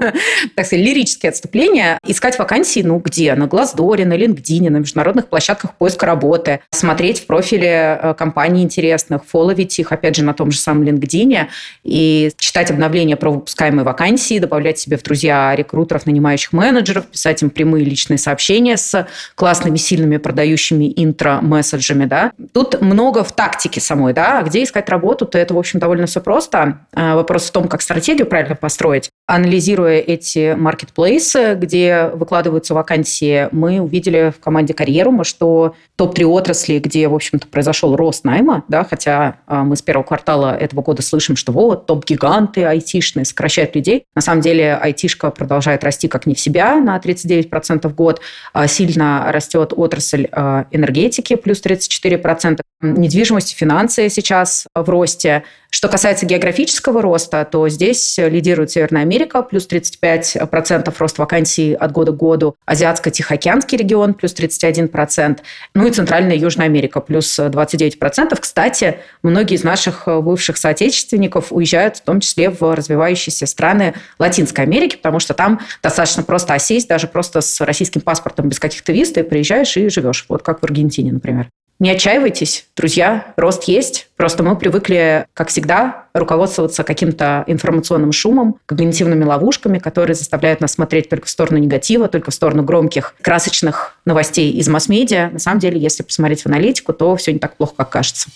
так 0.56 0.66
сказать, 0.66 0.84
лирические 0.84 1.30
отступления. 1.30 1.98
Искать 2.04 2.38
вакансии, 2.38 2.80
ну, 2.80 2.98
где? 2.98 3.34
На 3.34 3.46
Глаздоре, 3.46 4.04
на 4.04 4.14
LinkedIn, 4.14 4.68
на 4.68 4.78
международных 4.78 5.28
площадках 5.28 5.74
поиска 5.76 6.04
работы. 6.04 6.60
Смотреть 6.70 7.13
в 7.20 7.26
профиле 7.26 7.98
э, 8.00 8.14
компаний 8.14 8.62
интересных, 8.62 9.24
фолловить 9.24 9.78
их, 9.78 9.92
опять 9.92 10.16
же, 10.16 10.24
на 10.24 10.34
том 10.34 10.50
же 10.50 10.58
самом 10.58 10.82
LinkedIn 10.84 11.46
и 11.82 12.30
читать 12.36 12.70
обновления 12.70 13.16
про 13.16 13.30
выпускаемые 13.30 13.84
вакансии, 13.84 14.38
добавлять 14.38 14.78
себе 14.78 14.96
в 14.96 15.02
друзья 15.02 15.54
рекрутеров, 15.54 16.06
нанимающих 16.06 16.52
менеджеров, 16.52 17.06
писать 17.06 17.42
им 17.42 17.50
прямые 17.50 17.84
личные 17.84 18.18
сообщения 18.18 18.76
с 18.76 19.06
классными, 19.34 19.76
сильными 19.76 20.16
продающими 20.16 20.92
интро-месседжами, 20.96 22.06
да. 22.06 22.32
Тут 22.52 22.80
много 22.80 23.24
в 23.24 23.32
тактике 23.32 23.80
самой, 23.80 24.12
да, 24.12 24.38
а 24.38 24.42
где 24.42 24.62
искать 24.62 24.88
работу, 24.88 25.26
то 25.26 25.38
это, 25.38 25.54
в 25.54 25.58
общем, 25.58 25.78
довольно 25.78 26.06
все 26.06 26.20
просто. 26.20 26.80
А, 26.92 27.16
вопрос 27.16 27.48
в 27.48 27.52
том, 27.52 27.68
как 27.68 27.82
стратегию 27.82 28.26
правильно 28.26 28.56
построить. 28.56 29.10
Анализируя 29.26 29.98
эти 29.98 30.54
маркетплейсы, 30.54 31.54
где 31.54 32.10
выкладываются 32.14 32.74
вакансии, 32.74 33.48
мы 33.52 33.80
увидели 33.80 34.32
в 34.36 34.42
команде 34.42 34.74
Карьерума, 34.74 35.24
что 35.24 35.74
топ-3 35.96 36.24
отрасли, 36.24 36.78
где, 36.78 37.08
в 37.08 37.14
общем-то, 37.14 37.46
произошел 37.48 37.96
рост 37.96 38.24
найма, 38.24 38.64
да, 38.68 38.84
хотя 38.84 39.36
а, 39.46 39.64
мы 39.64 39.76
с 39.76 39.82
первого 39.82 40.04
квартала 40.04 40.54
этого 40.56 40.82
года 40.82 41.02
слышим, 41.02 41.36
что 41.36 41.52
вот, 41.52 41.86
топ-гиганты 41.86 42.64
айтишные 42.64 43.24
сокращают 43.24 43.74
людей. 43.76 44.04
На 44.14 44.22
самом 44.22 44.40
деле 44.40 44.74
айтишка 44.74 45.30
продолжает 45.30 45.84
расти 45.84 46.08
как 46.08 46.26
не 46.26 46.34
в 46.34 46.40
себя 46.40 46.76
на 46.80 46.96
39% 46.96 47.88
в 47.88 47.94
год. 47.94 48.20
Сильно 48.66 49.26
растет 49.30 49.72
отрасль 49.76 50.28
энергетики, 50.70 50.94
энергетики 50.94 51.36
плюс 51.36 51.62
34%, 51.62 52.60
недвижимость 52.82 53.52
и 53.52 53.56
финансы 53.56 54.08
сейчас 54.08 54.66
в 54.74 54.88
росте. 54.88 55.44
Что 55.74 55.88
касается 55.88 56.24
географического 56.24 57.02
роста, 57.02 57.44
то 57.44 57.68
здесь 57.68 58.16
лидирует 58.16 58.70
Северная 58.70 59.02
Америка, 59.02 59.42
плюс 59.42 59.66
35% 59.68 60.94
рост 60.96 61.18
вакансий 61.18 61.74
от 61.74 61.90
года 61.90 62.12
к 62.12 62.16
году, 62.16 62.54
Азиатско-Тихоокеанский 62.64 63.76
регион, 63.78 64.14
плюс 64.14 64.36
31%, 64.36 65.40
ну 65.74 65.88
и 65.88 65.90
Центральная 65.90 66.36
и 66.36 66.38
Южная 66.38 66.66
Америка, 66.66 67.00
плюс 67.00 67.40
29%. 67.40 68.38
Кстати, 68.38 69.00
многие 69.24 69.56
из 69.56 69.64
наших 69.64 70.04
бывших 70.06 70.58
соотечественников 70.58 71.50
уезжают 71.50 71.96
в 71.96 72.02
том 72.02 72.20
числе 72.20 72.50
в 72.50 72.72
развивающиеся 72.72 73.46
страны 73.46 73.94
Латинской 74.20 74.62
Америки, 74.64 74.94
потому 74.94 75.18
что 75.18 75.34
там 75.34 75.58
достаточно 75.82 76.22
просто 76.22 76.54
осесть, 76.54 76.88
даже 76.88 77.08
просто 77.08 77.40
с 77.40 77.60
российским 77.60 78.00
паспортом 78.00 78.48
без 78.48 78.60
каких-то 78.60 78.92
виз 78.92 79.10
ты 79.10 79.24
приезжаешь 79.24 79.76
и 79.76 79.88
живешь, 79.88 80.24
вот 80.28 80.44
как 80.44 80.60
в 80.60 80.64
Аргентине, 80.64 81.10
например. 81.10 81.48
Не 81.80 81.90
отчаивайтесь, 81.90 82.66
друзья, 82.76 83.34
рост 83.36 83.64
есть. 83.64 84.08
Просто 84.16 84.44
мы 84.44 84.56
привыкли, 84.56 85.26
как 85.34 85.48
всегда, 85.48 86.06
руководствоваться 86.14 86.84
каким-то 86.84 87.42
информационным 87.48 88.12
шумом, 88.12 88.60
когнитивными 88.66 89.24
ловушками, 89.24 89.78
которые 89.78 90.14
заставляют 90.14 90.60
нас 90.60 90.72
смотреть 90.72 91.08
только 91.08 91.26
в 91.26 91.30
сторону 91.30 91.58
негатива, 91.58 92.06
только 92.06 92.30
в 92.30 92.34
сторону 92.34 92.62
громких, 92.62 93.16
красочных 93.20 93.96
новостей 94.04 94.52
из 94.52 94.68
масс-медиа. 94.68 95.30
На 95.32 95.40
самом 95.40 95.58
деле, 95.58 95.80
если 95.80 96.04
посмотреть 96.04 96.42
в 96.42 96.46
аналитику, 96.46 96.92
то 96.92 97.16
все 97.16 97.32
не 97.32 97.40
так 97.40 97.56
плохо, 97.56 97.74
как 97.76 97.90
кажется. 97.90 98.28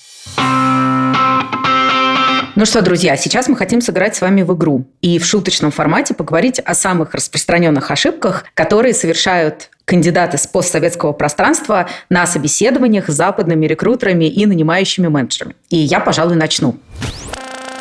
Ну 2.57 2.65
что, 2.65 2.83
друзья, 2.83 3.17
сейчас 3.17 3.47
мы 3.47 3.55
хотим 3.55 3.81
сыграть 3.81 4.17
с 4.17 4.21
вами 4.21 4.43
в 4.43 4.53
игру 4.53 4.85
и 5.01 5.21
в 5.21 5.25
шуточном 5.25 5.71
формате 5.71 6.13
поговорить 6.13 6.59
о 6.59 6.75
самых 6.75 7.15
распространенных 7.15 7.93
ошибках, 7.93 8.47
которые 8.55 8.95
совершают 8.95 9.71
кандидаты 9.89 10.37
с 10.37 10.47
постсоветского 10.47 11.13
пространства 11.13 11.89
на 12.11 12.27
собеседованиях 12.27 13.09
с 13.09 13.15
западными 13.15 13.65
рекрутерами 13.67 14.27
и 14.27 14.45
нанимающими 14.45 15.09
менеджерами. 15.09 15.57
И 15.71 15.79
я, 15.79 15.99
пожалуй, 15.99 16.37
начну. 16.37 16.77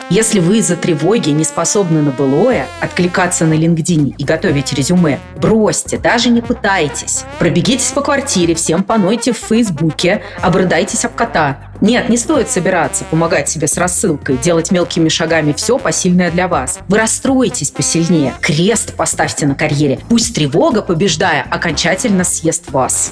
Если 0.09 0.39
вы 0.39 0.59
из-за 0.59 0.77
тревоги 0.77 1.31
не 1.31 1.43
способны 1.43 2.01
на 2.01 2.11
былое, 2.11 2.67
откликаться 2.79 3.45
на 3.45 3.55
LinkedIn 3.55 4.15
и 4.17 4.23
готовить 4.23 4.71
резюме, 4.71 5.19
бросьте, 5.35 5.97
даже 5.97 6.29
не 6.29 6.39
пытайтесь. 6.39 7.25
Пробегитесь 7.39 7.91
по 7.91 7.99
квартире, 7.99 8.55
всем 8.55 8.83
понойте 8.83 9.33
в 9.33 9.37
Фейсбуке, 9.37 10.23
обрыдайтесь 10.41 11.03
об 11.03 11.13
кота. 11.13 11.57
Нет, 11.81 12.07
не 12.07 12.15
стоит 12.15 12.49
собираться, 12.49 13.03
помогать 13.03 13.49
себе 13.49 13.67
с 13.67 13.75
рассылкой, 13.75 14.37
делать 14.37 14.71
мелкими 14.71 15.09
шагами 15.09 15.51
все 15.51 15.77
посильное 15.77 16.31
для 16.31 16.47
вас. 16.47 16.79
Вы 16.87 16.99
расстроитесь 16.99 17.71
посильнее, 17.71 18.33
крест 18.39 18.93
поставьте 18.93 19.45
на 19.45 19.55
карьере. 19.55 19.99
Пусть 20.07 20.33
тревога, 20.33 20.83
побеждая, 20.83 21.45
окончательно 21.49 22.23
съест 22.23 22.71
вас. 22.71 23.11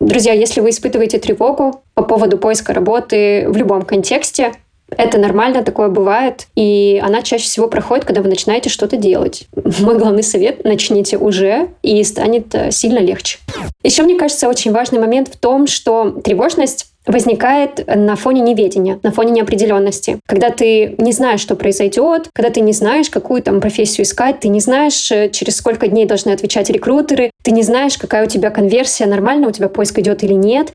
Друзья, 0.00 0.32
если 0.32 0.62
вы 0.62 0.70
испытываете 0.70 1.18
тревогу 1.18 1.84
по 1.92 2.02
поводу 2.02 2.38
поиска 2.38 2.72
работы 2.72 3.44
в 3.48 3.56
любом 3.56 3.82
контексте, 3.82 4.52
это 4.96 5.18
нормально, 5.18 5.62
такое 5.62 5.88
бывает, 5.88 6.46
и 6.54 7.00
она 7.02 7.22
чаще 7.22 7.44
всего 7.44 7.68
проходит, 7.68 8.04
когда 8.04 8.22
вы 8.22 8.28
начинаете 8.28 8.70
что-то 8.70 8.96
делать. 8.96 9.46
Мой 9.80 9.98
главный 9.98 10.22
совет– 10.22 10.64
начните 10.64 11.18
уже, 11.18 11.68
и 11.82 12.02
станет 12.04 12.54
э, 12.54 12.70
сильно 12.70 12.98
легче. 12.98 13.38
Еще, 13.82 14.02
мне 14.02 14.16
кажется, 14.16 14.48
очень 14.48 14.72
важный 14.72 14.98
момент 14.98 15.28
в 15.28 15.36
том, 15.36 15.66
что 15.66 16.10
тревожность 16.10 16.86
возникает 17.06 17.84
на 17.86 18.14
фоне 18.16 18.42
неведения, 18.42 19.00
на 19.02 19.10
фоне 19.10 19.32
неопределенности. 19.32 20.20
Когда 20.26 20.50
ты 20.50 20.94
не 20.98 21.12
знаешь, 21.12 21.40
что 21.40 21.56
произойдет, 21.56 22.28
когда 22.32 22.50
ты 22.50 22.60
не 22.60 22.72
знаешь, 22.72 23.10
какую 23.10 23.42
там 23.42 23.60
профессию 23.60 24.04
искать, 24.04 24.40
ты 24.40 24.48
не 24.48 24.60
знаешь, 24.60 25.10
э, 25.10 25.28
через 25.30 25.56
сколько 25.56 25.88
дней 25.88 26.06
должны 26.06 26.30
отвечать 26.30 26.70
рекрутеры, 26.70 27.30
ты 27.42 27.50
не 27.50 27.62
знаешь, 27.62 27.98
какая 27.98 28.24
у 28.26 28.28
тебя 28.28 28.50
конверсия, 28.50 29.06
нормально 29.06 29.48
у 29.48 29.50
тебя 29.50 29.68
поиск 29.68 29.98
идет 29.98 30.22
или 30.22 30.34
нет 30.34 30.72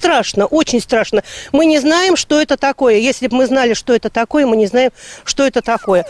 страшно, 0.00 0.46
очень 0.46 0.80
страшно. 0.80 1.22
Мы 1.52 1.66
не 1.66 1.78
знаем, 1.78 2.16
что 2.16 2.40
это 2.40 2.56
такое. 2.56 2.96
Если 2.96 3.28
бы 3.28 3.36
мы 3.36 3.46
знали, 3.46 3.74
что 3.74 3.94
это 3.94 4.08
такое, 4.08 4.46
мы 4.46 4.56
не 4.56 4.66
знаем, 4.66 4.92
что 5.24 5.46
это 5.46 5.60
такое. 5.60 6.06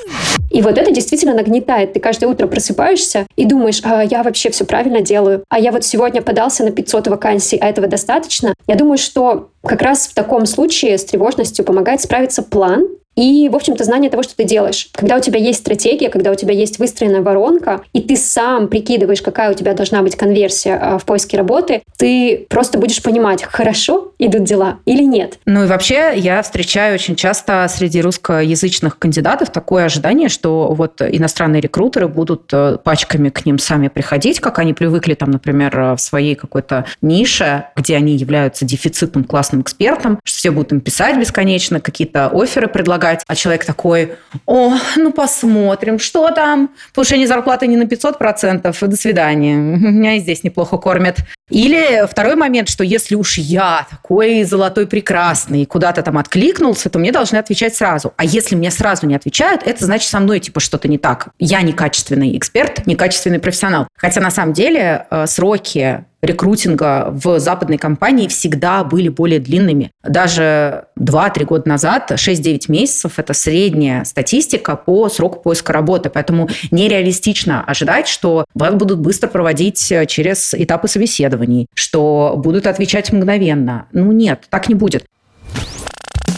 И 0.51 0.63
вот 0.63 0.79
это 0.79 0.93
действительно 0.93 1.35
нагнетает. 1.35 1.93
Ты 1.93 2.01
каждое 2.01 2.27
утро 2.27 2.47
просыпаешься 2.47 3.27
и 3.35 3.45
думаешь, 3.45 3.81
а 3.83 4.05
я 4.05 4.23
вообще 4.23 4.51
все 4.51 4.65
правильно 4.65 5.01
делаю. 5.01 5.43
А 5.49 5.59
я 5.59 5.73
вот 5.73 5.85
сегодня 5.85 6.23
подался 6.23 6.63
на 6.63 6.71
500 6.71 7.09
вакансий, 7.09 7.59
а 7.61 7.69
этого 7.69 7.89
достаточно. 7.89 8.55
Я 8.69 8.77
думаю, 8.77 8.99
что 8.99 9.51
как 9.65 9.83
раз 9.83 10.07
в 10.07 10.15
таком 10.15 10.47
случае 10.47 10.97
с 10.97 11.05
тревожностью 11.05 11.65
помогает 11.65 12.01
справиться 12.01 12.43
план, 12.43 12.87
и, 13.21 13.49
в 13.49 13.57
общем-то, 13.57 13.85
знание 13.85 14.11
того, 14.11 14.23
что 14.23 14.37
ты 14.37 14.45
делаешь. 14.45 14.89
Когда 14.93 15.17
у 15.17 15.21
тебя 15.21 15.39
есть 15.39 15.61
стратегия, 15.61 16.09
когда 16.09 16.31
у 16.31 16.35
тебя 16.35 16.55
есть 16.55 16.79
выстроенная 16.79 17.23
воронка, 17.23 17.83
и 17.93 18.01
ты 18.01 18.17
сам 18.17 18.69
прикидываешь, 18.69 19.23
какая 19.23 19.51
у 19.51 19.55
тебя 19.55 19.75
должна 19.75 20.03
быть 20.03 20.17
конверсия 20.17 20.75
а, 20.77 20.99
в 20.99 21.05
поиске 21.05 21.37
работы, 21.37 21.83
ты 21.97 22.47
просто 22.49 22.79
будешь 22.79 23.03
понимать, 23.03 23.43
хорошо 23.43 24.10
идут 24.21 24.45
дела 24.45 24.79
или 24.85 25.03
нет. 25.03 25.39
Ну 25.47 25.65
и 25.65 25.67
вообще 25.67 26.13
я 26.17 26.43
встречаю 26.43 26.95
очень 26.95 27.17
часто 27.17 27.67
среди 27.69 28.01
русскоязычных 28.01 28.99
кандидатов 28.99 29.51
такое 29.51 29.87
ожидание, 29.87 30.29
что 30.29 30.73
вот 30.75 31.01
иностранные 31.01 31.61
рекрутеры 31.61 32.07
будут 32.09 32.51
э, 32.53 32.79
пачками 32.83 33.31
к 33.31 33.47
ним 33.47 33.59
сами 33.59 33.89
приходить, 33.89 34.41
как 34.41 34.59
они 34.59 34.75
привыкли 34.75 35.15
там, 35.15 35.31
например, 35.31 35.95
в 35.95 35.99
своей 35.99 36.35
какой-то 36.35 36.85
нише, 37.03 37.67
где 37.77 37.97
они 37.97 38.17
являются 38.17 38.65
дефицитным 38.65 39.25
классным 39.25 39.63
экспертом, 39.63 40.21
что 40.25 40.37
все 40.37 40.51
будут 40.51 40.73
им 40.73 40.81
писать 40.81 41.19
бесконечно, 41.19 41.81
какие-то 41.81 42.31
оферы 42.33 42.69
предлагать. 42.69 43.23
А 43.27 43.35
человек 43.35 43.65
такой, 43.65 44.13
о, 44.47 44.75
ну 44.97 45.13
посмотрим, 45.13 45.99
что 45.99 46.31
там. 46.31 46.71
Повышение 46.95 47.27
зарплаты 47.27 47.67
не 47.67 47.77
на 47.77 47.85
500%, 47.85 48.87
до 48.87 48.97
свидания. 48.97 49.55
Меня 50.01 50.17
и 50.17 50.21
здесь 50.21 50.45
неплохо 50.45 50.77
кормят. 50.77 51.19
Или 51.51 52.07
второй 52.09 52.37
момент, 52.37 52.69
что 52.69 52.85
если 52.85 53.17
уж 53.17 53.39
я 53.39 53.87
такой 53.91 54.10
золотой 54.45 54.89
прекрасный 54.89 55.65
куда-то 55.67 56.03
там 56.03 56.19
откликнулся, 56.19 56.91
то 56.91 56.99
мне 56.99 57.13
должны 57.13 57.37
отвечать 57.37 57.77
сразу. 57.77 58.13
А 58.17 58.25
если 58.25 58.57
мне 58.57 58.71
сразу 58.71 59.07
не 59.07 59.15
отвечают, 59.15 59.63
это 59.65 59.85
значит 59.85 60.11
со 60.11 60.19
мной 60.19 60.41
типа 60.41 60.59
что-то 60.59 60.89
не 60.89 60.99
так. 60.99 61.29
Я 61.39 61.63
некачественный 61.63 62.37
эксперт, 62.37 62.87
некачественный 62.87 63.39
профессионал. 63.39 63.87
Хотя 63.97 64.21
на 64.21 64.33
самом 64.33 64.53
деле 64.53 65.07
э, 65.11 65.27
сроки 65.27 66.05
рекрутинга 66.23 67.09
в 67.11 67.39
западной 67.41 67.79
компании 67.79 68.29
всегда 68.29 68.85
были 68.85 69.09
более 69.09 69.41
длинными. 69.41 69.91
Даже 70.03 70.87
2-3 70.99 71.45
года 71.45 71.69
назад 71.69 72.11
6-9 72.11 72.65
месяцев– 72.69 73.15
это 73.19 73.33
средняя 73.33 74.05
статистика 74.05 74.77
по 74.77 75.09
сроку 75.09 75.41
поиска 75.41 75.73
работы. 75.73 76.11
Поэтому 76.11 76.49
нереалистично 76.71 77.65
ожидать, 77.65 78.09
что 78.09 78.45
вас 78.55 78.75
будут 78.75 79.01
быстро 79.01 79.29
проводить 79.29 79.93
через 80.09 80.55
этапы 80.55 80.89
собеседований, 80.89 81.67
что 81.75 82.35
будут 82.37 82.67
отвечать 82.67 83.13
мгновенно. 83.13 83.87
Ну 83.93 84.13
нет, 84.13 84.45
так 84.51 84.69
не 84.69 84.75
будет. 84.75 85.05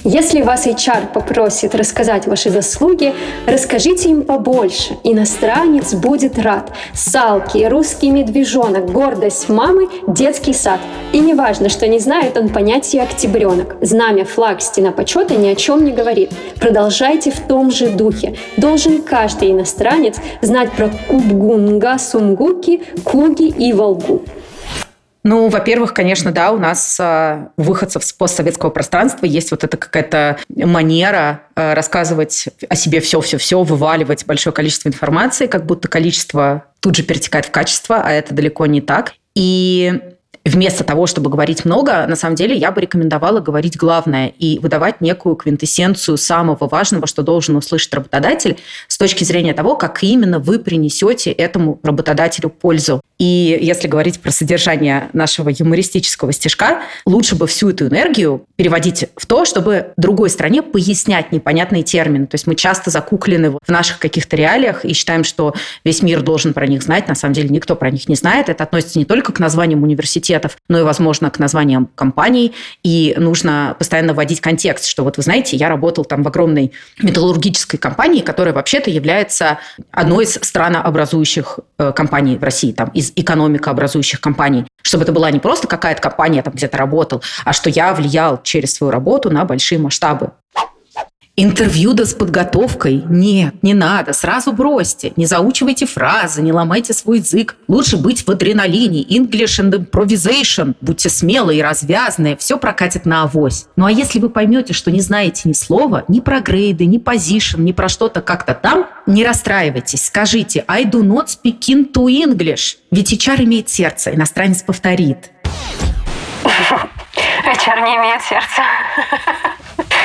Если 0.04 0.42
вас 0.42 0.66
HR 0.66 1.12
попросит 1.12 1.76
рассказать 1.76 2.26
ваши 2.26 2.50
заслуги, 2.50 3.14
расскажите 3.46 4.08
им 4.08 4.22
побольше. 4.24 4.98
Иностранец 5.04 5.94
будет 5.94 6.40
рад. 6.40 6.72
Салки, 6.92 7.64
русский 7.64 8.10
медвежонок, 8.10 8.90
гордость 8.90 9.48
мамы, 9.48 9.88
детский 10.08 10.54
сад. 10.54 10.80
И 11.12 11.20
не 11.20 11.34
важно, 11.34 11.68
что 11.68 11.86
не 11.86 12.00
знает 12.00 12.36
он 12.36 12.48
понятия 12.48 13.02
октябренок. 13.02 13.76
Знамя, 13.80 14.24
флаг, 14.24 14.60
стена 14.60 14.90
почета 14.90 15.36
ни 15.36 15.46
о 15.46 15.54
чем 15.54 15.84
не 15.84 15.92
говорит. 15.92 16.32
Продолжайте 16.58 17.30
в 17.30 17.38
том 17.38 17.70
же 17.70 17.88
духе. 17.88 18.34
Должен 18.56 19.02
каждый 19.02 19.52
иностранец 19.52 20.16
знать 20.40 20.72
про 20.72 20.90
Кубгунга, 21.08 21.96
Сунгуки, 21.98 22.82
Куги 23.04 23.46
и 23.46 23.72
Волгу. 23.72 24.22
Ну, 25.24 25.48
во-первых, 25.48 25.94
конечно, 25.94 26.32
да, 26.32 26.50
у 26.50 26.58
нас 26.58 26.98
э, 26.98 27.48
выходцев 27.56 28.02
с 28.02 28.12
постсоветского 28.12 28.70
пространства 28.70 29.24
есть 29.24 29.52
вот 29.52 29.62
эта 29.62 29.76
какая-то 29.76 30.38
манера 30.48 31.42
э, 31.54 31.74
рассказывать 31.74 32.48
о 32.68 32.74
себе 32.74 33.00
все-все-все, 33.00 33.62
вываливать 33.62 34.26
большое 34.26 34.52
количество 34.52 34.88
информации, 34.88 35.46
как 35.46 35.64
будто 35.64 35.86
количество 35.86 36.64
тут 36.80 36.96
же 36.96 37.04
перетекает 37.04 37.46
в 37.46 37.50
качество, 37.52 38.02
а 38.04 38.10
это 38.10 38.34
далеко 38.34 38.66
не 38.66 38.80
так. 38.80 39.14
И 39.36 40.00
вместо 40.44 40.84
того, 40.84 41.06
чтобы 41.06 41.30
говорить 41.30 41.64
много, 41.64 42.06
на 42.06 42.16
самом 42.16 42.34
деле 42.34 42.56
я 42.56 42.72
бы 42.72 42.80
рекомендовала 42.80 43.40
говорить 43.40 43.76
главное 43.76 44.32
и 44.38 44.58
выдавать 44.58 45.00
некую 45.00 45.36
квинтэссенцию 45.36 46.16
самого 46.16 46.68
важного, 46.68 47.06
что 47.06 47.22
должен 47.22 47.56
услышать 47.56 47.94
работодатель 47.94 48.58
с 48.88 48.98
точки 48.98 49.24
зрения 49.24 49.54
того, 49.54 49.76
как 49.76 50.02
именно 50.02 50.38
вы 50.38 50.58
принесете 50.58 51.30
этому 51.30 51.78
работодателю 51.82 52.50
пользу. 52.50 53.00
И 53.18 53.58
если 53.62 53.86
говорить 53.86 54.20
про 54.20 54.32
содержание 54.32 55.08
нашего 55.12 55.48
юмористического 55.48 56.32
стишка, 56.32 56.82
лучше 57.06 57.36
бы 57.36 57.46
всю 57.46 57.70
эту 57.70 57.86
энергию 57.86 58.44
переводить 58.56 59.06
в 59.16 59.26
то, 59.26 59.44
чтобы 59.44 59.92
другой 59.96 60.28
стране 60.28 60.62
пояснять 60.62 61.30
непонятные 61.30 61.84
термины. 61.84 62.26
То 62.26 62.34
есть 62.34 62.48
мы 62.48 62.56
часто 62.56 62.90
закуклены 62.90 63.52
в 63.52 63.68
наших 63.68 64.00
каких-то 64.00 64.34
реалиях 64.34 64.84
и 64.84 64.92
считаем, 64.92 65.22
что 65.22 65.54
весь 65.84 66.02
мир 66.02 66.22
должен 66.22 66.52
про 66.52 66.66
них 66.66 66.82
знать. 66.82 67.06
На 67.06 67.14
самом 67.14 67.34
деле 67.34 67.48
никто 67.48 67.76
про 67.76 67.92
них 67.92 68.08
не 68.08 68.16
знает. 68.16 68.48
Это 68.48 68.64
относится 68.64 68.98
не 68.98 69.04
только 69.04 69.32
к 69.32 69.38
названиям 69.38 69.84
университетов, 70.32 70.56
но 70.68 70.80
и, 70.80 70.82
возможно, 70.82 71.30
к 71.30 71.38
названиям 71.38 71.88
компаний. 71.94 72.52
И 72.82 73.14
нужно 73.18 73.76
постоянно 73.78 74.14
вводить 74.14 74.40
контекст, 74.40 74.86
что 74.86 75.04
вот 75.04 75.16
вы 75.16 75.22
знаете, 75.22 75.56
я 75.56 75.68
работал 75.68 76.04
там 76.04 76.22
в 76.22 76.28
огромной 76.28 76.72
металлургической 77.02 77.78
компании, 77.78 78.20
которая 78.20 78.54
вообще-то 78.54 78.90
является 78.90 79.58
одной 79.90 80.24
из 80.24 80.34
странообразующих 80.34 81.60
э, 81.78 81.92
компаний 81.92 82.36
в 82.36 82.42
России, 82.42 82.72
там, 82.72 82.88
из 82.94 83.12
экономикообразующих 83.16 84.20
компаний. 84.20 84.64
Чтобы 84.82 85.04
это 85.04 85.12
была 85.12 85.30
не 85.30 85.38
просто 85.38 85.68
какая-то 85.68 86.00
компания, 86.02 86.42
там 86.42 86.54
где-то 86.54 86.76
работал, 86.76 87.22
а 87.44 87.52
что 87.52 87.70
я 87.70 87.94
влиял 87.94 88.42
через 88.42 88.74
свою 88.74 88.90
работу 88.90 89.30
на 89.30 89.44
большие 89.44 89.78
масштабы. 89.78 90.30
Интервью 91.34 91.94
да 91.94 92.04
с 92.04 92.12
подготовкой? 92.12 93.02
Нет, 93.08 93.54
не 93.62 93.72
надо, 93.72 94.12
сразу 94.12 94.52
бросьте. 94.52 95.14
Не 95.16 95.24
заучивайте 95.24 95.86
фразы, 95.86 96.42
не 96.42 96.52
ломайте 96.52 96.92
свой 96.92 97.20
язык. 97.20 97.56
Лучше 97.68 97.96
быть 97.96 98.26
в 98.26 98.30
адреналине, 98.30 99.02
English 99.02 99.58
and 99.58 99.70
improvisation. 99.70 100.74
Будьте 100.82 101.08
смелые 101.08 101.60
и 101.60 101.62
развязные, 101.62 102.36
все 102.36 102.58
прокатит 102.58 103.06
на 103.06 103.22
авось. 103.22 103.64
Ну 103.76 103.86
а 103.86 103.90
если 103.90 104.18
вы 104.18 104.28
поймете, 104.28 104.74
что 104.74 104.90
не 104.90 105.00
знаете 105.00 105.48
ни 105.48 105.54
слова, 105.54 106.04
ни 106.06 106.20
про 106.20 106.40
грейды, 106.40 106.84
ни 106.84 106.98
позишн, 106.98 107.62
ни 107.62 107.72
про 107.72 107.88
что-то 107.88 108.20
как-то 108.20 108.52
там, 108.52 108.88
не 109.06 109.24
расстраивайтесь, 109.24 110.04
скажите 110.04 110.66
I 110.68 110.84
do 110.84 111.02
not 111.02 111.28
speak 111.28 111.60
into 111.60 112.08
English. 112.08 112.76
Ведь 112.90 113.10
HR 113.10 113.44
имеет 113.44 113.70
сердце, 113.70 114.14
иностранец 114.14 114.62
повторит. 114.62 115.30
HR 116.44 117.84
не 117.86 117.96
имеет 117.96 118.20
сердца. 118.20 118.62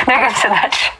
Двигаемся 0.08 0.48
дальше. 0.48 0.90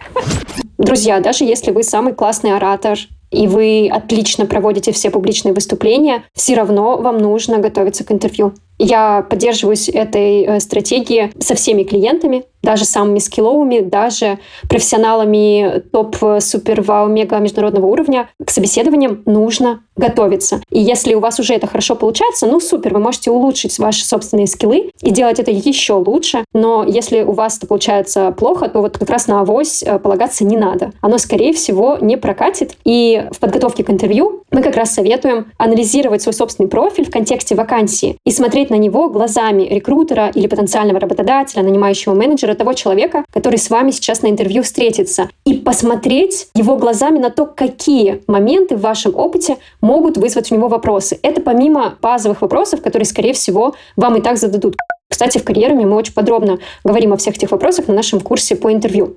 Друзья, 0.77 1.21
даже 1.21 1.45
если 1.45 1.71
вы 1.71 1.83
самый 1.83 2.13
классный 2.13 2.55
оратор, 2.55 2.99
и 3.31 3.47
вы 3.47 3.89
отлично 3.93 4.47
проводите 4.47 4.93
все 4.93 5.11
публичные 5.11 5.55
выступления, 5.55 6.25
все 6.35 6.55
равно 6.55 6.97
вам 6.97 7.19
нужно 7.19 7.59
готовиться 7.59 8.05
к 8.05 8.13
интервью. 8.13 8.55
Я 8.79 9.27
поддерживаюсь 9.29 9.89
этой 9.89 10.43
э, 10.43 10.61
стратегией 10.61 11.33
со 11.41 11.57
всеми 11.57 11.83
клиентами, 11.83 12.45
даже 12.63 12.85
самыми 12.85 13.19
скилловыми, 13.19 13.81
даже 13.81 14.39
профессионалами 14.69 15.83
топ-супер 15.93 16.83
вау 16.83 17.09
мега 17.09 17.39
международного 17.39 17.87
уровня. 17.87 18.29
К 18.45 18.51
собеседованиям 18.51 19.23
нужно 19.27 19.83
готовиться. 19.97 20.61
И 20.71 20.81
если 20.81 21.15
у 21.15 21.21
вас 21.21 21.41
уже 21.41 21.55
это 21.55 21.67
хорошо 21.67 21.97
получается, 21.97 22.47
ну 22.47 22.61
супер, 22.61 22.95
вы 22.95 23.01
можете 23.01 23.31
улучшить 23.31 23.79
ваши 23.79 24.05
собственные 24.05 24.47
скиллы 24.47 24.91
и 25.03 25.11
делать 25.11 25.41
это 25.41 25.51
еще 25.51 25.95
лучше. 25.95 26.45
Но 26.53 26.85
если 26.85 27.23
у 27.23 27.33
вас 27.33 27.59
это 27.59 27.67
получается 27.67 28.31
плохо, 28.33 28.69
то 28.69 28.81
вот 28.81 28.99
как 28.99 29.11
раз 29.11 29.27
на 29.27 29.41
авось 29.41 29.83
э, 29.83 29.99
полагаться 29.99 30.45
не 30.45 30.57
надо. 30.57 30.93
Оно, 31.01 31.19
скорее 31.19 31.53
всего, 31.53 31.99
не 32.01 32.17
прокатит. 32.17 32.77
И 32.85 33.18
в 33.33 33.39
подготовке 33.39 33.85
к 33.85 33.91
интервью 33.91 34.45
мы 34.51 34.63
как 34.63 34.77
раз 34.77 34.95
советуем 34.95 35.53
анализировать 35.59 36.23
свой 36.23 36.33
собственный 36.33 36.69
профиль 36.69 37.07
в 37.07 37.11
контексте 37.11 37.55
вакансии 37.55 38.17
и 38.25 38.31
смотреть 38.31 38.71
на 38.71 38.77
него 38.77 39.09
глазами 39.09 39.63
рекрутера 39.65 40.31
или 40.35 40.47
потенциального 40.47 41.01
работодателя, 41.01 41.63
нанимающего 41.63 42.15
менеджера, 42.15 42.55
того 42.55 42.73
человека, 42.73 43.25
который 43.33 43.59
с 43.59 43.71
вами 43.71 43.91
сейчас 43.91 44.23
на 44.23 44.29
интервью 44.29 44.63
встретится, 44.63 45.29
и 45.45 45.55
посмотреть 45.55 46.49
его 46.55 46.77
глазами 46.77 47.19
на 47.19 47.31
то, 47.31 47.47
какие 47.47 48.23
моменты 48.27 48.77
в 48.77 48.81
вашем 48.81 49.15
опыте 49.15 49.57
могут 49.81 50.17
вызвать 50.17 50.51
у 50.51 50.55
него 50.55 50.69
вопросы. 50.69 51.19
Это 51.23 51.41
помимо 51.41 51.97
базовых 52.01 52.43
вопросов, 52.43 52.83
которые, 52.83 53.07
скорее 53.07 53.33
всего, 53.33 53.75
вам 53.97 54.17
и 54.17 54.21
так 54.21 54.39
зададут. 54.39 54.77
Кстати, 55.11 55.39
в 55.39 55.45
карьеруме 55.45 55.87
мы 55.87 55.97
очень 55.97 56.13
подробно 56.13 56.59
говорим 56.85 57.13
о 57.13 57.17
всех 57.17 57.37
этих 57.37 57.51
вопросах 57.51 57.89
на 57.89 57.95
нашем 57.95 58.21
курсе 58.21 58.57
по 58.57 58.73
интервью. 58.73 59.17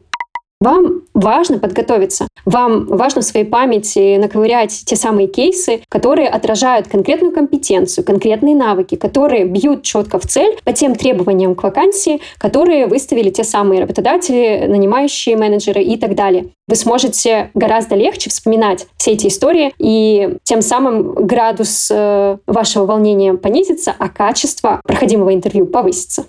Вам 0.62 1.02
важно 1.16 1.58
подготовиться. 1.58 2.28
Вам 2.46 2.86
важно 2.86 3.22
в 3.22 3.26
своей 3.26 3.46
памяти 3.46 4.18
наковырять 4.18 4.84
те 4.86 4.96
самые 4.96 5.28
кейсы, 5.28 5.82
которые 5.90 6.30
отражают 6.30 6.88
конкретную 6.88 7.34
компетенцию, 7.34 8.06
конкретные 8.06 8.56
навыки, 8.56 8.94
которые 8.94 9.46
бьют 9.46 9.82
четко 9.82 10.20
в 10.20 10.28
цель 10.28 10.60
по 10.64 10.72
тем 10.72 10.94
требованиям 10.94 11.56
к 11.56 11.64
вакансии, 11.64 12.22
которые 12.38 12.86
выставили 12.86 13.32
те 13.32 13.44
самые 13.44 13.82
работодатели, 13.82 14.68
нанимающие 14.68 15.36
менеджеры 15.36 15.82
и 15.82 15.98
так 15.98 16.14
далее. 16.14 16.50
Вы 16.68 16.76
сможете 16.76 17.50
гораздо 17.56 17.96
легче 17.96 18.30
вспоминать 18.30 18.86
все 18.98 19.14
эти 19.14 19.28
истории, 19.28 19.74
и 19.80 20.38
тем 20.44 20.62
самым 20.62 21.14
градус 21.26 21.90
э, 21.92 22.38
вашего 22.46 22.86
волнения 22.86 23.34
понизится, 23.34 23.96
а 23.98 24.10
качество 24.10 24.80
проходимого 24.86 25.34
интервью 25.34 25.66
повысится. 25.66 26.26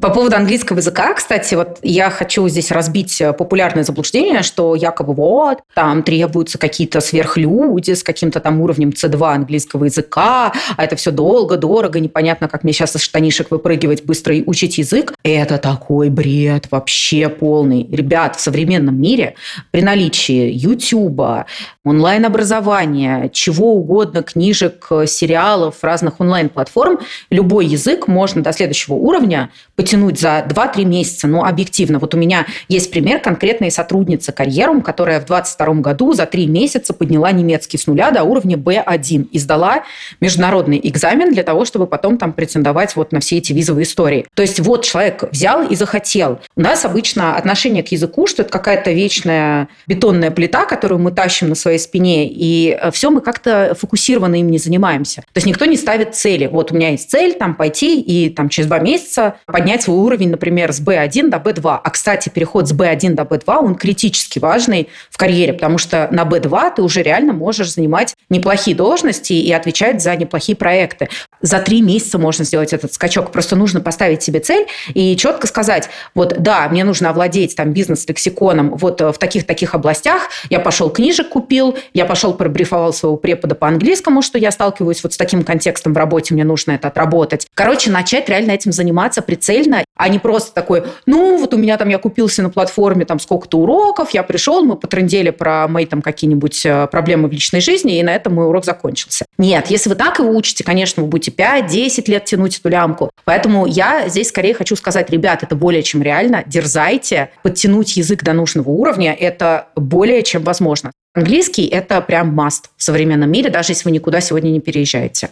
По 0.00 0.10
поводу 0.10 0.36
английского 0.36 0.78
языка, 0.78 1.12
кстати, 1.14 1.54
вот 1.56 1.78
я 1.82 2.10
хочу 2.10 2.46
здесь 2.48 2.70
разбить 2.70 3.20
э, 3.20 3.32
популярное 3.32 3.82
заблуждение, 3.82 4.42
что 4.42 4.76
якобы 4.76 5.12
вот, 5.12 5.58
там 5.74 6.04
требуются 6.04 6.56
какие-то 6.56 7.00
сверхлюди 7.00 7.94
с 7.94 8.04
каким-то 8.04 8.38
там 8.38 8.60
уровнем 8.60 8.90
C2 8.90 9.34
английского 9.34 9.86
языка, 9.86 10.52
а 10.76 10.84
это 10.84 10.94
все 10.94 11.10
долго, 11.10 11.56
дорого, 11.56 11.98
непонятно, 11.98 12.48
как 12.48 12.62
мне 12.62 12.72
сейчас 12.72 12.94
из 12.94 13.02
штанишек 13.02 13.50
выпрыгивать 13.50 14.04
быстро 14.04 14.36
и 14.36 14.44
учить 14.46 14.78
язык. 14.78 15.14
Это 15.24 15.58
такой 15.58 16.10
бред 16.10 16.68
вообще 16.70 17.28
полный. 17.28 17.88
Ребят, 17.90 18.36
в 18.36 18.40
современном 18.40 19.00
мире 19.00 19.34
при 19.72 19.82
наличии 19.82 20.52
YouTube, 20.52 21.44
онлайн-образования, 21.84 23.30
чего 23.32 23.74
угодно, 23.74 24.22
книжек, 24.22 24.86
сериалов, 25.06 25.82
разных 25.82 26.20
онлайн-платформ, 26.20 27.00
любой 27.30 27.66
язык 27.66 28.06
можно 28.06 28.42
до 28.42 28.52
следующего 28.52 28.94
уровня 28.94 29.50
потянуть 29.88 30.20
за 30.20 30.44
2-3 30.46 30.84
месяца. 30.84 31.26
Но 31.26 31.44
объективно, 31.44 31.98
вот 31.98 32.14
у 32.14 32.18
меня 32.18 32.44
есть 32.68 32.90
пример 32.90 33.20
конкретной 33.20 33.70
сотрудницы 33.70 34.32
карьерум, 34.32 34.82
которая 34.82 35.18
в 35.18 35.24
22 35.24 35.74
году 35.76 36.12
за 36.12 36.26
3 36.26 36.46
месяца 36.46 36.92
подняла 36.92 37.32
немецкий 37.32 37.78
с 37.78 37.86
нуля 37.86 38.10
до 38.10 38.22
уровня 38.22 38.58
B1 38.58 39.28
и 39.32 39.38
сдала 39.38 39.84
международный 40.20 40.78
экзамен 40.82 41.32
для 41.32 41.42
того, 41.42 41.64
чтобы 41.64 41.86
потом 41.86 42.18
там 42.18 42.34
претендовать 42.34 42.96
вот 42.96 43.12
на 43.12 43.20
все 43.20 43.38
эти 43.38 43.54
визовые 43.54 43.84
истории. 43.84 44.26
То 44.34 44.42
есть 44.42 44.60
вот 44.60 44.84
человек 44.84 45.24
взял 45.32 45.66
и 45.66 45.74
захотел. 45.74 46.38
У 46.54 46.60
нас 46.60 46.84
обычно 46.84 47.36
отношение 47.36 47.82
к 47.82 47.88
языку, 47.88 48.26
что 48.26 48.42
это 48.42 48.52
какая-то 48.52 48.92
вечная 48.92 49.68
бетонная 49.86 50.30
плита, 50.30 50.66
которую 50.66 50.98
мы 50.98 51.12
тащим 51.12 51.48
на 51.48 51.54
своей 51.54 51.78
спине, 51.78 52.28
и 52.28 52.78
э, 52.78 52.90
все 52.90 53.08
мы 53.08 53.22
как-то 53.22 53.74
фокусированно 53.80 54.34
им 54.38 54.50
не 54.50 54.58
занимаемся. 54.58 55.22
То 55.22 55.38
есть 55.38 55.46
никто 55.46 55.64
не 55.64 55.78
ставит 55.78 56.14
цели. 56.14 56.46
Вот 56.46 56.72
у 56.72 56.74
меня 56.74 56.90
есть 56.90 57.10
цель 57.10 57.32
там 57.32 57.54
пойти 57.54 58.02
и 58.02 58.28
там 58.28 58.50
через 58.50 58.68
два 58.68 58.80
месяца 58.80 59.36
поднять 59.46 59.77
поднять 59.78 59.82
свой 59.82 59.98
уровень, 59.98 60.30
например, 60.30 60.72
с 60.72 60.80
B1 60.80 61.28
до 61.28 61.38
B2. 61.38 61.80
А, 61.82 61.90
кстати, 61.90 62.28
переход 62.28 62.68
с 62.68 62.72
B1 62.72 63.14
до 63.14 63.22
B2, 63.22 63.56
он 63.58 63.74
критически 63.74 64.38
важный 64.38 64.88
в 65.10 65.16
карьере, 65.16 65.52
потому 65.52 65.78
что 65.78 66.08
на 66.10 66.22
B2 66.22 66.74
ты 66.76 66.82
уже 66.82 67.02
реально 67.02 67.32
можешь 67.32 67.72
занимать 67.72 68.14
неплохие 68.30 68.76
должности 68.76 69.32
и 69.32 69.52
отвечать 69.52 70.02
за 70.02 70.16
неплохие 70.16 70.56
проекты. 70.56 71.08
За 71.40 71.60
три 71.60 71.82
месяца 71.82 72.18
можно 72.18 72.44
сделать 72.44 72.72
этот 72.72 72.92
скачок. 72.92 73.30
Просто 73.30 73.56
нужно 73.56 73.80
поставить 73.80 74.22
себе 74.22 74.40
цель 74.40 74.66
и 74.94 75.16
четко 75.16 75.46
сказать, 75.46 75.88
вот 76.14 76.34
да, 76.38 76.68
мне 76.68 76.84
нужно 76.84 77.10
овладеть 77.10 77.54
там 77.54 77.72
бизнес-лексиконом 77.72 78.76
вот 78.76 79.00
в 79.00 79.14
таких-таких 79.18 79.74
областях. 79.74 80.28
Я 80.50 80.60
пошел 80.60 80.90
книжек 80.90 81.28
купил, 81.28 81.76
я 81.94 82.04
пошел 82.04 82.34
пробрифовал 82.34 82.92
своего 82.92 83.16
препода 83.16 83.54
по 83.54 83.68
английскому, 83.68 84.22
что 84.22 84.38
я 84.38 84.50
сталкиваюсь 84.50 85.02
вот 85.02 85.12
с 85.12 85.16
таким 85.16 85.44
контекстом 85.44 85.94
в 85.94 85.96
работе, 85.96 86.34
мне 86.34 86.44
нужно 86.44 86.72
это 86.72 86.88
отработать. 86.88 87.46
Короче, 87.54 87.90
начать 87.90 88.28
реально 88.28 88.52
этим 88.52 88.72
заниматься 88.72 89.22
прицельно 89.22 89.67
цельно, 89.68 89.84
а 89.96 90.08
не 90.08 90.18
просто 90.18 90.54
такой, 90.54 90.84
ну, 91.06 91.38
вот 91.38 91.54
у 91.54 91.56
меня 91.56 91.76
там, 91.76 91.88
я 91.88 91.98
купился 91.98 92.42
на 92.42 92.50
платформе 92.50 93.04
там 93.04 93.18
сколько-то 93.18 93.58
уроков, 93.58 94.10
я 94.10 94.22
пришел, 94.22 94.64
мы 94.64 94.76
потрындели 94.76 95.30
про 95.30 95.68
мои 95.68 95.86
там 95.86 96.02
какие-нибудь 96.02 96.64
э, 96.66 96.86
проблемы 96.88 97.28
в 97.28 97.32
личной 97.32 97.60
жизни, 97.60 97.98
и 97.98 98.02
на 98.02 98.14
этом 98.14 98.34
мой 98.34 98.46
урок 98.46 98.64
закончился. 98.64 99.24
Нет, 99.38 99.66
если 99.68 99.90
вы 99.90 99.96
так 99.96 100.18
его 100.18 100.30
учите, 100.30 100.64
конечно, 100.64 101.02
вы 101.02 101.08
будете 101.08 101.30
5-10 101.30 102.10
лет 102.10 102.24
тянуть 102.24 102.58
эту 102.58 102.68
лямку. 102.68 103.10
Поэтому 103.24 103.66
я 103.66 104.08
здесь 104.08 104.28
скорее 104.28 104.54
хочу 104.54 104.76
сказать, 104.76 105.10
ребят, 105.10 105.42
это 105.42 105.54
более 105.54 105.82
чем 105.82 106.02
реально, 106.02 106.44
дерзайте, 106.46 107.30
подтянуть 107.42 107.96
язык 107.96 108.22
до 108.22 108.32
нужного 108.32 108.70
уровня, 108.70 109.14
это 109.14 109.68
более 109.76 110.22
чем 110.22 110.42
возможно. 110.42 110.92
Английский– 111.14 111.66
это 111.66 112.00
прям 112.00 112.32
маст 112.32 112.70
в 112.76 112.82
современном 112.82 113.30
мире, 113.30 113.50
даже 113.50 113.72
если 113.72 113.84
вы 113.84 113.90
никуда 113.90 114.20
сегодня 114.20 114.50
не 114.50 114.60
переезжаете. 114.60 115.30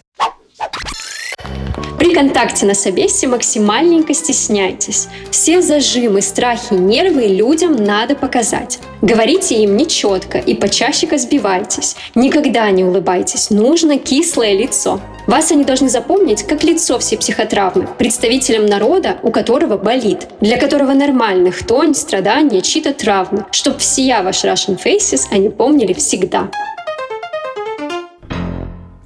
Контакте 2.16 2.64
на 2.64 2.72
собесе 2.72 3.26
максимальненько 3.26 4.14
стесняйтесь. 4.14 5.08
Все 5.30 5.60
зажимы, 5.60 6.22
страхи, 6.22 6.72
нервы 6.72 7.26
людям 7.26 7.76
надо 7.76 8.14
показать. 8.14 8.78
Говорите 9.02 9.56
им 9.56 9.76
нечетко 9.76 10.38
и 10.38 10.54
почаще 10.54 11.06
сбивайтесь. 11.18 11.94
Никогда 12.14 12.70
не 12.70 12.84
улыбайтесь, 12.84 13.50
нужно 13.50 13.98
кислое 13.98 14.54
лицо. 14.54 14.98
Вас 15.26 15.52
они 15.52 15.64
должны 15.64 15.90
запомнить 15.90 16.44
как 16.44 16.64
лицо 16.64 16.98
всей 16.98 17.18
психотравмы, 17.18 17.86
представителем 17.98 18.64
народа, 18.64 19.18
у 19.22 19.30
которого 19.30 19.76
болит, 19.76 20.26
для 20.40 20.56
которого 20.56 20.94
нормальных 20.94 21.66
тонь, 21.66 21.94
страдания, 21.94 22.62
чьи-то 22.62 22.94
травмы, 22.94 23.44
чтоб 23.50 23.76
все 23.76 24.22
ваши 24.22 24.46
Russian 24.46 24.82
Faces 24.82 25.24
они 25.30 25.50
помнили 25.50 25.92
всегда. 25.92 26.48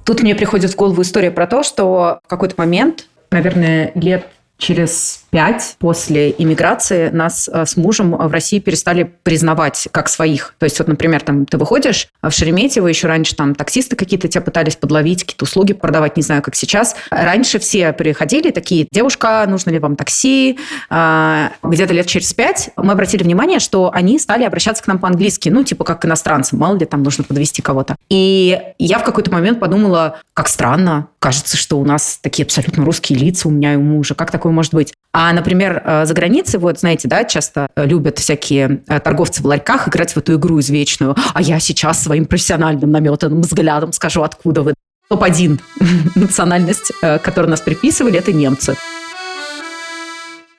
Тут 0.05 0.21
мне 0.21 0.35
приходит 0.35 0.71
в 0.71 0.75
голову 0.75 1.01
история 1.01 1.31
про 1.31 1.47
то, 1.47 1.63
что 1.63 2.19
в 2.23 2.27
какой-то 2.27 2.55
момент, 2.57 3.07
наверное, 3.29 3.91
лет 3.95 4.27
через 4.57 5.20
пять 5.31 5.77
после 5.79 6.35
иммиграции 6.37 7.09
нас 7.09 7.49
э, 7.51 7.65
с 7.65 7.77
мужем 7.77 8.15
в 8.15 8.31
России 8.31 8.59
перестали 8.59 9.11
признавать 9.23 9.87
как 9.91 10.09
своих. 10.09 10.53
То 10.59 10.65
есть 10.65 10.77
вот, 10.77 10.87
например, 10.87 11.21
там 11.21 11.45
ты 11.45 11.57
выходишь 11.57 12.09
в 12.21 12.29
Шереметьево, 12.29 12.87
еще 12.87 13.07
раньше 13.07 13.35
там 13.35 13.55
таксисты 13.55 13.95
какие-то 13.95 14.27
тебя 14.27 14.41
пытались 14.41 14.75
подловить, 14.75 15.23
какие-то 15.23 15.45
услуги 15.45 15.73
продавать, 15.73 16.17
не 16.17 16.23
знаю, 16.23 16.41
как 16.41 16.55
сейчас. 16.55 16.95
Раньше 17.09 17.59
все 17.59 17.93
приходили 17.93 18.51
такие, 18.51 18.87
девушка, 18.91 19.45
нужно 19.47 19.69
ли 19.71 19.79
вам 19.79 19.95
такси? 19.95 20.59
А, 20.89 21.51
где-то 21.63 21.93
лет 21.93 22.07
через 22.07 22.33
пять 22.33 22.69
мы 22.75 22.91
обратили 22.91 23.23
внимание, 23.23 23.59
что 23.59 23.89
они 23.93 24.19
стали 24.19 24.43
обращаться 24.43 24.83
к 24.83 24.87
нам 24.87 24.99
по-английски, 24.99 25.47
ну, 25.47 25.63
типа 25.63 25.85
как 25.85 26.01
к 26.01 26.05
иностранцам, 26.05 26.59
мало 26.59 26.77
ли 26.77 26.85
там 26.85 27.03
нужно 27.03 27.23
подвести 27.23 27.61
кого-то. 27.61 27.95
И 28.09 28.59
я 28.79 28.99
в 28.99 29.03
какой-то 29.05 29.31
момент 29.31 29.59
подумала, 29.61 30.19
как 30.33 30.49
странно, 30.49 31.07
кажется, 31.19 31.55
что 31.55 31.79
у 31.79 31.85
нас 31.85 32.19
такие 32.21 32.43
абсолютно 32.43 32.83
русские 32.83 33.17
лица 33.17 33.47
у 33.47 33.51
меня 33.51 33.73
и 33.73 33.75
у 33.77 33.81
мужа, 33.81 34.15
как 34.15 34.31
такое 34.31 34.51
может 34.51 34.73
быть? 34.73 34.93
А, 35.13 35.20
например, 35.33 35.81
э, 35.85 36.05
за 36.05 36.13
границей, 36.13 36.59
вот, 36.59 36.79
знаете, 36.79 37.07
да, 37.07 37.23
часто 37.23 37.67
любят 37.75 38.19
всякие 38.19 38.81
э, 38.87 38.99
торговцы 38.99 39.43
в 39.43 39.45
ларьках 39.45 39.87
играть 39.87 40.13
в 40.13 40.17
эту 40.17 40.35
игру 40.35 40.59
извечную. 40.59 41.15
А 41.33 41.41
я 41.41 41.59
сейчас 41.59 42.01
своим 42.01 42.25
профессиональным 42.25 42.91
наметанным 42.91 43.41
взглядом 43.41 43.91
скажу, 43.93 44.23
откуда 44.23 44.63
вы. 44.63 44.73
Топ-1 45.09 45.59
национальность, 46.15 46.91
э, 47.01 47.19
которую 47.19 47.51
нас 47.51 47.61
приписывали, 47.61 48.17
это 48.17 48.33
немцы. 48.33 48.75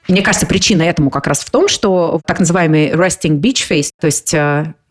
Мне 0.08 0.22
кажется, 0.22 0.46
причина 0.46 0.82
этому 0.82 1.10
как 1.10 1.26
раз 1.26 1.40
в 1.40 1.50
том, 1.50 1.68
что 1.68 2.20
так 2.26 2.40
называемый 2.40 2.90
resting 2.90 3.40
beach 3.40 3.66
face, 3.68 3.90
то 4.00 4.06
есть 4.06 4.34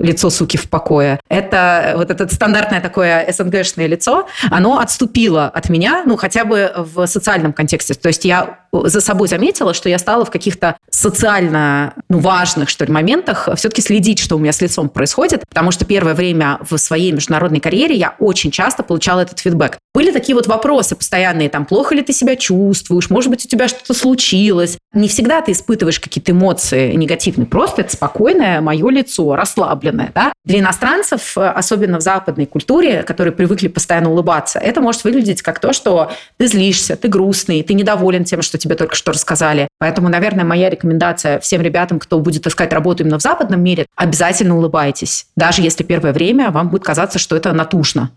лицо 0.01 0.29
суки 0.29 0.57
в 0.57 0.69
покое. 0.69 1.19
Это 1.29 1.93
вот 1.95 2.09
это 2.09 2.33
стандартное 2.33 2.81
такое 2.81 3.31
СНГшное 3.31 3.87
лицо, 3.87 4.27
оно 4.49 4.79
отступило 4.79 5.47
от 5.47 5.69
меня, 5.69 6.03
ну, 6.05 6.17
хотя 6.17 6.45
бы 6.45 6.71
в 6.75 7.05
социальном 7.07 7.53
контексте. 7.53 7.93
То 7.93 8.07
есть 8.07 8.25
я 8.25 8.59
за 8.71 9.01
собой 9.01 9.27
заметила, 9.27 9.73
что 9.73 9.89
я 9.89 9.99
стала 9.99 10.25
в 10.25 10.31
каких-то 10.31 10.77
социально 10.89 11.93
ну, 12.09 12.19
важных, 12.19 12.69
что 12.69 12.85
ли, 12.85 12.91
моментах 12.91 13.49
все-таки 13.55 13.81
следить, 13.81 14.19
что 14.19 14.35
у 14.35 14.39
меня 14.39 14.53
с 14.53 14.61
лицом 14.61 14.89
происходит, 14.89 15.43
потому 15.49 15.71
что 15.71 15.85
первое 15.85 16.13
время 16.13 16.57
в 16.61 16.77
своей 16.77 17.11
международной 17.11 17.59
карьере 17.59 17.95
я 17.95 18.15
очень 18.19 18.51
часто 18.51 18.83
получала 18.83 19.21
этот 19.21 19.39
фидбэк. 19.39 19.77
Были 19.93 20.11
такие 20.11 20.35
вот 20.35 20.47
вопросы 20.47 20.95
постоянные, 20.95 21.49
там, 21.49 21.65
плохо 21.65 21.95
ли 21.95 22.01
ты 22.01 22.13
себя 22.13 22.35
чувствуешь, 22.35 23.09
может 23.09 23.29
быть, 23.29 23.45
у 23.45 23.49
тебя 23.49 23.67
что-то 23.67 23.93
случилось. 23.93 24.77
Не 24.93 25.07
всегда 25.07 25.41
ты 25.41 25.51
испытываешь 25.51 25.99
какие-то 25.99 26.31
эмоции 26.31 26.93
негативные, 26.93 27.45
просто 27.45 27.81
это 27.81 27.91
спокойное 27.93 28.61
мое 28.61 28.89
лицо, 28.89 29.35
расслабленное. 29.35 29.90
Да? 30.13 30.33
Для 30.45 30.59
иностранцев, 30.59 31.37
особенно 31.37 31.99
в 31.99 32.01
западной 32.01 32.45
культуре, 32.45 33.03
которые 33.03 33.33
привыкли 33.33 33.67
постоянно 33.67 34.09
улыбаться, 34.09 34.59
это 34.59 34.81
может 34.81 35.03
выглядеть 35.03 35.41
как 35.41 35.59
то, 35.59 35.73
что 35.73 36.11
ты 36.37 36.47
злишься, 36.47 36.95
ты 36.95 37.07
грустный, 37.07 37.63
ты 37.63 37.73
недоволен 37.73 38.23
тем, 38.23 38.41
что 38.41 38.57
тебе 38.57 38.75
только 38.75 38.95
что 38.95 39.11
рассказали. 39.11 39.67
Поэтому, 39.79 40.09
наверное, 40.09 40.45
моя 40.45 40.69
рекомендация 40.69 41.39
всем 41.39 41.61
ребятам, 41.61 41.99
кто 41.99 42.19
будет 42.19 42.47
искать 42.47 42.73
работу 42.73 43.03
именно 43.03 43.19
в 43.19 43.21
западном 43.21 43.61
мире, 43.61 43.85
обязательно 43.95 44.57
улыбайтесь. 44.57 45.27
Даже 45.35 45.61
если 45.61 45.83
первое 45.83 46.13
время 46.13 46.51
вам 46.51 46.69
будет 46.69 46.83
казаться, 46.83 47.19
что 47.19 47.35
это 47.35 47.53
натужно. 47.53 48.11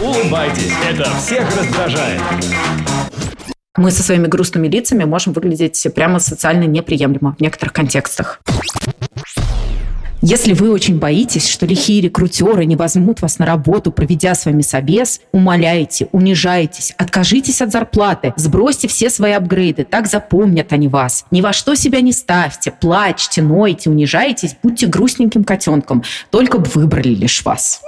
Улыбайтесь, 0.00 0.72
это 0.90 1.04
всех 1.16 1.44
раздражает. 1.56 2.20
Мы 3.76 3.90
со 3.90 4.04
своими 4.04 4.28
грустными 4.28 4.68
лицами 4.68 5.04
можем 5.04 5.32
выглядеть 5.32 5.86
прямо 5.94 6.20
социально 6.20 6.64
неприемлемо 6.64 7.34
в 7.36 7.40
некоторых 7.40 7.72
контекстах. 7.72 8.40
Если 10.26 10.54
вы 10.54 10.70
очень 10.70 10.98
боитесь, 10.98 11.46
что 11.46 11.66
лихие 11.66 12.00
рекрутеры 12.00 12.64
не 12.64 12.76
возьмут 12.76 13.20
вас 13.20 13.38
на 13.38 13.44
работу, 13.44 13.92
проведя 13.92 14.34
с 14.34 14.46
вами 14.46 14.62
собес, 14.62 15.20
умоляйте, 15.32 16.08
унижайтесь, 16.12 16.94
откажитесь 16.96 17.60
от 17.60 17.70
зарплаты, 17.70 18.32
сбросьте 18.36 18.88
все 18.88 19.10
свои 19.10 19.32
апгрейды, 19.32 19.84
так 19.84 20.06
запомнят 20.06 20.72
они 20.72 20.88
вас. 20.88 21.26
Ни 21.30 21.42
во 21.42 21.52
что 21.52 21.74
себя 21.74 22.00
не 22.00 22.12
ставьте, 22.12 22.70
плачьте, 22.70 23.42
нойте, 23.42 23.90
унижайтесь, 23.90 24.56
будьте 24.62 24.86
грустненьким 24.86 25.44
котенком, 25.44 26.02
только 26.30 26.56
бы 26.56 26.70
выбрали 26.72 27.10
лишь 27.10 27.44
вас. 27.44 27.82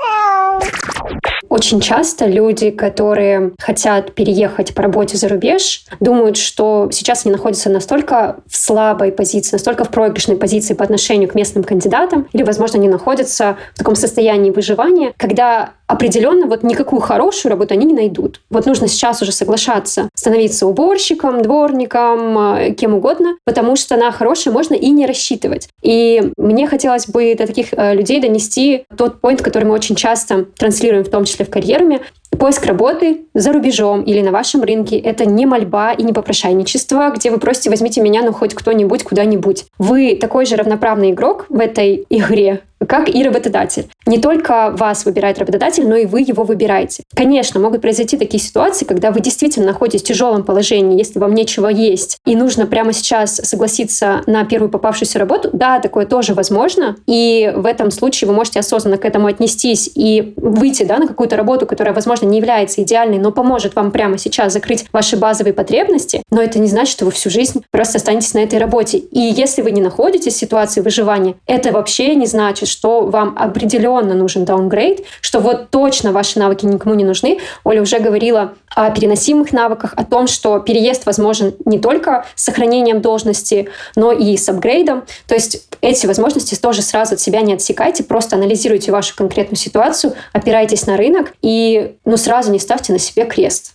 Очень 1.49 1.81
часто 1.81 2.27
люди, 2.27 2.71
которые 2.71 3.53
хотят 3.59 4.15
переехать 4.15 4.75
по 4.75 4.83
работе 4.83 5.17
за 5.17 5.29
рубеж, 5.29 5.85
думают, 6.01 6.37
что 6.37 6.89
сейчас 6.93 7.25
они 7.25 7.33
находятся 7.33 7.71
настолько 7.71 8.37
в 8.47 8.57
слабой 8.57 9.13
позиции, 9.13 9.55
настолько 9.55 9.85
в 9.85 9.91
проигрышной 9.91 10.37
позиции 10.37 10.75
по 10.75 10.85
отношению 10.85 11.29
к 11.29 11.35
местным 11.35 11.65
кандидатам, 11.65 12.29
или, 12.33 12.43
возможно, 12.43 12.79
они 12.79 12.89
находятся 12.89 13.57
в 13.75 13.79
таком 13.79 13.95
состоянии 13.95 14.51
выживания, 14.51 15.13
когда 15.17 15.73
определенно 15.87 16.47
вот 16.47 16.63
никакую 16.63 17.01
хорошую 17.01 17.51
работу 17.51 17.75
они 17.75 17.87
не 17.87 17.95
найдут. 17.95 18.41
Вот 18.51 18.67
нужно 18.67 18.89
сейчас 18.89 19.23
уже 19.23 19.33
соглашаться 19.33 20.09
становиться 20.15 20.67
уборщиком, 20.67 21.43
дворником, 21.43 22.57
э, 22.57 22.71
кем 22.73 22.95
угодно, 22.95 23.37
потому 23.45 23.77
что 23.77 23.97
на 23.97 24.11
хорошее 24.11 24.53
можно 24.53 24.75
и 24.75 24.91
не 24.91 25.07
рассчитывать. 25.07 25.69
И 25.83 26.33
мне 26.37 26.67
хотелось 26.67 27.07
бы 27.07 27.35
до 27.35 27.47
таких 27.47 27.73
э, 27.73 27.95
людей 27.95 28.21
донести 28.21 28.85
тот 28.97 29.21
поинт, 29.21 29.43
который 29.43 29.65
мы 29.65 29.75
очень 29.75 29.95
часто 29.95 30.47
транслируем, 30.57 31.05
в 31.05 31.11
том 31.11 31.25
числе 31.25 31.36
в 31.45 31.51
карьеруме, 31.51 32.01
Поиск 32.39 32.67
работы 32.67 33.23
за 33.35 33.53
рубежом 33.53 34.03
или 34.03 34.21
на 34.21 34.31
вашем 34.31 34.63
рынке– 34.63 34.99
это 35.05 35.25
не 35.25 35.47
мольба 35.47 35.93
и 35.93 36.03
не 36.03 36.13
попрошайничество, 36.13 37.11
где 37.15 37.31
вы 37.31 37.39
просите 37.39 37.71
«возьмите 37.71 38.01
меня, 38.01 38.23
ну 38.23 38.33
хоть 38.33 38.55
кто-нибудь, 38.55 39.05
куда-нибудь». 39.05 39.65
Вы 39.79 40.17
такой 40.21 40.47
же 40.47 40.57
равноправный 40.57 41.13
игрок 41.13 41.47
в 41.49 41.59
этой 41.59 42.07
игре, 42.11 42.63
как 42.87 43.09
и 43.09 43.23
работодатель. 43.23 43.89
Не 44.07 44.19
только 44.19 44.71
вас 44.77 45.05
выбирает 45.05 45.39
работодатель, 45.39 45.89
но 45.89 45.97
и 45.97 46.05
вы 46.07 46.21
его 46.21 46.45
выбираете. 46.45 47.03
Конечно, 47.15 47.59
могут 47.59 47.81
произойти 47.81 48.17
такие 48.17 48.43
ситуации, 48.43 48.85
когда 48.85 49.11
вы 49.11 49.21
действительно 49.21 49.67
находитесь 49.67 50.03
в 50.03 50.07
тяжелом 50.07 50.45
положении, 50.45 50.99
если 50.99 51.19
вам 51.19 51.35
нечего 51.35 51.69
есть, 51.69 52.19
и 52.27 52.37
нужно 52.37 52.67
прямо 52.67 52.93
сейчас 52.93 53.37
согласиться 53.37 54.23
на 54.27 54.45
первую 54.45 54.71
попавшуюся 54.71 55.19
работу. 55.19 55.51
Да, 55.53 55.81
такое 55.81 56.07
тоже 56.07 56.35
возможно, 56.35 56.97
и 57.07 57.53
в 57.57 57.67
этом 57.67 57.91
случае 57.91 58.29
вы 58.29 58.35
можете 58.35 58.61
осознанно 58.61 58.99
к 58.99 59.05
этому 59.05 59.27
отнестись 59.27 59.91
и 59.95 60.35
выйти 60.37 60.83
да, 60.83 60.99
на 60.99 61.09
какую-то 61.09 61.37
работу, 61.37 61.67
которая, 61.67 61.95
возможно, 61.95 62.26
не 62.31 62.39
является 62.39 62.83
идеальной, 62.83 63.19
но 63.19 63.33
поможет 63.33 63.75
вам 63.75 63.91
прямо 63.91 64.19
сейчас 64.19 64.53
закрыть 64.53 64.87
ваши 64.93 65.17
базовые 65.17 65.53
потребности, 65.53 66.23
но 66.31 66.43
это 66.43 66.59
не 66.59 66.69
значит, 66.69 66.93
что 66.93 67.05
вы 67.05 67.11
всю 67.11 67.31
жизнь 67.31 67.65
просто 67.71 67.99
останетесь 67.99 68.35
на 68.35 68.41
этой 68.41 68.59
работе. 68.59 68.99
И 68.99 69.21
если 69.21 69.63
вы 69.63 69.71
не 69.71 69.81
находитесь 69.81 70.35
в 70.35 70.39
ситуации 70.39 70.81
выживания, 70.81 71.35
это 71.47 71.73
вообще 71.73 72.15
не 72.15 72.27
значит, 72.27 72.69
что 72.69 73.03
вам 73.07 73.37
определенно 73.39 74.15
нужен 74.15 74.45
даунгрейд, 74.45 75.05
что 75.21 75.41
вот 75.41 75.71
точно 75.71 76.13
ваши 76.13 76.39
навыки 76.39 76.65
никому 76.67 76.95
не 76.95 77.05
нужны. 77.05 77.39
Оля 77.65 77.83
уже 77.83 77.99
говорила 77.99 78.55
о 78.75 78.91
переносимых 78.91 79.53
навыках, 79.53 79.95
о 79.97 80.05
том, 80.05 80.27
что 80.27 80.59
переезд 80.59 81.07
возможен 81.07 81.55
не 81.65 81.79
только 81.79 82.27
с 82.35 82.45
сохранением 82.45 83.01
должности, 83.01 83.69
но 83.95 84.13
и 84.13 84.37
с 84.37 84.49
апгрейдом. 84.49 85.05
То 85.27 85.35
есть 85.35 85.67
эти 85.81 86.07
возможности 86.07 86.55
тоже 86.55 86.83
сразу 86.83 87.15
от 87.15 87.21
себя 87.21 87.41
не 87.41 87.55
отсекайте, 87.55 88.05
просто 88.05 88.37
анализируйте 88.37 88.93
вашу 88.93 89.15
конкретную 89.17 89.57
ситуацию, 89.57 90.15
опирайтесь 90.33 90.87
на 90.87 90.97
рынок 90.97 91.33
и 91.43 91.95
ну, 92.07 92.17
сразу 92.17 92.53
не 92.53 92.59
ставьте 92.59 92.93
на 92.93 92.99
себе 92.99 93.27
крест. 93.27 93.75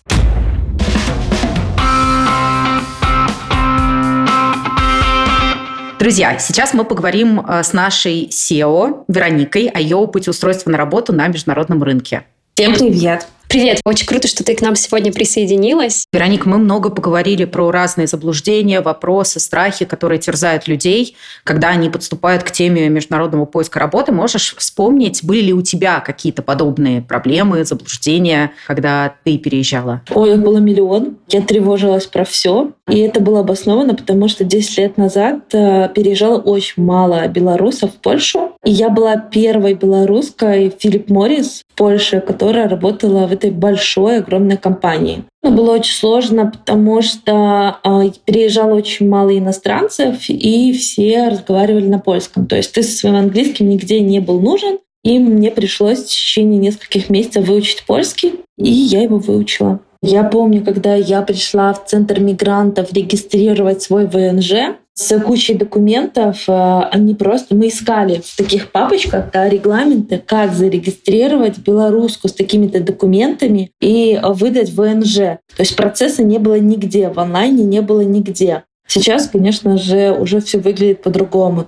Друзья, 6.00 6.40
сейчас 6.40 6.74
мы 6.74 6.84
поговорим 6.84 7.42
э, 7.42 7.62
с 7.62 7.74
нашей 7.74 8.30
SEO 8.30 9.04
Вероникой 9.08 9.68
о 9.68 9.80
ее 9.80 9.98
опыте 9.98 10.32
устройства 10.32 10.72
на 10.72 10.78
работу 10.78 11.14
на 11.14 11.28
международном 11.28 11.84
рынке. 11.84 12.24
Всем 12.56 12.74
привет! 12.74 13.28
Привет! 13.52 13.82
Очень 13.84 14.06
круто, 14.06 14.30
что 14.30 14.46
ты 14.46 14.56
к 14.56 14.62
нам 14.62 14.78
сегодня 14.78 15.12
присоединилась. 15.12 16.06
Вероник, 16.14 16.46
мы 16.46 16.58
много 16.58 16.90
поговорили 16.90 17.44
про 17.44 17.70
разные 17.70 18.08
заблуждения, 18.08 18.80
вопросы, 18.80 19.42
страхи, 19.42 19.84
которые 19.84 20.20
терзают 20.20 20.70
людей, 20.70 21.18
когда 21.44 21.68
они 21.68 21.90
подступают 21.90 22.44
к 22.44 22.52
теме 22.52 22.88
международного 22.88 23.44
поиска 23.44 23.78
работы. 23.78 24.14
Можешь 24.14 24.56
вспомнить, 24.58 25.26
были 25.26 25.42
ли 25.42 25.54
у 25.54 25.62
тебя 25.64 26.00
какие-то 26.00 26.44
подобные 26.44 27.02
проблемы, 27.02 27.66
заблуждения, 27.66 28.54
когда 28.68 29.16
ты 29.26 29.38
переезжала? 29.38 30.02
Ой, 30.12 30.32
их 30.36 30.40
было 30.40 30.60
миллион. 30.60 31.18
Я 31.28 31.42
тревожилась 31.42 32.06
про 32.06 32.24
все. 32.24 32.72
И 32.88 33.00
это 33.00 33.20
было 33.20 33.42
обосновано, 33.42 33.96
потому 33.96 34.30
что 34.30 34.46
10 34.46 34.78
лет 34.78 34.98
назад 34.98 35.54
э, 35.54 35.90
переезжало 35.94 36.40
очень 36.40 36.84
мало 36.84 37.28
белорусов 37.28 37.92
в 37.92 37.96
Польшу. 37.96 38.52
И 38.64 38.72
я 38.72 38.90
была 38.90 39.18
первой 39.18 39.74
белорусской 39.74 40.74
Филипп 40.78 41.10
Моррис 41.10 41.64
в 41.70 41.78
Польше, 41.78 42.22
которая 42.22 42.70
работала 42.70 43.28
в 43.28 43.34
этой 43.42 43.52
большой, 43.52 44.18
огромной 44.18 44.58
компании. 44.58 45.24
Но 45.44 45.52
было 45.52 45.72
очень 45.72 45.96
сложно, 45.96 46.52
потому 46.52 47.02
что 47.02 47.78
э, 47.84 48.12
переезжало 48.26 48.76
очень 48.76 49.10
мало 49.10 49.36
иностранцев, 49.38 50.30
и 50.30 50.72
все 50.74 51.30
разговаривали 51.30 51.88
на 51.88 52.00
польском. 52.00 52.46
То 52.46 52.56
есть 52.56 52.74
ты 52.74 52.84
со 52.84 52.96
своим 52.96 53.16
английским 53.16 53.68
нигде 53.68 54.00
не 54.00 54.20
был 54.20 54.40
нужен, 54.40 54.78
и 55.04 55.18
мне 55.18 55.50
пришлось 55.50 56.04
в 56.04 56.08
течение 56.08 56.60
нескольких 56.60 57.10
месяцев 57.10 57.48
выучить 57.48 57.84
польский, 57.88 58.34
и 58.58 58.70
я 58.70 59.02
его 59.02 59.18
выучила. 59.18 59.80
Я 60.04 60.24
помню, 60.24 60.64
когда 60.64 60.96
я 60.96 61.22
пришла 61.22 61.74
в 61.74 61.86
Центр 61.86 62.20
мигрантов 62.20 62.94
регистрировать 62.94 63.82
свой 63.84 64.08
ВНЖ, 64.08 64.76
с 65.02 65.20
кучей 65.20 65.56
документов. 65.56 66.44
Э, 66.48 66.84
они 66.92 67.16
просто... 67.16 67.56
Мы 67.56 67.70
искали 67.70 68.22
в 68.24 68.38
таких 68.38 68.72
папочках 68.72 69.32
да, 69.32 69.50
регламенты, 69.50 70.22
как 70.24 70.54
зарегистрировать 70.54 71.58
белоруску 71.60 72.28
с 72.28 72.34
такими-то 72.34 72.82
документами 72.82 73.72
и 73.82 74.20
выдать 74.24 74.72
ВНЖ. 74.72 75.16
То 75.16 75.60
есть 75.60 75.76
процесса 75.76 76.24
не 76.24 76.38
было 76.38 76.60
нигде, 76.60 77.10
в 77.10 77.20
онлайне 77.20 77.64
не 77.64 77.82
было 77.82 78.02
нигде. 78.02 78.64
Сейчас, 78.88 79.28
конечно 79.28 79.78
же, 79.78 80.12
уже 80.12 80.42
все 80.42 80.60
выглядит 80.60 81.02
по-другому. 81.02 81.66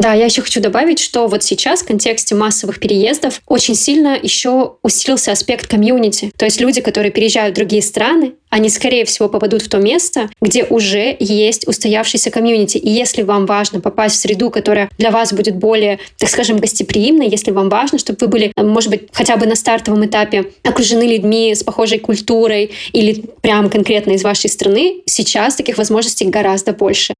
Да, 0.00 0.14
я 0.14 0.24
еще 0.24 0.40
хочу 0.40 0.62
добавить, 0.62 0.98
что 0.98 1.26
вот 1.26 1.42
сейчас 1.42 1.82
в 1.82 1.86
контексте 1.86 2.34
массовых 2.34 2.80
переездов 2.80 3.42
очень 3.46 3.74
сильно 3.74 4.18
еще 4.20 4.76
усилился 4.82 5.30
аспект 5.30 5.66
комьюнити. 5.66 6.32
То 6.38 6.46
есть 6.46 6.58
люди, 6.58 6.80
которые 6.80 7.12
переезжают 7.12 7.52
в 7.52 7.56
другие 7.56 7.82
страны, 7.82 8.32
они, 8.48 8.70
скорее 8.70 9.04
всего, 9.04 9.28
попадут 9.28 9.60
в 9.60 9.68
то 9.68 9.76
место, 9.76 10.30
где 10.40 10.64
уже 10.64 11.14
есть 11.20 11.68
устоявшийся 11.68 12.30
комьюнити. 12.30 12.78
И 12.78 12.88
если 12.88 13.20
вам 13.20 13.44
важно 13.44 13.82
попасть 13.82 14.16
в 14.16 14.20
среду, 14.20 14.48
которая 14.48 14.88
для 14.96 15.10
вас 15.10 15.34
будет 15.34 15.56
более, 15.56 15.98
так 16.16 16.30
скажем, 16.30 16.56
гостеприимной, 16.56 17.28
если 17.28 17.50
вам 17.50 17.68
важно, 17.68 17.98
чтобы 17.98 18.20
вы 18.22 18.28
были, 18.28 18.52
может 18.56 18.88
быть, 18.88 19.02
хотя 19.12 19.36
бы 19.36 19.44
на 19.44 19.54
стартовом 19.54 20.06
этапе 20.06 20.50
окружены 20.62 21.02
людьми 21.02 21.54
с 21.54 21.62
похожей 21.62 21.98
культурой 21.98 22.70
или 22.94 23.22
прям 23.42 23.68
конкретно 23.68 24.12
из 24.12 24.24
вашей 24.24 24.48
страны, 24.48 25.02
сейчас 25.04 25.56
таких 25.56 25.76
возможностей 25.76 26.24
гораздо 26.24 26.72
больше. 26.72 27.12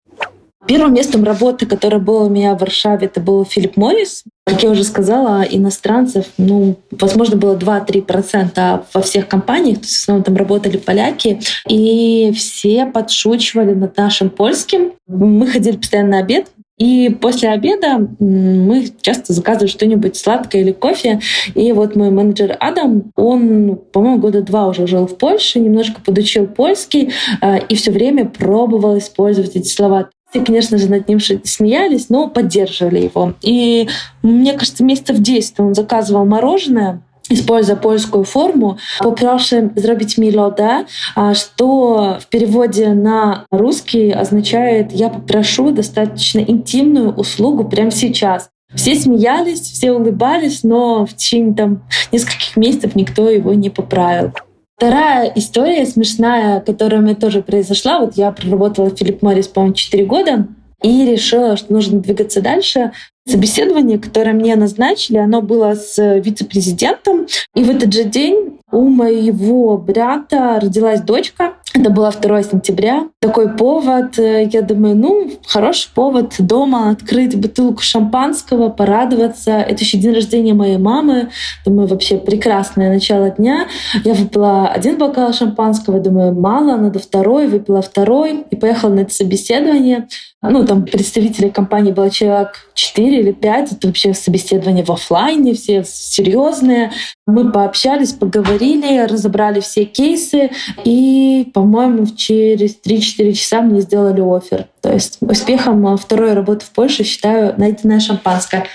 Первым 0.67 0.93
местом 0.93 1.25
работы, 1.25 1.65
которое 1.65 1.99
было 1.99 2.25
у 2.25 2.29
меня 2.29 2.55
в 2.55 2.61
Варшаве, 2.61 3.07
это 3.07 3.21
был 3.21 3.47
Филипп 3.47 3.77
Моррис. 3.77 4.25
Как 4.45 4.63
я 4.63 4.71
уже 4.71 4.85
сказала, 4.85 5.43
иностранцев, 5.43 6.27
ну, 6.37 6.77
возможно, 6.91 7.37
было 7.37 7.57
2-3% 7.57 8.85
во 8.93 9.01
всех 9.01 9.27
компаниях, 9.27 9.79
то 9.79 9.85
есть 9.85 9.97
в 9.97 10.03
основном 10.03 10.25
там 10.25 10.37
работали 10.37 10.77
поляки, 10.77 11.41
и 11.67 12.31
все 12.37 12.85
подшучивали 12.87 13.73
над 13.73 13.97
нашим 13.97 14.29
польским. 14.29 14.93
Мы 15.07 15.47
ходили 15.47 15.77
постоянно 15.77 16.11
на 16.11 16.19
обед, 16.19 16.49
И 16.77 17.11
после 17.21 17.51
обеда 17.51 18.09
мы 18.19 18.89
часто 19.01 19.33
заказываем 19.33 19.69
что-нибудь 19.69 20.17
сладкое 20.17 20.63
или 20.63 20.73
кофе. 20.73 21.21
И 21.55 21.73
вот 21.73 21.97
мой 21.97 22.11
менеджер 22.11 22.57
Адам, 22.61 23.13
он, 23.17 23.79
по-моему, 23.93 24.19
года 24.19 24.43
два 24.43 24.67
уже 24.67 24.87
жил 24.87 25.07
в 25.07 25.17
Польше, 25.17 25.59
немножко 25.59 26.01
подучил 26.01 26.47
польский 26.47 27.13
э, 27.43 27.59
и 27.69 27.75
все 27.77 27.91
время 27.93 28.27
пробовал 28.27 28.99
использовать 28.99 29.57
эти 29.57 29.69
слова. 29.69 30.09
Все, 30.31 30.41
конечно 30.45 30.79
же, 30.79 30.89
над 30.89 31.09
ним 31.09 31.19
смеялись, 31.19 32.09
но 32.09 32.29
поддерживали 32.29 33.01
его. 33.01 33.35
И 33.43 33.89
мне 34.23 34.53
кажется, 34.53 34.85
месяцев 34.85 35.19
10 35.19 35.59
он 35.59 35.75
заказывал 35.75 36.25
мороженое, 36.25 37.03
используя 37.29 37.77
польскую 37.77 38.25
форму, 38.25 38.79
попрошу 39.01 39.71
сделать 39.75 40.19
mi 40.19 40.31
lodę, 40.31 40.87
что 41.35 42.19
в 42.21 42.27
переводе 42.27 42.93
на 42.93 43.47
русский 43.51 44.11
означает 44.11 44.93
«я 44.93 45.09
попрошу 45.09 45.71
достаточно 45.71 46.41
интимную 46.41 47.13
услугу 47.13 47.65
прямо 47.65 47.91
сейчас». 47.91 48.51
Все 48.75 48.95
смеялись, 48.95 49.63
все 49.63 49.91
улыбались, 49.91 50.63
но 50.63 51.05
в 51.05 51.15
течение 51.15 51.55
там, 51.55 51.83
нескольких 52.13 52.57
месяцев 52.57 52.95
никто 52.95 53.29
его 53.29 53.53
не 53.53 53.69
поправил. 53.69 54.33
Вторая 54.81 55.31
история 55.35 55.85
смешная, 55.85 56.61
которая 56.61 57.03
у 57.03 57.05
меня 57.05 57.15
тоже 57.15 57.43
произошла. 57.43 58.01
Вот 58.01 58.15
я 58.15 58.33
проработала 58.33 58.89
Филипп 58.89 59.21
Моррис, 59.21 59.47
по-моему, 59.47 59.75
4 59.75 60.07
года 60.07 60.47
и 60.83 61.05
решила, 61.05 61.59
что 61.59 61.71
нужно 61.71 62.01
двигаться 62.01 62.41
дальше. 62.41 62.93
Собеседование, 63.29 63.99
которое 63.99 64.33
мне 64.33 64.57
назначили, 64.57 65.19
оно 65.19 65.43
было 65.43 65.75
с 65.75 65.99
вице-президентом. 66.21 67.27
И 67.55 67.63
в 67.63 67.69
этот 67.69 67.93
же 67.93 68.05
день 68.05 68.59
у 68.73 68.89
моего 68.89 69.77
брата 69.77 70.59
родилась 70.61 71.01
дочка. 71.01 71.55
Это 71.73 71.91
было 71.91 72.11
2 72.11 72.43
сентября. 72.43 73.09
Такой 73.21 73.49
повод. 73.57 74.19
Я 74.19 74.63
думаю, 74.63 74.97
ну, 74.97 75.31
хороший 75.47 75.91
повод 75.95 76.35
дома 76.39 76.91
открыть 76.91 77.37
бутылку 77.37 77.83
шампанского, 77.83 78.71
порадоваться. 78.71 79.53
Это 79.53 79.85
еще 79.85 79.99
день 79.99 80.15
рождения 80.15 80.55
моей 80.55 80.79
мамы. 80.79 81.31
Думаю, 81.65 81.87
вообще 81.89 82.19
прекрасное 82.19 82.93
начало 82.93 83.31
дня. 83.31 83.67
Я 84.05 84.15
выпила 84.15 84.69
один 84.69 84.99
бокал 84.99 85.33
шампанского, 85.33 86.01
думаю, 86.01 86.35
мало, 86.35 86.77
надо 86.77 86.99
второй. 86.99 87.47
Выпила 87.47 87.83
второй 87.83 88.45
и 88.51 88.57
поехала 88.57 88.91
на 88.91 89.01
это 89.01 89.15
собеседование. 89.15 90.09
Ну, 90.43 90.65
там 90.65 90.85
представителей 90.85 91.51
компании 91.51 91.93
было 91.93 92.11
человек 92.11 92.71
4 92.75 93.21
или 93.21 93.33
5. 93.33 93.73
Это 93.73 93.87
вообще 93.87 94.15
собеседование 94.15 94.85
в 94.85 94.91
офлайне, 94.91 95.55
все 95.55 95.85
серьезные. 95.87 96.93
Мы 97.27 97.53
пообщались, 97.53 98.13
поговорили, 98.13 98.60
разобрали 99.07 99.61
все 99.61 99.85
кейсы. 99.85 100.51
И, 100.85 101.51
по-моему, 101.55 102.07
через 102.07 102.77
3-4 102.85 103.33
часа 103.33 103.63
мне 103.63 103.81
сделали 103.81 104.21
офер. 104.21 104.67
То 104.81 104.93
есть 104.93 105.19
успехом 105.21 105.97
второй 105.97 106.35
работы 106.35 106.65
в 106.65 106.71
Польше 106.71 107.05
считаю 107.05 107.55
найденное 107.57 108.01
шампанское. 108.01 108.67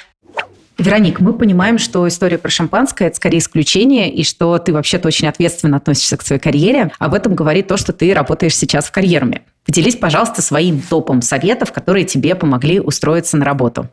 Вероник, 0.77 1.21
мы 1.21 1.33
понимаем, 1.33 1.77
что 1.77 2.05
история 2.05 2.37
про 2.37 2.49
шампанское– 2.49 3.07
это 3.07 3.15
скорее 3.15 3.37
исключение, 3.37 4.11
и 4.11 4.25
что 4.25 4.57
ты 4.57 4.73
вообще-то 4.73 5.07
очень 5.07 5.27
ответственно 5.29 5.77
относишься 5.77 6.17
к 6.17 6.21
своей 6.21 6.41
карьере. 6.41 6.91
Об 6.99 7.13
этом 7.13 7.33
говорит 7.33 7.67
то, 7.67 7.77
что 7.77 7.93
ты 7.93 8.13
работаешь 8.13 8.57
сейчас 8.57 8.85
в 8.85 8.91
карьерме. 8.91 9.43
Поделись, 9.65 9.95
пожалуйста, 9.95 10.41
своим 10.41 10.81
топом 10.81 11.21
советов, 11.21 11.71
которые 11.71 12.03
тебе 12.05 12.35
помогли 12.35 12.81
устроиться 12.81 13.37
на 13.37 13.45
работу. 13.45 13.87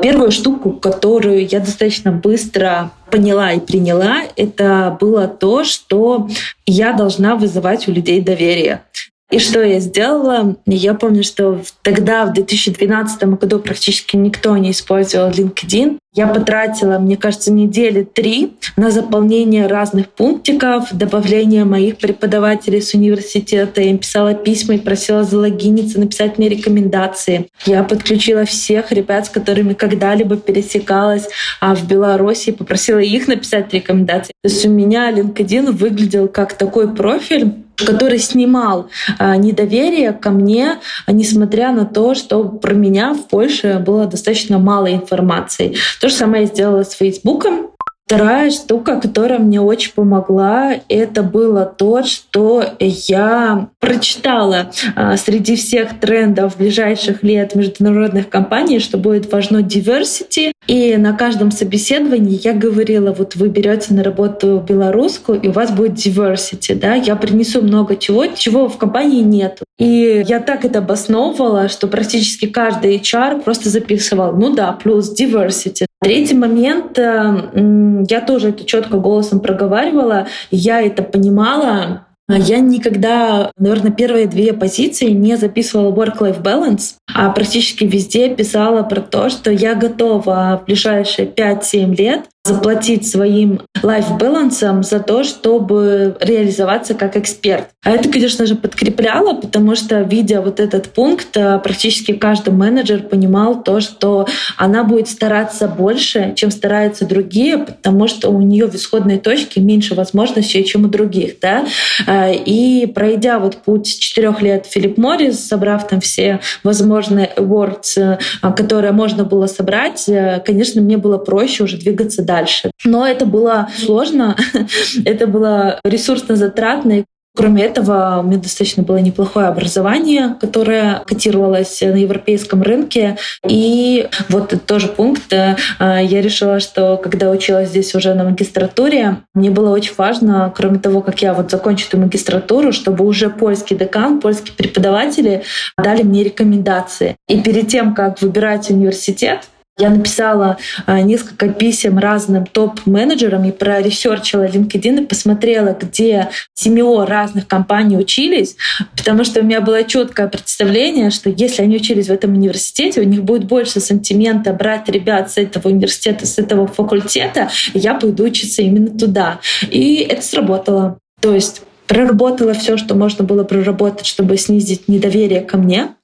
Первую 0.00 0.32
штуку, 0.32 0.72
которую 0.72 1.46
я 1.46 1.60
достаточно 1.60 2.10
быстро 2.10 2.90
поняла 3.10 3.52
и 3.52 3.60
приняла, 3.60 4.22
это 4.36 4.96
было 5.00 5.28
то, 5.28 5.62
что 5.62 6.28
я 6.66 6.92
должна 6.92 7.36
вызывать 7.36 7.86
у 7.86 7.92
людей 7.92 8.20
доверие. 8.20 8.82
И 9.30 9.38
что 9.38 9.62
я 9.62 9.80
сделала? 9.80 10.56
Я 10.66 10.94
помню, 10.94 11.24
что 11.24 11.60
тогда, 11.82 12.26
в 12.26 12.34
2012 12.34 13.24
году, 13.24 13.58
практически 13.58 14.16
никто 14.16 14.56
не 14.56 14.70
использовал 14.70 15.30
LinkedIn. 15.30 15.98
Я 16.16 16.28
потратила, 16.28 17.00
мне 17.00 17.16
кажется, 17.16 17.52
недели 17.52 18.04
три 18.04 18.52
на 18.76 18.92
заполнение 18.92 19.66
разных 19.66 20.10
пунктиков, 20.10 20.92
добавление 20.92 21.64
моих 21.64 21.96
преподавателей 21.96 22.80
с 22.80 22.94
университета. 22.94 23.80
Я 23.80 23.90
им 23.90 23.98
писала 23.98 24.34
письма 24.34 24.76
и 24.76 24.78
просила 24.78 25.24
залогиниться, 25.24 25.98
написать 25.98 26.38
мне 26.38 26.48
рекомендации. 26.48 27.48
Я 27.66 27.82
подключила 27.82 28.44
всех 28.44 28.92
ребят, 28.92 29.26
с 29.26 29.30
которыми 29.30 29.72
когда-либо 29.72 30.36
пересекалась 30.36 31.28
а 31.60 31.74
в 31.74 31.88
Беларуси, 31.88 32.52
попросила 32.52 32.98
их 32.98 33.26
написать 33.26 33.72
рекомендации. 33.72 34.34
То 34.42 34.48
есть 34.48 34.64
у 34.66 34.68
меня 34.68 35.10
LinkedIn 35.10 35.72
выглядел 35.72 36.28
как 36.28 36.52
такой 36.52 36.94
профиль, 36.94 37.63
который 37.76 38.18
снимал 38.18 38.88
а, 39.18 39.36
недоверие 39.36 40.12
ко 40.12 40.30
мне, 40.30 40.78
несмотря 41.06 41.72
на 41.72 41.84
то, 41.84 42.14
что 42.14 42.44
про 42.44 42.74
меня 42.74 43.14
в 43.14 43.28
Польше 43.28 43.82
было 43.84 44.06
достаточно 44.06 44.58
мало 44.58 44.92
информации. 44.92 45.76
То 46.00 46.08
же 46.08 46.14
самое 46.14 46.42
я 46.42 46.48
сделала 46.48 46.84
с 46.84 46.92
Фейсбуком. 46.92 47.73
Вторая 48.06 48.50
штука, 48.50 49.00
которая 49.00 49.38
мне 49.38 49.62
очень 49.62 49.94
помогла, 49.94 50.74
это 50.90 51.22
было 51.22 51.64
то, 51.64 52.02
что 52.02 52.62
я 52.78 53.68
прочитала 53.80 54.70
а, 54.94 55.16
среди 55.16 55.56
всех 55.56 55.98
трендов 56.00 56.58
ближайших 56.58 57.22
лет 57.22 57.54
международных 57.54 58.28
компаний, 58.28 58.78
что 58.78 58.98
будет 58.98 59.32
важно 59.32 59.62
diversity. 59.62 60.52
И 60.66 60.98
на 60.98 61.14
каждом 61.14 61.50
собеседовании 61.50 62.38
я 62.44 62.52
говорила, 62.52 63.12
вот 63.12 63.36
вы 63.36 63.48
берете 63.48 63.94
на 63.94 64.04
работу 64.04 64.62
белорусскую, 64.66 65.40
и 65.40 65.48
у 65.48 65.52
вас 65.52 65.70
будет 65.70 65.92
diversity, 65.92 66.74
да, 66.74 66.94
я 66.94 67.16
принесу 67.16 67.62
много 67.62 67.96
чего, 67.96 68.26
чего 68.26 68.68
в 68.68 68.76
компании 68.76 69.22
нет. 69.22 69.60
И 69.78 70.22
я 70.26 70.40
так 70.40 70.66
это 70.66 70.80
обосновывала, 70.80 71.68
что 71.68 71.88
практически 71.88 72.46
каждый 72.48 72.98
HR 72.98 73.42
просто 73.42 73.70
записывал, 73.70 74.32
ну 74.34 74.54
да, 74.54 74.72
плюс 74.72 75.18
diversity. 75.18 75.86
Третий 76.04 76.34
момент, 76.34 76.98
э, 76.98 78.04
я 78.10 78.20
тоже 78.20 78.50
это 78.50 78.66
четко 78.66 78.98
голосом 78.98 79.40
проговаривала, 79.40 80.26
я 80.50 80.82
это 80.82 81.02
понимала, 81.02 82.06
я 82.28 82.60
никогда, 82.60 83.50
наверное, 83.56 83.90
первые 83.90 84.26
две 84.26 84.52
позиции 84.52 85.08
не 85.08 85.36
записывала 85.36 85.94
work-life 85.94 86.42
balance, 86.42 86.96
а 87.14 87.30
практически 87.30 87.84
везде 87.84 88.34
писала 88.34 88.82
про 88.82 89.00
то, 89.00 89.30
что 89.30 89.50
я 89.50 89.74
готова 89.74 90.60
в 90.62 90.66
ближайшие 90.66 91.26
5-7 91.26 91.96
лет 91.96 92.24
заплатить 92.44 93.08
своим 93.08 93.62
лайф-балансом 93.82 94.82
за 94.82 95.00
то, 95.00 95.24
чтобы 95.24 96.16
реализоваться 96.20 96.92
как 96.92 97.16
эксперт. 97.16 97.68
А 97.82 97.90
это, 97.90 98.10
конечно 98.10 98.44
же, 98.44 98.54
подкрепляло, 98.54 99.34
потому 99.34 99.74
что, 99.74 100.02
видя 100.02 100.42
вот 100.42 100.60
этот 100.60 100.90
пункт, 100.90 101.34
э, 101.36 101.58
практически 101.58 102.12
каждый 102.12 102.52
менеджер 102.52 103.02
понимал 103.02 103.62
то, 103.62 103.80
что 103.80 104.26
она 104.58 104.84
будет 104.84 105.08
стараться 105.08 105.68
больше, 105.68 106.34
чем 106.36 106.50
стараются 106.50 107.06
другие, 107.06 107.58
потому 107.58 108.08
что 108.08 108.28
у 108.28 108.40
нее 108.42 108.66
в 108.66 108.74
исходной 108.74 109.18
точке 109.18 109.60
меньше 109.62 109.94
возможностей, 109.94 110.64
чем 110.64 110.84
у 110.84 110.88
других. 110.88 111.40
Да? 111.40 111.64
Э, 112.06 112.34
и 112.34 112.84
пройдя 112.86 113.38
вот 113.38 113.56
путь 113.56 113.98
четырех 113.98 114.42
лет 114.42 114.66
Филипп 114.66 114.98
Моррис, 114.98 115.46
собрав 115.46 115.88
там 115.88 116.00
все 116.02 116.40
возможные 116.62 117.30
awards, 117.36 118.18
э, 118.42 118.52
которые 118.54 118.92
можно 118.92 119.24
было 119.24 119.46
собрать, 119.46 120.08
конечно, 120.44 120.82
мне 120.82 120.98
было 120.98 121.16
проще 121.16 121.64
уже 121.64 121.78
двигаться 121.78 122.22
дальше 122.22 122.33
дальше. 122.34 122.70
Но 122.84 123.06
это 123.06 123.26
было 123.26 123.68
сложно, 123.76 124.36
это 125.04 125.26
было 125.26 125.78
ресурсно 125.84 126.36
затратно. 126.36 127.04
Кроме 127.36 127.64
этого, 127.64 128.20
у 128.20 128.26
меня 128.28 128.38
достаточно 128.38 128.84
было 128.84 128.98
неплохое 128.98 129.48
образование, 129.48 130.36
которое 130.40 131.02
котировалось 131.04 131.80
на 131.80 131.96
европейском 131.96 132.62
рынке. 132.62 133.16
И 133.48 134.08
вот 134.28 134.54
тоже 134.66 134.86
пункт. 134.86 135.32
Э, 135.32 135.56
я 135.80 136.22
решила, 136.22 136.60
что 136.60 136.96
когда 136.96 137.30
училась 137.30 137.70
здесь 137.70 137.92
уже 137.96 138.14
на 138.14 138.22
магистратуре, 138.22 139.16
мне 139.34 139.50
было 139.50 139.70
очень 139.70 139.94
важно, 139.98 140.52
кроме 140.56 140.78
того, 140.78 141.00
как 141.00 141.22
я 141.22 141.34
вот 141.34 141.50
закончу 141.50 141.88
эту 141.88 141.98
магистратуру, 141.98 142.72
чтобы 142.72 143.04
уже 143.04 143.30
польский 143.30 143.76
декан, 143.76 144.20
польские 144.20 144.54
преподаватели 144.56 145.42
дали 145.76 146.04
мне 146.04 146.22
рекомендации. 146.22 147.16
И 147.28 147.40
перед 147.40 147.66
тем, 147.66 147.94
как 147.94 148.22
выбирать 148.22 148.70
университет, 148.70 149.40
я 149.76 149.90
написала 149.90 150.56
а, 150.86 151.00
несколько 151.00 151.48
писем 151.48 151.98
разным 151.98 152.46
топ-менеджерам 152.46 153.44
и 153.44 153.50
проресерчила 153.50 154.46
LinkedIn 154.46 155.02
и 155.02 155.06
посмотрела, 155.06 155.76
где 155.78 156.28
семьи 156.54 156.84
разных 157.04 157.48
компаний 157.48 157.96
учились, 157.96 158.56
потому 158.96 159.24
что 159.24 159.40
у 159.40 159.42
меня 159.42 159.60
было 159.60 159.82
четкое 159.82 160.28
представление, 160.28 161.10
что 161.10 161.28
если 161.28 161.62
они 161.62 161.76
учились 161.76 162.06
в 162.06 162.12
этом 162.12 162.34
университете, 162.34 163.00
у 163.00 163.04
них 163.04 163.24
будет 163.24 163.46
больше 163.46 163.80
сантимента 163.80 164.52
брать 164.52 164.88
ребят 164.88 165.32
с 165.32 165.38
этого 165.38 165.68
университета, 165.68 166.24
с 166.24 166.38
этого 166.38 166.68
факультета, 166.68 167.50
и 167.72 167.78
я 167.80 167.94
пойду 167.94 168.24
учиться 168.24 168.62
именно 168.62 168.96
туда. 168.96 169.40
И 169.70 169.96
это 169.96 170.22
сработало. 170.22 170.98
То 171.20 171.34
есть 171.34 171.62
проработала 171.88 172.54
все, 172.54 172.76
что 172.76 172.94
можно 172.94 173.24
было 173.24 173.42
проработать, 173.42 174.06
чтобы 174.06 174.36
снизить 174.36 174.86
недоверие 174.86 175.40
ко 175.40 175.56
мне. 175.56 175.94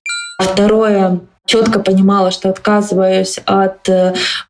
Второе, 0.40 1.20
четко 1.50 1.80
понимала, 1.80 2.30
что 2.30 2.48
отказываюсь 2.48 3.40
от 3.44 3.88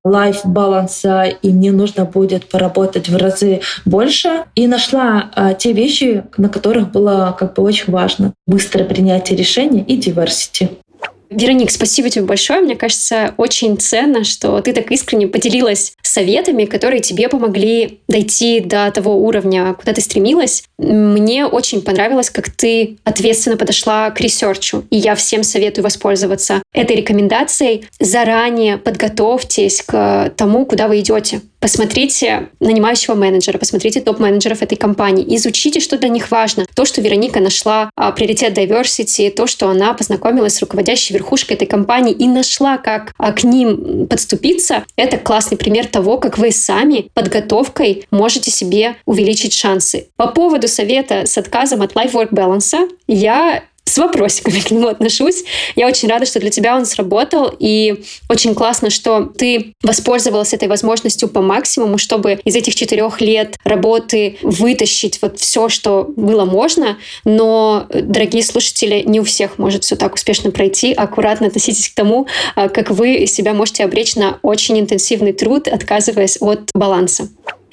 лайф-баланса, 0.05 1.24
э, 1.24 1.36
и 1.42 1.51
мне 1.51 1.72
нужно 1.72 2.05
будет 2.05 2.48
поработать 2.48 3.09
в 3.09 3.16
разы 3.16 3.61
больше. 3.86 4.44
И 4.55 4.66
нашла 4.66 5.30
а, 5.34 5.55
те 5.55 5.72
вещи, 5.72 6.24
на 6.36 6.48
которых 6.48 6.90
было 6.90 7.34
как 7.38 7.55
бы 7.55 7.62
очень 7.62 7.92
важно. 7.92 8.34
Быстрое 8.46 8.86
принятие 8.86 9.38
решения 9.38 9.82
и 9.82 9.98
diversity. 9.98 10.68
Вероник, 11.31 11.70
спасибо 11.70 12.11
тебе 12.11 12.24
большое. 12.24 12.61
Мне 12.61 12.74
кажется, 12.74 13.35
очень 13.37 13.78
ценно, 13.78 14.24
что 14.24 14.61
ты 14.61 14.72
так 14.72 14.91
искренне 14.91 15.28
поделилась 15.28 15.95
советами, 16.03 16.64
которые 16.64 17.01
тебе 17.01 17.28
помогли 17.28 18.01
дойти 18.09 18.59
до 18.59 18.91
того 18.91 19.16
уровня, 19.16 19.74
куда 19.74 19.93
ты 19.93 20.01
стремилась. 20.01 20.64
Мне 20.76 21.47
очень 21.47 21.83
понравилось, 21.83 22.31
как 22.31 22.51
ты 22.51 22.99
ответственно 23.05 23.57
подошла 23.57 24.11
к 24.11 24.20
ресерчу. 24.20 24.85
И 24.91 24.97
я 24.97 25.14
всем 25.14 25.45
советую 25.45 25.85
воспользоваться 25.85 26.62
этой 26.72 26.97
рекомендацией. 26.97 27.87
Заранее 28.01 28.76
подготовьтесь 28.76 29.83
к 29.83 30.33
тому, 30.37 30.66
куда 30.66 30.89
вы 30.89 30.99
идете. 30.99 31.43
Посмотрите 31.61 32.48
нанимающего 32.58 33.14
менеджера, 33.14 33.58
посмотрите 33.58 34.00
топ-менеджеров 34.00 34.62
этой 34.62 34.76
компании, 34.76 35.36
изучите, 35.36 35.80
что 35.80 35.98
для 35.98 36.08
них 36.08 36.30
важно. 36.30 36.64
То, 36.74 36.86
что 36.86 37.02
Вероника 37.02 37.38
нашла 37.40 37.90
а, 37.96 38.12
приоритет 38.12 38.56
diversity, 38.56 39.30
то, 39.30 39.46
что 39.46 39.68
она 39.68 39.92
познакомилась 39.92 40.54
с 40.54 40.61
руководящей 40.61 41.14
верхушкой 41.14 41.56
этой 41.56 41.66
компании 41.66 42.14
и 42.14 42.26
нашла, 42.26 42.78
как 42.78 43.12
а, 43.18 43.32
к 43.32 43.44
ним 43.44 44.06
подступиться, 44.06 44.84
это 44.96 45.18
классный 45.18 45.58
пример 45.58 45.86
того, 45.86 46.16
как 46.16 46.38
вы 46.38 46.50
сами 46.50 47.11
подготовкой 47.12 48.06
можете 48.11 48.50
себе 48.50 48.96
увеличить 49.04 49.52
шансы. 49.52 50.08
По 50.16 50.28
поводу 50.28 50.66
совета 50.66 51.26
с 51.26 51.36
отказом 51.36 51.82
от 51.82 51.92
life-work 51.92 52.30
balance, 52.30 52.88
я 53.06 53.62
с 53.91 53.99
вопросиками 53.99 54.61
к 54.61 54.70
нему 54.70 54.88
отношусь. 54.88 55.45
Я 55.76 55.86
очень 55.86 56.09
рада, 56.09 56.26
что 56.26 56.41
для 56.41 56.51
тебя 56.51 56.76
он 56.76 56.86
сработал, 56.86 57.53
и 57.59 58.05
очень 58.28 58.55
классно, 58.55 58.91
что 58.91 59.22
ты 59.22 59.74
воспользовалась 59.82 60.55
этой 60.55 60.68
возможностью 60.68 61.28
по 61.28 61.41
максимуму, 61.41 61.99
чтобы 61.99 62.41
из 62.45 62.55
этих 62.55 62.74
четырех 62.74 63.20
лет 63.20 63.57
работы 63.64 64.38
вытащить 64.43 65.20
вот 65.22 65.38
все, 65.38 65.68
что 65.68 66.12
было 66.16 66.45
можно, 66.45 66.99
но, 67.24 67.86
дорогие 67.91 68.45
слушатели, 68.45 69.03
не 69.05 69.20
у 69.20 69.24
всех 69.24 69.59
может 69.59 69.84
все 69.84 69.97
так 69.97 70.14
успешно 70.14 70.51
пройти. 70.51 70.93
Аккуратно 70.93 71.49
относитесь 71.49 71.88
к 71.88 71.95
тому, 71.95 72.26
а, 72.55 72.68
как 72.68 72.91
вы 72.91 73.26
себя 73.26 73.55
можете 73.55 73.84
обречь 73.84 74.14
на 74.16 74.38
очень 74.43 74.78
интенсивный 74.78 75.32
труд, 75.32 75.66
отказываясь 75.68 76.38
от 76.41 76.70
баланса. 76.74 77.28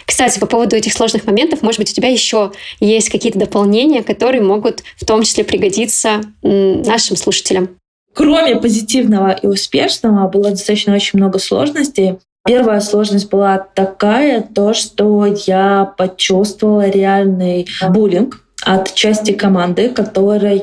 Кстати, 0.07 0.39
по 0.39 0.47
поводу 0.47 0.75
этих 0.77 0.93
сложных 0.93 1.25
моментов, 1.25 1.61
может 1.61 1.79
быть, 1.79 1.91
у 1.91 1.93
тебя 1.93 2.07
еще 2.07 2.53
есть 2.79 3.09
какие-то 3.09 3.37
дополнения, 3.37 4.01
которые 4.01 4.41
могут 4.41 4.81
в 4.95 5.05
том 5.05 5.21
числе 5.23 5.43
пригодиться 5.43 6.21
нашим 6.41 7.17
слушателям? 7.17 7.77
Кроме 8.13 8.55
позитивного 8.55 9.31
и 9.31 9.45
успешного, 9.45 10.27
было 10.29 10.51
достаточно 10.51 10.95
очень 10.95 11.19
много 11.19 11.39
сложностей. 11.39 12.17
Первая 12.45 12.79
сложность 12.79 13.29
была 13.29 13.57
такая, 13.75 14.41
то, 14.41 14.73
что 14.73 15.25
я 15.45 15.93
почувствовала 15.97 16.89
реальный 16.89 17.67
буллинг 17.89 18.46
от 18.67 18.93
части 18.93 19.31
команды, 19.31 19.89
которая 19.89 20.61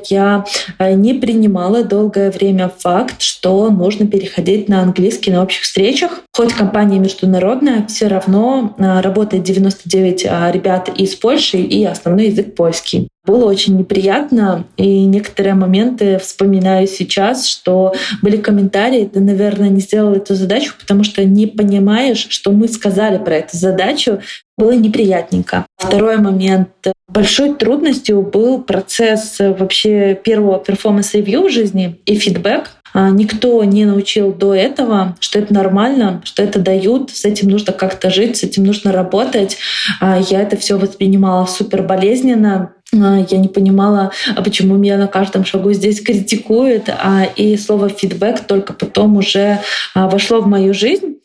э, 0.79 0.95
не 0.95 1.15
принимала 1.15 1.85
долгое 1.85 2.31
время 2.31 2.71
факт, 2.77 3.23
что 3.23 3.71
нужно 3.71 4.07
переходить 4.07 4.69
на 4.69 4.83
английский 4.83 5.31
на 5.31 5.43
общих 5.43 5.63
встречах. 5.63 6.21
Хоть 6.37 6.53
компания 6.53 6.99
международная, 6.99 7.87
все 7.87 8.09
равно 8.09 8.75
э, 8.77 9.01
работает 9.01 9.45
99 9.45 10.27
э, 10.27 10.51
ребят 10.53 10.91
из 10.95 11.15
Польши 11.15 11.59
и 11.59 11.85
основной 11.85 12.27
язык 12.27 12.55
польский. 12.55 13.09
Было 13.25 13.47
очень 13.47 13.79
неприятно, 13.79 14.67
и 14.77 15.07
некоторые 15.07 15.55
моменты 15.55 16.19
вспоминаю 16.19 16.87
сейчас, 16.87 17.47
что 17.47 17.95
были 18.21 18.37
комментарии, 18.37 19.09
ты, 19.11 19.21
наверное, 19.21 19.71
не 19.71 19.81
сделал 19.81 20.13
эту 20.13 20.35
задачу, 20.35 20.75
потому 20.79 21.05
что 21.05 21.25
не 21.25 21.47
понимаешь, 21.47 22.27
что 22.29 22.53
мы 22.53 22.69
сказали 22.69 23.17
про 23.17 23.37
эту 23.37 23.57
задачу, 23.57 24.21
было 24.59 24.73
неприятненько. 24.73 25.65
Второй 25.87 26.19
момент. 26.19 26.69
Большой 27.09 27.55
трудностью 27.55 28.23
был 28.23 28.63
процесс 28.63 29.37
вообще 29.39 30.15
первого 30.15 30.59
performance 30.59 31.13
review 31.13 31.43
в 31.43 31.51
жизни 31.51 32.01
и 32.07 32.17
фидбэк. 32.17 32.71
А, 32.95 33.11
никто 33.11 33.63
не 33.65 33.85
научил 33.85 34.33
до 34.33 34.55
этого, 34.55 35.17
что 35.19 35.41
это 35.41 35.53
нормально, 35.53 36.23
что 36.25 36.43
это 36.43 36.61
дают, 36.61 37.11
с 37.11 37.25
этим 37.25 37.49
нужно 37.51 37.73
как-то 37.73 38.09
жить, 38.09 38.37
с 38.37 38.45
этим 38.45 38.65
нужно 38.65 38.93
работать. 38.93 39.59
А, 40.01 40.19
я 40.19 40.41
это 40.41 40.57
все 40.57 40.79
воспринимала 40.79 41.45
супер 41.47 41.83
болезненно. 41.83 42.73
А, 42.93 43.27
я 43.29 43.39
не 43.39 43.49
понимала, 43.49 44.13
почему 44.37 44.77
меня 44.77 44.97
на 44.97 45.09
каждом 45.09 45.45
шагу 45.45 45.73
здесь 45.73 46.01
критикуют, 46.01 46.89
и 47.35 47.57
слово 47.57 47.89
фидбэк 47.89 48.47
только 48.47 48.73
потом 48.73 49.17
уже 49.17 49.59
вошло 49.95 50.41
в 50.41 50.47
мою 50.47 50.73
жизнь. 50.73 51.17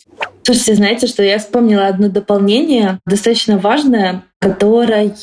Слушайте, 0.43 0.75
знаете, 0.75 1.07
что 1.07 1.21
я 1.21 1.37
вспомнила 1.37 1.85
одно 1.85 2.09
дополнение, 2.09 2.99
достаточно 3.05 3.59
важное, 3.59 4.23
которое 4.39 5.13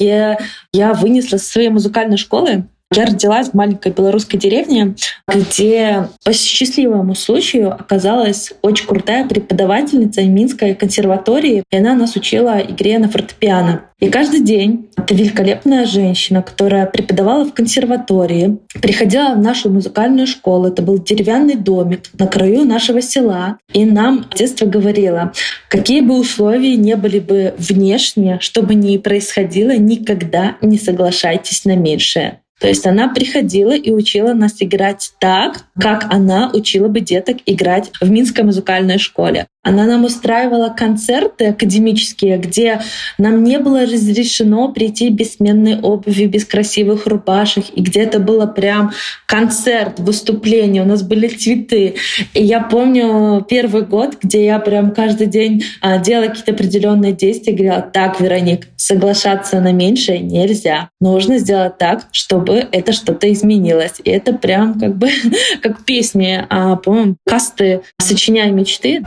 я 0.72 0.94
вынесла 0.94 1.38
со 1.38 1.46
своей 1.46 1.68
музыкальной 1.68 2.18
школы. 2.18 2.68
Я 2.94 3.04
родилась 3.04 3.48
в 3.48 3.54
маленькой 3.54 3.92
белорусской 3.92 4.38
деревне, 4.38 4.94
где 5.28 6.08
по 6.24 6.32
счастливому 6.32 7.16
случаю 7.16 7.72
оказалась 7.72 8.52
очень 8.62 8.86
крутая 8.86 9.26
преподавательница 9.26 10.22
Минской 10.22 10.74
консерватории, 10.74 11.64
и 11.68 11.76
она 11.76 11.94
нас 11.94 12.14
учила 12.14 12.60
игре 12.60 12.98
на 13.00 13.08
фортепиано. 13.08 13.82
И 13.98 14.08
каждый 14.08 14.40
день 14.40 14.88
эта 14.96 15.14
великолепная 15.14 15.84
женщина, 15.84 16.42
которая 16.42 16.86
преподавала 16.86 17.44
в 17.44 17.54
консерватории, 17.54 18.58
приходила 18.80 19.34
в 19.34 19.38
нашу 19.40 19.68
музыкальную 19.68 20.28
школу. 20.28 20.68
Это 20.68 20.82
был 20.82 20.98
деревянный 20.98 21.56
домик 21.56 22.02
на 22.16 22.28
краю 22.28 22.64
нашего 22.64 23.02
села. 23.02 23.58
И 23.72 23.84
нам 23.84 24.26
с 24.32 24.38
детства 24.38 24.66
говорила, 24.66 25.32
какие 25.68 26.02
бы 26.02 26.18
условия 26.18 26.76
не 26.76 26.94
были 26.94 27.18
бы 27.18 27.54
внешние, 27.58 28.38
что 28.40 28.62
бы 28.62 28.74
ни 28.74 28.96
происходило, 28.98 29.76
никогда 29.76 30.56
не 30.60 30.78
соглашайтесь 30.78 31.64
на 31.64 31.74
меньшее. 31.74 32.40
То 32.60 32.68
есть 32.68 32.86
она 32.86 33.08
приходила 33.08 33.76
и 33.76 33.90
учила 33.90 34.32
нас 34.32 34.56
играть 34.60 35.12
так, 35.20 35.66
как 35.78 36.06
она 36.12 36.50
учила 36.52 36.88
бы 36.88 37.00
деток 37.00 37.38
играть 37.44 37.90
в 38.00 38.10
Минской 38.10 38.44
музыкальной 38.44 38.98
школе. 38.98 39.46
Она 39.66 39.84
нам 39.84 40.04
устраивала 40.04 40.68
концерты 40.68 41.48
академические, 41.48 42.38
где 42.38 42.80
нам 43.18 43.42
не 43.42 43.58
было 43.58 43.82
разрешено 43.82 44.70
прийти 44.70 45.08
без 45.10 45.34
сменной 45.34 45.80
обуви, 45.80 46.26
без 46.26 46.44
красивых 46.44 47.08
рубашек, 47.08 47.64
и 47.74 47.80
где 47.80 48.02
это 48.02 48.20
было 48.20 48.46
прям 48.46 48.92
концерт, 49.26 49.98
выступление, 49.98 50.82
у 50.82 50.86
нас 50.86 51.02
были 51.02 51.26
цветы. 51.26 51.96
И 52.32 52.44
я 52.44 52.60
помню 52.60 53.44
первый 53.48 53.82
год, 53.82 54.18
где 54.22 54.44
я 54.44 54.60
прям 54.60 54.92
каждый 54.92 55.26
день 55.26 55.64
а, 55.80 55.98
делала 55.98 56.28
какие-то 56.28 56.52
определенные 56.52 57.12
действия, 57.12 57.52
говорила, 57.52 57.82
так, 57.82 58.20
Вероник, 58.20 58.68
соглашаться 58.76 59.60
на 59.60 59.72
меньшее 59.72 60.20
нельзя. 60.20 60.90
Нужно 61.00 61.38
сделать 61.38 61.76
так, 61.76 62.06
чтобы 62.12 62.68
это 62.70 62.92
что-то 62.92 63.32
изменилось. 63.32 63.94
И 64.04 64.10
это 64.10 64.32
прям 64.32 64.78
как 64.78 64.96
бы 64.96 65.08
как 65.60 65.84
песни, 65.84 66.46
а, 66.48 66.76
по-моему, 66.76 67.16
касты 67.26 67.80
«Сочиняй 68.00 68.52
мечты». 68.52 69.02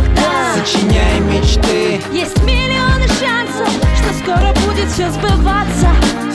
Тогда 0.00 0.54
Сочиняй 0.54 1.20
мечты. 1.20 2.00
Есть 2.12 2.38
миллионы 2.42 3.06
шансов, 3.18 3.68
что 3.96 4.14
скоро 4.14 4.52
будет 4.66 4.90
все 4.90 5.10
сбываться. 5.10 5.88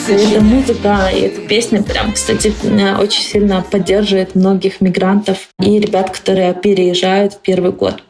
Эта 0.08 0.42
музыка 0.42 1.10
и 1.14 1.22
эта 1.22 1.42
песня 1.42 1.82
прям, 1.82 2.14
кстати, 2.14 2.54
очень 3.00 3.24
сильно 3.24 3.64
поддерживает 3.70 4.36
многих 4.36 4.82
мигрантов 4.82 5.50
и 5.60 5.80
ребят, 5.80 6.12
которые 6.12 6.54
переезжают 6.54 7.34
в 7.34 7.40
первый 7.40 7.72
год. 7.72 8.04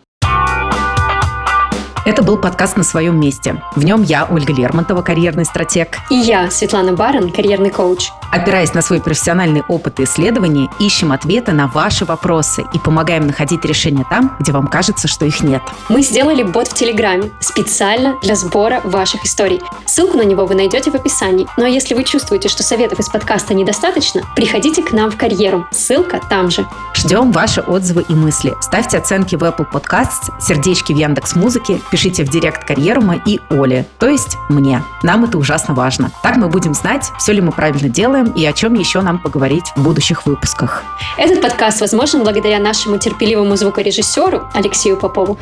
Это 2.06 2.22
был 2.22 2.38
подкаст 2.38 2.78
«На 2.78 2.84
своем 2.84 3.20
месте». 3.20 3.60
В 3.76 3.84
нем 3.84 4.04
я, 4.04 4.28
Ольга 4.30 4.54
Лермонтова, 4.54 5.02
карьерный 5.02 5.44
стратег. 5.44 5.98
И 6.12 6.16
я, 6.16 6.52
Светлана 6.52 6.94
Барон, 6.94 7.32
карьерный 7.32 7.72
коуч. 7.72 8.12
Опираясь 8.32 8.76
на 8.76 8.84
свой 8.84 9.02
профессиональный 9.02 9.64
опыт 9.68 10.00
и 10.00 10.04
исследования, 10.04 10.70
ищем 10.78 11.12
ответы 11.12 11.52
на 11.52 11.66
ваши 11.66 12.06
вопросы 12.06 12.64
и 12.74 12.78
помогаем 12.78 13.26
находить 13.26 13.66
решения 13.66 14.06
там, 14.08 14.36
где 14.40 14.52
вам 14.52 14.68
кажется, 14.68 15.08
что 15.08 15.26
их 15.26 15.42
нет. 15.42 15.64
Мы 15.90 16.04
сделали 16.04 16.44
бот 16.44 16.68
в 16.68 16.76
Телеграме 16.76 17.32
специально 17.40 18.20
для 18.22 18.36
сбора 18.36 18.82
ваших 18.84 19.26
историй. 19.26 19.60
Ссылку 19.88 20.18
на 20.18 20.24
него 20.24 20.46
вы 20.46 20.54
найдете 20.54 20.92
в 20.92 20.96
описании. 20.96 21.48
Ну 21.58 21.66
а 21.66 21.70
если 21.70 21.96
вы 21.96 22.04
чувствуете, 22.04 22.50
что 22.50 22.62
советов 22.62 23.00
из 23.00 23.10
подкаста 23.10 23.56
недостаточно, 23.56 24.22
приходите 24.36 24.84
к 24.84 24.92
нам 24.92 25.10
в 25.10 25.18
карьеру. 25.18 25.66
Ссылка 25.72 26.22
там 26.30 26.52
же. 26.52 26.68
Ждем 26.94 27.32
ваши 27.32 27.62
отзывы 27.62 28.06
и 28.08 28.14
мысли. 28.14 28.54
Ставьте 28.62 29.00
оценки 29.00 29.36
в 29.36 29.42
Apple 29.42 29.66
Podcasts, 29.72 30.30
сердечки 30.40 30.94
в 30.94 30.98
Яндекс 30.98 31.36
Музыке, 31.36 31.82
пишите 31.96 32.26
в 32.26 32.30
директ 32.30 32.66
карьерума 32.66 33.22
и 33.26 33.40
Оле, 33.50 33.86
то 34.00 34.10
есть 34.10 34.36
мне. 34.50 34.84
Нам 35.02 35.24
это 35.24 35.38
ужасно 35.38 35.74
важно. 35.74 36.12
Так 36.24 36.36
мы 36.36 36.50
будем 36.50 36.74
знать, 36.74 37.10
все 37.20 37.32
ли 37.32 37.40
мы 37.40 37.54
правильно 37.54 37.88
делаем 37.88 38.34
и 38.34 38.46
о 38.46 38.52
чем 38.52 38.74
еще 38.74 39.00
нам 39.00 39.18
поговорить 39.18 39.72
в 39.78 39.82
будущих 39.82 40.26
выпусках. 40.26 40.84
Этот 41.18 41.42
подкаст 41.42 41.80
возможен 41.80 42.22
благодаря 42.22 42.60
нашему 42.60 42.98
терпеливому 42.98 43.56
звукорежиссеру 43.56 44.46
Алексею 44.54 44.98
Попову. 44.98 45.40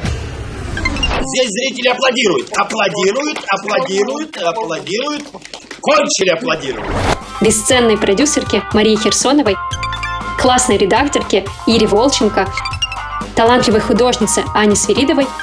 Здесь 0.75 1.49
зрители 1.49 1.87
аплодируют, 1.87 2.47
аплодируют, 2.55 3.39
аплодируют, 3.47 4.37
аплодируют, 4.37 5.23
кончили 5.81 6.29
аплодировать. 6.37 6.91
Бесценной 7.41 7.97
продюсерке 7.97 8.61
Марии 8.73 8.95
Херсоновой, 8.95 9.55
классной 10.39 10.77
редакторке 10.77 11.45
Ире 11.65 11.87
Волченко, 11.87 12.47
талантливой 13.35 13.79
художнице 13.79 14.43
Ане 14.53 14.75
Свиридовой– 14.75 15.25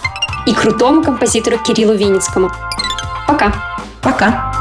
и 0.46 0.54
крутому 0.54 1.02
композитору 1.02 1.58
Кириллу 1.58 1.94
Винницкому. 1.94 2.50
Пока. 3.26 3.52
Пока. 4.02 4.52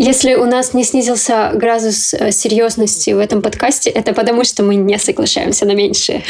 Если 0.00 0.34
у 0.34 0.44
нас 0.44 0.74
не 0.74 0.84
снизился 0.84 1.50
градус 1.54 2.14
э, 2.14 2.30
серьезности 2.30 3.10
в 3.10 3.18
этом 3.18 3.42
подкасте, 3.42 3.90
это 3.90 4.12
потому, 4.12 4.44
что 4.44 4.62
мы 4.62 4.76
не 4.76 4.96
соглашаемся 4.96 5.66
на 5.66 5.74
меньшее. 5.74 6.22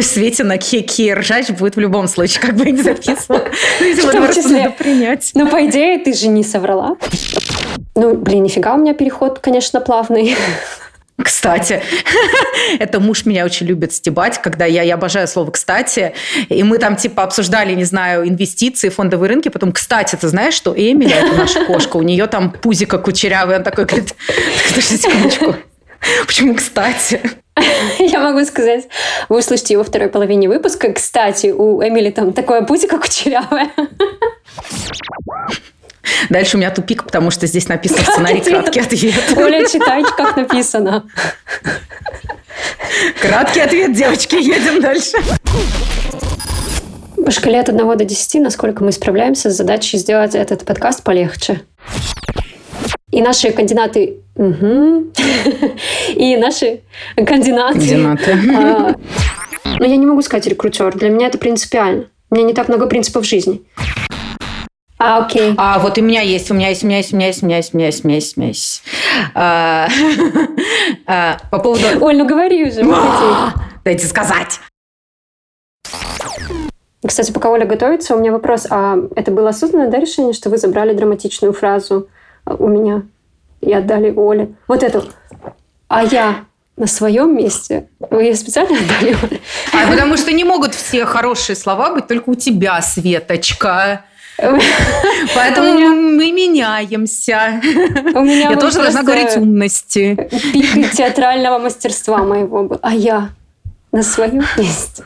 Свете 0.00 0.44
на 0.44 0.56
ки 0.56 1.12
ржач 1.12 1.50
будет 1.50 1.76
в 1.76 1.80
любом 1.80 2.08
случае, 2.08 2.40
как 2.40 2.56
бы 2.56 2.64
я 2.64 2.70
не 2.70 2.82
записывала. 2.82 3.44
В 3.80 4.10
том 4.10 4.28
числе. 4.32 4.70
принять. 4.70 5.32
Ну, 5.34 5.48
по 5.48 5.66
идее, 5.66 5.98
ты 5.98 6.14
же 6.14 6.28
не 6.28 6.42
соврала. 6.42 6.96
Ну, 7.94 8.14
блин, 8.14 8.42
нифига 8.42 8.74
у 8.74 8.78
меня 8.78 8.94
переход, 8.94 9.38
конечно, 9.40 9.80
плавный. 9.80 10.34
Кстати, 11.22 11.82
это 12.78 13.00
муж 13.00 13.24
меня 13.26 13.44
очень 13.44 13.66
любит 13.66 13.92
стебать, 13.92 14.40
когда 14.40 14.64
я, 14.64 14.82
я 14.82 14.94
обожаю 14.94 15.28
слово 15.28 15.50
«кстати», 15.50 16.14
и 16.48 16.62
мы 16.62 16.78
там 16.78 16.96
типа 16.96 17.22
обсуждали, 17.22 17.74
не 17.74 17.84
знаю, 17.84 18.28
инвестиции, 18.28 18.88
фондовые 18.88 19.28
рынки, 19.28 19.48
потом 19.48 19.72
«кстати, 19.72 20.16
ты 20.16 20.28
знаешь, 20.28 20.54
что 20.54 20.74
Эмили, 20.76 21.12
это 21.12 21.36
наша 21.36 21.64
кошка, 21.64 21.96
у 21.96 22.02
нее 22.02 22.26
там 22.26 22.50
пузика 22.52 22.98
кучерявый», 22.98 23.56
он 23.56 23.62
такой 23.62 23.84
говорит, 23.84 24.14
подожди 24.68 24.96
секундочку, 24.96 25.56
почему 26.26 26.54
«кстати»? 26.54 27.20
Я 27.98 28.20
могу 28.20 28.44
сказать, 28.44 28.88
вы 29.28 29.38
услышите 29.38 29.74
его 29.74 29.84
второй 29.84 30.08
половине 30.08 30.48
выпуска. 30.48 30.92
Кстати, 30.92 31.48
у 31.48 31.82
Эмили 31.82 32.10
там 32.10 32.32
такое 32.32 32.62
пузико 32.62 32.98
кучерявое. 32.98 33.70
Дальше 36.28 36.56
у 36.56 36.60
меня 36.60 36.70
тупик, 36.70 37.04
потому 37.04 37.30
что 37.30 37.46
здесь 37.46 37.68
написано 37.68 38.02
в 38.02 38.06
сценарии 38.06 38.40
краткий 38.40 38.80
ответ. 38.80 39.36
Оля, 39.36 39.66
читай, 39.66 40.02
как 40.16 40.36
написано. 40.36 41.04
Краткий 43.20 43.60
ответ, 43.60 43.92
девочки, 43.92 44.36
едем 44.36 44.80
дальше. 44.80 45.18
По 47.24 47.30
шкале 47.30 47.60
от 47.60 47.68
1 47.68 47.96
до 47.96 48.04
10, 48.04 48.42
насколько 48.42 48.82
мы 48.82 48.92
справляемся 48.92 49.50
с 49.50 49.56
задачей 49.56 49.98
сделать 49.98 50.34
этот 50.34 50.64
подкаст 50.64 51.04
полегче. 51.04 51.60
И 53.10 53.22
наши 53.22 53.50
кандидаты... 53.50 54.18
Угу. 54.36 55.12
И 56.14 56.36
наши 56.36 56.80
кандидаты... 57.16 57.74
Кандидаты. 57.74 58.38
А, 58.56 58.94
но 59.64 59.84
я 59.84 59.96
не 59.96 60.06
могу 60.06 60.22
сказать 60.22 60.46
рекрутер. 60.46 60.96
Для 60.96 61.10
меня 61.10 61.26
это 61.26 61.36
принципиально. 61.36 62.06
У 62.30 62.36
меня 62.36 62.46
не 62.46 62.54
так 62.54 62.68
много 62.68 62.86
принципов 62.86 63.24
в 63.24 63.28
жизни. 63.28 63.62
А, 65.00 65.24
окей. 65.24 65.54
А 65.56 65.78
вот 65.78 65.96
у 65.96 66.02
меня 66.02 66.20
есть, 66.20 66.50
у 66.50 66.54
меня 66.54 66.68
есть, 66.68 66.84
у 66.84 66.86
меня 66.86 66.98
есть, 66.98 67.12
у 67.14 67.16
меня 67.16 67.26
есть, 67.28 67.42
у 67.42 67.46
меня 67.46 67.56
есть, 67.56 67.72
у 67.72 67.76
меня 67.78 67.86
есть, 67.86 68.04
у 68.04 68.08
меня 68.08 68.16
есть, 68.16 68.36
у 68.36 68.40
меня 68.40 68.48
есть. 68.48 68.82
А, 69.34 69.88
а, 71.06 71.38
по 71.50 71.58
поводу... 71.58 71.84
Оль, 72.02 72.18
ну 72.18 72.26
говори 72.26 72.66
уже. 72.66 72.84
Дайте 73.82 74.06
сказать. 74.06 74.60
Кстати, 77.06 77.32
пока 77.32 77.48
Оля 77.48 77.64
готовится, 77.64 78.14
у 78.14 78.20
меня 78.20 78.30
вопрос. 78.30 78.66
А 78.68 78.98
это 79.16 79.30
было 79.30 79.48
осознанное 79.48 79.88
да, 79.88 79.98
решение, 79.98 80.34
что 80.34 80.50
вы 80.50 80.58
забрали 80.58 80.92
драматичную 80.92 81.54
фразу 81.54 82.08
у 82.44 82.68
меня 82.68 83.04
и 83.62 83.72
отдали 83.72 84.12
Оле? 84.14 84.52
Вот 84.68 84.82
эту. 84.82 85.04
А 85.88 86.04
я 86.04 86.44
на 86.76 86.86
своем 86.86 87.34
месте. 87.34 87.88
Вы 88.10 88.24
ее 88.24 88.34
специально 88.34 88.76
отдали? 88.76 89.16
А 89.72 89.90
потому 89.90 90.18
что 90.18 90.30
не 90.30 90.44
могут 90.44 90.74
все 90.74 91.06
хорошие 91.06 91.56
слова 91.56 91.94
быть 91.94 92.06
только 92.06 92.28
у 92.28 92.34
тебя, 92.34 92.82
Светочка. 92.82 94.04
Поэтому 95.34 95.74
меня... 95.74 95.90
мы 95.90 96.32
меняемся. 96.32 97.60
У 98.14 98.22
меня 98.22 98.50
Я 98.50 98.56
тоже 98.56 98.78
должна 98.78 99.02
говорить 99.02 99.36
умности. 99.36 100.28
Пик 100.52 100.92
театрального 100.92 101.58
мастерства 101.58 102.18
моего 102.18 102.64
был. 102.64 102.78
А 102.82 102.94
я 102.94 103.30
на 103.92 104.02
своем 104.02 104.44
месте. 104.56 105.04